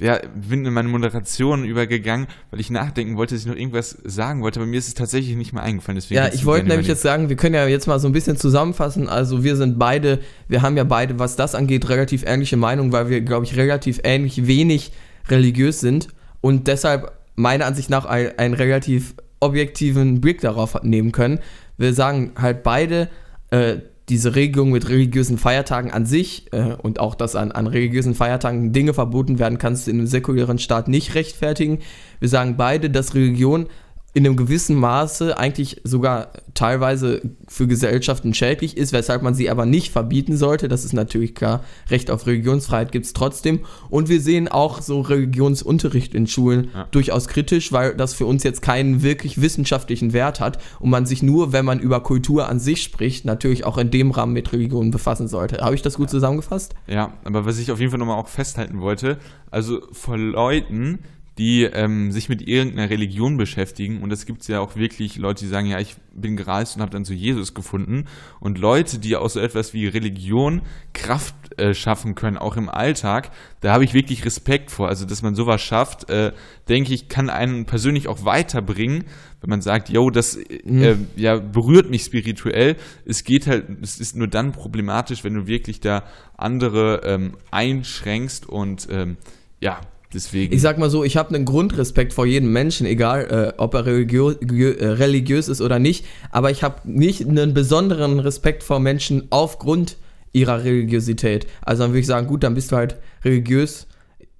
ja, 0.00 0.18
bin 0.34 0.64
in 0.64 0.72
meine 0.72 0.88
Moderation 0.88 1.64
übergegangen, 1.64 2.26
weil 2.50 2.60
ich 2.60 2.70
nachdenken 2.70 3.16
wollte, 3.16 3.34
dass 3.34 3.42
ich 3.42 3.48
noch 3.48 3.56
irgendwas 3.56 3.96
sagen 4.04 4.42
wollte, 4.42 4.60
aber 4.60 4.66
mir 4.66 4.78
ist 4.78 4.88
es 4.88 4.94
tatsächlich 4.94 5.36
nicht 5.36 5.52
mehr 5.52 5.62
eingefallen. 5.62 5.96
Deswegen 5.96 6.16
Ja, 6.20 6.28
ich 6.32 6.44
wollte 6.46 6.66
nämlich 6.68 6.88
jetzt 6.88 7.02
sagen, 7.02 7.28
wir 7.28 7.36
können 7.36 7.54
ja 7.54 7.66
jetzt 7.66 7.86
mal 7.86 7.98
so 8.00 8.08
ein 8.08 8.12
bisschen 8.12 8.36
zusammenfassen. 8.36 9.08
Also 9.08 9.44
wir 9.44 9.56
sind 9.56 9.78
beide, 9.78 10.18
wir 10.48 10.62
haben 10.62 10.76
ja 10.76 10.84
beide, 10.84 11.18
was 11.18 11.36
das 11.36 11.54
angeht, 11.54 11.88
relativ 11.88 12.24
ähnliche 12.26 12.56
Meinungen, 12.56 12.92
weil 12.92 13.08
wir, 13.10 13.20
glaube 13.20 13.44
ich, 13.44 13.56
relativ 13.56 14.00
ähnlich 14.02 14.46
wenig 14.46 14.92
religiös 15.28 15.80
sind 15.80 16.08
und 16.40 16.66
deshalb 16.66 17.12
meiner 17.36 17.66
Ansicht 17.66 17.90
nach 17.90 18.04
ein- 18.06 18.38
einen 18.38 18.54
relativ 18.54 19.14
objektiven 19.40 20.20
Blick 20.20 20.40
darauf 20.40 20.82
nehmen 20.82 21.12
können. 21.12 21.38
Wir 21.78 21.94
sagen 21.94 22.32
halt 22.36 22.62
beide, 22.62 23.08
äh, 23.50 23.76
diese 24.10 24.34
Regelung 24.34 24.70
mit 24.70 24.88
religiösen 24.88 25.38
Feiertagen 25.38 25.90
an 25.90 26.04
sich 26.04 26.52
äh, 26.52 26.74
und 26.74 27.00
auch, 27.00 27.14
dass 27.14 27.36
an, 27.36 27.52
an 27.52 27.66
religiösen 27.66 28.14
Feiertagen 28.14 28.72
Dinge 28.72 28.92
verboten 28.92 29.38
werden, 29.38 29.58
kannst 29.58 29.86
du 29.86 29.92
in 29.92 29.98
einem 29.98 30.06
säkulären 30.06 30.58
Staat 30.58 30.88
nicht 30.88 31.14
rechtfertigen. 31.14 31.78
Wir 32.18 32.28
sagen 32.28 32.56
beide, 32.56 32.90
dass 32.90 33.14
Religion 33.14 33.68
in 34.12 34.26
einem 34.26 34.36
gewissen 34.36 34.74
Maße 34.76 35.38
eigentlich 35.38 35.80
sogar 35.84 36.32
teilweise 36.54 37.22
für 37.46 37.68
Gesellschaften 37.68 38.34
schädlich 38.34 38.76
ist, 38.76 38.92
weshalb 38.92 39.22
man 39.22 39.34
sie 39.34 39.48
aber 39.48 39.66
nicht 39.66 39.92
verbieten 39.92 40.36
sollte. 40.36 40.66
Das 40.66 40.84
ist 40.84 40.92
natürlich 40.92 41.34
klar. 41.36 41.62
Recht 41.90 42.10
auf 42.10 42.26
Religionsfreiheit 42.26 42.90
gibt 42.90 43.06
es 43.06 43.12
trotzdem. 43.12 43.60
Und 43.88 44.08
wir 44.08 44.20
sehen 44.20 44.48
auch 44.48 44.82
so 44.82 45.00
Religionsunterricht 45.00 46.14
in 46.14 46.26
Schulen 46.26 46.70
Ja. 46.74 46.88
durchaus 46.90 47.28
kritisch, 47.28 47.70
weil 47.72 47.94
das 47.94 48.14
für 48.14 48.26
uns 48.26 48.42
jetzt 48.42 48.62
keinen 48.62 49.02
wirklich 49.02 49.40
wissenschaftlichen 49.40 50.12
Wert 50.12 50.40
hat 50.40 50.58
und 50.80 50.90
man 50.90 51.06
sich 51.06 51.22
nur, 51.22 51.52
wenn 51.52 51.64
man 51.64 51.78
über 51.78 52.02
Kultur 52.02 52.48
an 52.48 52.58
sich 52.58 52.82
spricht, 52.82 53.24
natürlich 53.24 53.64
auch 53.64 53.78
in 53.78 53.92
dem 53.92 54.10
Rahmen 54.10 54.32
mit 54.32 54.52
Religion 54.52 54.90
befassen 54.90 55.28
sollte. 55.28 55.58
Habe 55.58 55.76
ich 55.76 55.82
das 55.82 55.94
gut 55.94 56.10
zusammengefasst? 56.10 56.74
Ja, 56.88 57.12
aber 57.24 57.46
was 57.46 57.58
ich 57.58 57.70
auf 57.70 57.78
jeden 57.78 57.90
Fall 57.90 58.00
nochmal 58.00 58.18
auch 58.18 58.28
festhalten 58.28 58.80
wollte, 58.80 59.18
also 59.52 59.80
vor 59.92 60.18
Leuten, 60.18 60.98
die 61.38 61.62
ähm, 61.62 62.12
sich 62.12 62.28
mit 62.28 62.46
irgendeiner 62.46 62.90
Religion 62.90 63.36
beschäftigen, 63.36 64.02
und 64.02 64.12
es 64.12 64.26
gibt 64.26 64.46
ja 64.48 64.60
auch 64.60 64.76
wirklich 64.76 65.16
Leute, 65.16 65.44
die 65.44 65.50
sagen, 65.50 65.66
ja, 65.66 65.78
ich 65.78 65.96
bin 66.12 66.36
gereist 66.36 66.76
und 66.76 66.82
habe 66.82 66.90
dann 66.90 67.04
zu 67.04 67.14
Jesus 67.14 67.54
gefunden, 67.54 68.04
und 68.40 68.58
Leute, 68.58 68.98
die 68.98 69.16
aus 69.16 69.34
so 69.34 69.40
etwas 69.40 69.72
wie 69.72 69.86
Religion 69.86 70.62
Kraft 70.92 71.34
äh, 71.58 71.72
schaffen 71.74 72.14
können, 72.14 72.36
auch 72.36 72.56
im 72.56 72.68
Alltag, 72.68 73.30
da 73.60 73.72
habe 73.72 73.84
ich 73.84 73.94
wirklich 73.94 74.24
Respekt 74.24 74.70
vor. 74.70 74.88
Also, 74.88 75.06
dass 75.06 75.22
man 75.22 75.34
sowas 75.34 75.62
schafft, 75.62 76.10
äh, 76.10 76.32
denke 76.68 76.92
ich, 76.92 77.08
kann 77.08 77.30
einen 77.30 77.64
persönlich 77.64 78.08
auch 78.08 78.24
weiterbringen, 78.24 79.04
wenn 79.40 79.50
man 79.50 79.62
sagt, 79.62 79.88
yo, 79.88 80.10
das 80.10 80.36
äh, 80.36 80.96
ja, 81.16 81.38
berührt 81.38 81.88
mich 81.88 82.02
spirituell. 82.02 82.76
Es 83.06 83.24
geht 83.24 83.46
halt, 83.46 83.66
es 83.82 83.98
ist 83.98 84.16
nur 84.16 84.28
dann 84.28 84.52
problematisch, 84.52 85.24
wenn 85.24 85.34
du 85.34 85.46
wirklich 85.46 85.80
da 85.80 86.04
andere 86.36 87.02
ähm, 87.04 87.36
einschränkst 87.50 88.46
und 88.46 88.88
ähm, 88.90 89.16
ja, 89.60 89.80
deswegen. 90.12 90.54
Ich 90.54 90.60
sag 90.60 90.78
mal 90.78 90.90
so, 90.90 91.04
ich 91.04 91.16
habe 91.16 91.34
einen 91.34 91.44
Grundrespekt 91.44 92.12
vor 92.12 92.26
jedem 92.26 92.52
Menschen, 92.52 92.86
egal 92.86 93.54
äh, 93.56 93.60
ob 93.60 93.74
er 93.74 93.86
religio 93.86 94.30
gö- 94.30 94.76
äh, 94.76 94.86
religiös 94.88 95.48
ist 95.48 95.60
oder 95.60 95.78
nicht, 95.78 96.04
aber 96.30 96.50
ich 96.50 96.62
habe 96.62 96.90
nicht 96.90 97.26
einen 97.26 97.54
besonderen 97.54 98.20
Respekt 98.20 98.62
vor 98.62 98.80
Menschen 98.80 99.28
aufgrund 99.30 99.96
ihrer 100.32 100.64
Religiosität. 100.64 101.46
Also 101.62 101.82
dann 101.82 101.90
würde 101.90 102.00
ich 102.00 102.06
sagen, 102.06 102.26
gut, 102.26 102.42
dann 102.42 102.54
bist 102.54 102.72
du 102.72 102.76
halt 102.76 102.96
religiös. 103.24 103.86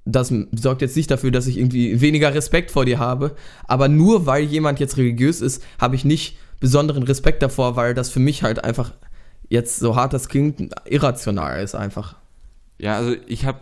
Das 0.04 0.32
sorgt 0.52 0.82
jetzt 0.82 0.96
nicht 0.96 1.10
dafür, 1.10 1.30
dass 1.30 1.46
ich 1.46 1.58
irgendwie 1.58 2.00
weniger 2.00 2.34
Respekt 2.34 2.70
vor 2.70 2.84
dir 2.84 2.98
habe, 2.98 3.36
aber 3.66 3.88
nur 3.88 4.26
weil 4.26 4.44
jemand 4.44 4.80
jetzt 4.80 4.96
religiös 4.96 5.40
ist, 5.40 5.62
habe 5.78 5.94
ich 5.94 6.04
nicht 6.04 6.38
besonderen 6.58 7.02
Respekt 7.02 7.42
davor, 7.42 7.76
weil 7.76 7.94
das 7.94 8.10
für 8.10 8.20
mich 8.20 8.42
halt 8.42 8.64
einfach 8.64 8.92
jetzt 9.48 9.78
so 9.78 9.96
hart 9.96 10.12
das 10.12 10.28
klingt, 10.28 10.72
irrational 10.86 11.62
ist 11.62 11.74
einfach. 11.74 12.16
Ja, 12.78 12.96
also 12.96 13.14
ich 13.26 13.44
habe 13.44 13.58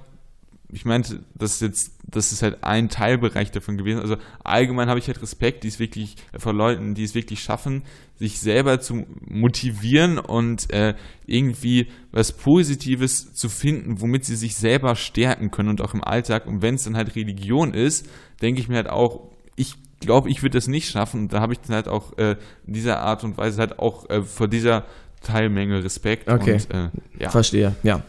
ich 0.71 0.85
meinte, 0.85 1.21
das 1.35 1.55
ist 1.55 1.61
jetzt, 1.63 1.93
das 2.05 2.33
ist 2.33 2.43
halt 2.43 2.63
ein 2.63 2.89
Teilbereich 2.89 3.51
davon 3.51 3.79
gewesen. 3.79 4.01
Also 4.01 4.17
allgemein 4.45 4.89
habe 4.89 4.99
ich 4.99 5.07
halt 5.07 5.21
Respekt, 5.23 5.65
die 5.65 5.69
es 5.69 5.79
wirklich 5.79 6.17
vor 6.37 6.53
Leuten, 6.53 6.95
die 6.95 7.05
es 7.05 7.15
wirklich 7.15 7.41
schaffen, 7.41 7.85
sich 8.17 8.39
selber 8.39 8.79
zu 8.81 9.07
motivieren 9.27 10.19
und 10.19 10.71
äh, 10.73 10.95
irgendwie 11.27 11.89
was 12.13 12.33
Positives 12.33 13.33
zu 13.33 13.49
finden, 13.49 14.01
womit 14.01 14.27
sie 14.27 14.37
sich 14.37 14.57
selber 14.57 14.95
stärken 14.95 15.51
können 15.51 15.71
und 15.71 15.81
auch 15.81 15.95
im 15.95 16.05
Alltag. 16.05 16.47
Und 16.47 16.61
wenn 16.61 16.75
es 16.75 16.85
dann 16.85 16.97
halt 16.97 17.17
Religion 17.17 17.73
ist, 17.73 18.09
denke 18.43 18.61
ich 18.61 18.69
mir 18.69 18.77
halt 18.77 18.91
auch, 18.91 19.31
ich 19.57 19.75
glaube, 20.01 20.29
ich 20.29 20.43
würde 20.43 20.59
das 20.59 20.69
nicht 20.69 20.91
schaffen. 20.91 21.23
Und 21.23 21.33
da 21.33 21.41
habe 21.41 21.55
ich 21.55 21.61
dann 21.61 21.77
halt 21.77 21.89
auch 21.89 22.17
äh, 22.19 22.37
in 22.67 22.75
dieser 22.75 23.01
Art 23.01 23.25
und 23.25 23.39
Weise 23.39 23.59
halt 23.61 23.79
auch 23.79 24.09
äh, 24.11 24.23
vor 24.23 24.49
dieser 24.49 24.85
Teilmenge 25.23 25.83
Respekt. 25.83 26.29
Okay. 26.29 26.55
Und, 26.55 26.75
äh, 26.75 26.91
ja. 27.19 27.31
Verstehe, 27.31 27.75
ja. 27.83 28.03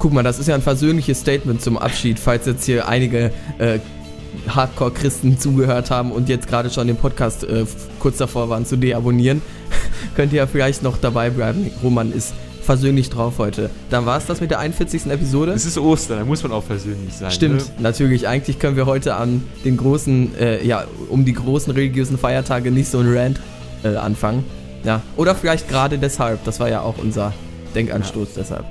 Guck 0.00 0.14
mal, 0.14 0.22
das 0.22 0.38
ist 0.38 0.48
ja 0.48 0.54
ein 0.54 0.62
versöhnliches 0.62 1.20
Statement 1.20 1.60
zum 1.60 1.76
Abschied, 1.76 2.18
falls 2.18 2.46
jetzt 2.46 2.64
hier 2.64 2.88
einige 2.88 3.30
äh, 3.58 3.78
Hardcore-Christen 4.48 5.38
zugehört 5.38 5.90
haben 5.90 6.10
und 6.10 6.30
jetzt 6.30 6.48
gerade 6.48 6.70
schon 6.70 6.86
den 6.86 6.96
Podcast 6.96 7.44
äh, 7.44 7.66
kurz 7.98 8.16
davor 8.16 8.48
waren 8.48 8.64
zu 8.64 8.76
deabonnieren. 8.76 9.42
Könnt 10.16 10.32
ihr 10.32 10.38
ja 10.38 10.46
vielleicht 10.46 10.82
noch 10.82 10.96
dabei 10.96 11.28
bleiben. 11.28 11.70
Roman 11.82 12.12
ist 12.14 12.32
versöhnlich 12.62 13.10
drauf 13.10 13.34
heute. 13.36 13.68
Dann 13.90 14.06
war 14.06 14.16
es 14.16 14.24
das 14.24 14.40
mit 14.40 14.50
der 14.50 14.60
41. 14.60 15.04
Episode. 15.04 15.52
Es 15.52 15.66
ist 15.66 15.76
Ostern, 15.76 16.20
da 16.20 16.24
muss 16.24 16.42
man 16.42 16.52
auch 16.52 16.66
persönlich 16.66 17.12
sein. 17.12 17.30
Stimmt, 17.30 17.60
Ne? 17.60 17.82
natürlich. 17.82 18.26
Eigentlich 18.26 18.58
können 18.58 18.76
wir 18.76 18.86
heute 18.86 19.16
an 19.16 19.42
den 19.66 19.76
großen, 19.76 20.34
äh, 20.38 20.66
ja, 20.66 20.84
um 21.10 21.26
die 21.26 21.34
großen 21.34 21.74
religiösen 21.74 22.16
Feiertage 22.16 22.70
nicht 22.70 22.88
so 22.90 23.00
ein 23.00 23.14
Rant 23.14 23.38
äh, 23.82 23.96
anfangen. 23.96 24.44
Ja. 24.82 25.02
Oder 25.18 25.34
vielleicht 25.34 25.68
gerade 25.68 25.98
deshalb. 25.98 26.42
Das 26.44 26.58
war 26.58 26.70
ja 26.70 26.80
auch 26.80 26.96
unser 26.96 27.34
Denkanstoß 27.74 28.28
deshalb. 28.34 28.64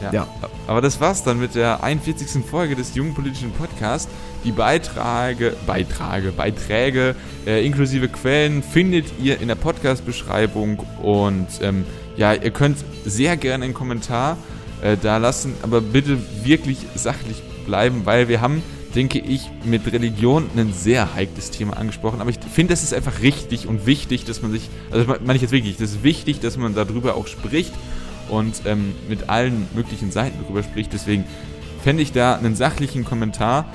Ja. 0.00 0.12
Ja. 0.12 0.28
Aber 0.66 0.80
das 0.80 1.00
war's 1.00 1.22
dann 1.22 1.38
mit 1.38 1.54
der 1.54 1.82
41. 1.82 2.44
Folge 2.44 2.76
des 2.76 2.94
Jungen 2.94 3.14
Politischen 3.14 3.52
Podcasts. 3.52 4.08
Die 4.44 4.52
Beiträge, 4.52 5.56
Beiträge, 5.66 6.32
Beiträge 6.32 7.14
äh, 7.46 7.64
inklusive 7.64 8.08
Quellen 8.08 8.62
findet 8.62 9.06
ihr 9.20 9.40
in 9.40 9.48
der 9.48 9.54
Podcast-Beschreibung 9.54 10.78
und 11.02 11.48
ähm, 11.62 11.84
ja, 12.16 12.32
ihr 12.32 12.50
könnt 12.50 12.78
sehr 13.04 13.36
gerne 13.36 13.64
einen 13.64 13.74
Kommentar 13.74 14.36
äh, 14.82 14.96
da 15.00 15.16
lassen, 15.16 15.54
aber 15.62 15.80
bitte 15.80 16.18
wirklich 16.44 16.78
sachlich 16.94 17.42
bleiben, 17.66 18.02
weil 18.04 18.28
wir 18.28 18.40
haben, 18.40 18.62
denke 18.94 19.18
ich, 19.18 19.50
mit 19.64 19.90
Religion 19.92 20.48
ein 20.56 20.72
sehr 20.72 21.14
heikles 21.14 21.50
Thema 21.50 21.76
angesprochen. 21.76 22.20
Aber 22.20 22.30
ich 22.30 22.38
finde, 22.52 22.72
das 22.72 22.82
ist 22.82 22.94
einfach 22.94 23.20
richtig 23.22 23.66
und 23.66 23.86
wichtig, 23.86 24.24
dass 24.24 24.42
man 24.42 24.52
sich, 24.52 24.68
also 24.90 25.04
das 25.04 25.20
meine 25.20 25.36
ich 25.36 25.42
jetzt 25.42 25.52
wirklich, 25.52 25.76
das 25.76 25.90
ist 25.90 26.02
wichtig, 26.02 26.40
dass 26.40 26.56
man 26.56 26.74
darüber 26.74 27.16
auch 27.16 27.26
spricht 27.26 27.72
und 28.28 28.62
ähm, 28.66 28.94
mit 29.08 29.28
allen 29.28 29.66
möglichen 29.74 30.10
Seiten 30.10 30.38
darüber 30.42 30.62
spricht. 30.62 30.92
Deswegen 30.92 31.24
fände 31.82 32.02
ich 32.02 32.12
da 32.12 32.34
einen 32.36 32.56
sachlichen 32.56 33.04
Kommentar, 33.04 33.66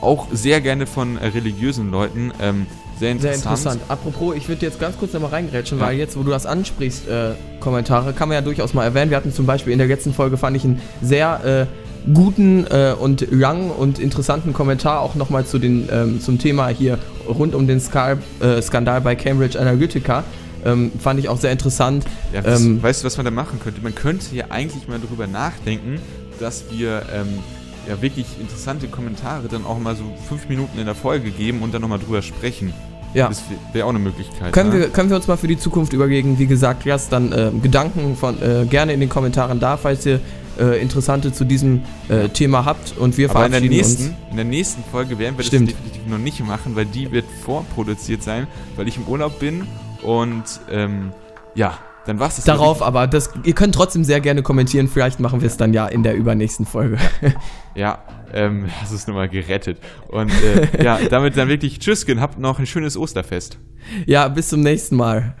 auch 0.00 0.26
sehr 0.32 0.60
gerne 0.60 0.86
von 0.86 1.16
äh, 1.16 1.28
religiösen 1.28 1.90
Leuten, 1.90 2.32
ähm, 2.40 2.66
sehr 2.98 3.10
interessant. 3.10 3.58
Sehr 3.58 3.72
interessant. 3.72 3.80
Apropos, 3.88 4.36
ich 4.36 4.48
würde 4.48 4.64
jetzt 4.64 4.78
ganz 4.78 4.96
kurz 4.96 5.12
nochmal 5.12 5.30
reingrätschen, 5.30 5.78
Ja. 5.78 5.86
weil 5.86 5.96
jetzt, 5.96 6.16
wo 6.16 6.22
du 6.22 6.30
das 6.30 6.46
ansprichst, 6.46 7.08
äh, 7.08 7.32
Kommentare, 7.58 8.12
kann 8.12 8.28
man 8.28 8.36
ja 8.36 8.40
durchaus 8.40 8.72
mal 8.74 8.84
erwähnen. 8.84 9.10
Wir 9.10 9.16
hatten 9.16 9.32
zum 9.32 9.46
Beispiel 9.46 9.72
in 9.72 9.78
der 9.78 9.88
letzten 9.88 10.14
Folge, 10.14 10.36
fand 10.36 10.56
ich 10.56 10.64
einen 10.64 10.80
sehr 11.02 11.66
äh, 11.66 12.10
guten 12.12 12.66
äh, 12.66 12.94
und 12.98 13.26
langen 13.32 13.70
und 13.70 13.98
interessanten 13.98 14.52
Kommentar 14.52 15.00
auch 15.00 15.14
nochmal 15.14 15.44
zu 15.46 15.58
den, 15.58 15.88
ähm, 15.90 16.20
zum 16.20 16.38
Thema 16.38 16.68
hier 16.68 16.98
rund 17.26 17.54
um 17.54 17.66
den 17.66 17.80
Skal 17.80 18.18
äh, 18.40 18.60
Skandal 18.60 19.00
bei 19.00 19.16
Cambridge 19.16 19.58
Analytica. 19.58 20.22
Ähm, 20.64 20.92
fand 20.98 21.20
ich 21.20 21.28
auch 21.28 21.38
sehr 21.38 21.52
interessant. 21.52 22.04
Ja, 22.32 22.44
was, 22.44 22.60
Ähm, 22.60 22.82
weißt 22.82 23.02
du, 23.02 23.06
was 23.06 23.16
man 23.16 23.24
da 23.24 23.30
machen 23.30 23.60
könnte? 23.62 23.80
Man 23.82 23.94
könnte 23.94 24.34
ja 24.34 24.46
eigentlich 24.50 24.88
mal 24.88 24.98
darüber 24.98 25.26
nachdenken, 25.26 26.00
dass 26.40 26.64
wir 26.70 27.02
ähm, 27.14 27.38
ja 27.88 28.00
wirklich 28.00 28.26
interessante 28.40 28.88
Kommentare 28.88 29.48
dann 29.48 29.64
auch 29.64 29.78
mal 29.78 29.96
so 29.96 30.04
fünf 30.28 30.48
Minuten 30.48 30.78
in 30.78 30.86
der 30.86 30.94
Folge 30.94 31.30
geben 31.30 31.62
und 31.62 31.74
dann 31.74 31.82
nochmal 31.82 31.98
drüber 31.98 32.22
sprechen. 32.22 32.72
Ja. 33.12 33.28
Das 33.28 33.42
wäre 33.72 33.86
auch 33.86 33.90
eine 33.90 34.00
Möglichkeit. 34.00 34.52
Können 34.52 34.70
ne? 34.70 34.80
wir, 34.80 34.88
können 34.88 35.08
wir 35.08 35.16
uns 35.16 35.28
mal 35.28 35.36
für 35.36 35.46
die 35.46 35.58
Zukunft 35.58 35.92
überlegen. 35.92 36.38
Wie 36.38 36.46
gesagt, 36.46 36.84
lasst 36.84 37.12
dann 37.12 37.30
äh, 37.30 37.50
Gedanken 37.62 38.16
von 38.16 38.42
äh, 38.42 38.66
gerne 38.66 38.92
in 38.92 39.00
den 39.00 39.08
Kommentaren 39.08 39.60
da, 39.60 39.76
falls 39.76 40.04
ihr 40.04 40.20
äh, 40.58 40.80
Interessante 40.80 41.32
zu 41.32 41.44
diesem 41.44 41.82
äh, 42.08 42.28
Thema 42.28 42.64
habt. 42.64 42.96
Und 42.98 43.16
wir 43.16 43.30
Aber 43.30 43.46
in 43.46 43.52
der, 43.52 43.60
nächsten, 43.60 44.08
uns. 44.08 44.14
in 44.30 44.36
der 44.36 44.44
nächsten 44.44 44.82
Folge 44.90 45.18
werden 45.18 45.36
wir 45.36 45.44
Stimmt. 45.44 45.70
das 45.70 45.76
definitiv 45.76 46.06
noch 46.08 46.18
nicht 46.18 46.44
machen, 46.44 46.74
weil 46.74 46.86
die 46.86 47.10
wird 47.12 47.26
vorproduziert 47.44 48.22
sein, 48.22 48.48
weil 48.76 48.88
ich 48.88 48.96
im 48.96 49.06
Urlaub 49.06 49.38
bin 49.38 49.66
und 50.04 50.44
ähm, 50.70 51.12
ja, 51.54 51.78
dann 52.06 52.20
war's 52.20 52.36
das. 52.36 52.44
Darauf 52.44 52.82
aber, 52.82 53.06
das, 53.06 53.30
ihr 53.44 53.54
könnt 53.54 53.74
trotzdem 53.74 54.04
sehr 54.04 54.20
gerne 54.20 54.42
kommentieren. 54.42 54.88
Vielleicht 54.88 55.20
machen 55.20 55.40
wir 55.40 55.46
es 55.46 55.56
dann 55.56 55.72
ja 55.72 55.86
in 55.86 56.02
der 56.02 56.14
übernächsten 56.14 56.66
Folge. 56.66 56.98
Ja, 57.76 58.04
ähm, 58.32 58.68
hast 58.80 58.92
es 58.92 59.08
nochmal 59.08 59.28
gerettet. 59.28 59.80
Und 60.06 60.30
äh, 60.30 60.84
ja, 60.84 61.00
damit 61.10 61.36
dann 61.36 61.48
wirklich 61.48 61.80
Tschüssken, 61.80 62.20
habt 62.20 62.38
noch 62.38 62.60
ein 62.60 62.66
schönes 62.66 62.96
Osterfest. 62.96 63.58
ja, 64.06 64.28
bis 64.28 64.50
zum 64.50 64.60
nächsten 64.60 64.94
Mal. 64.94 65.34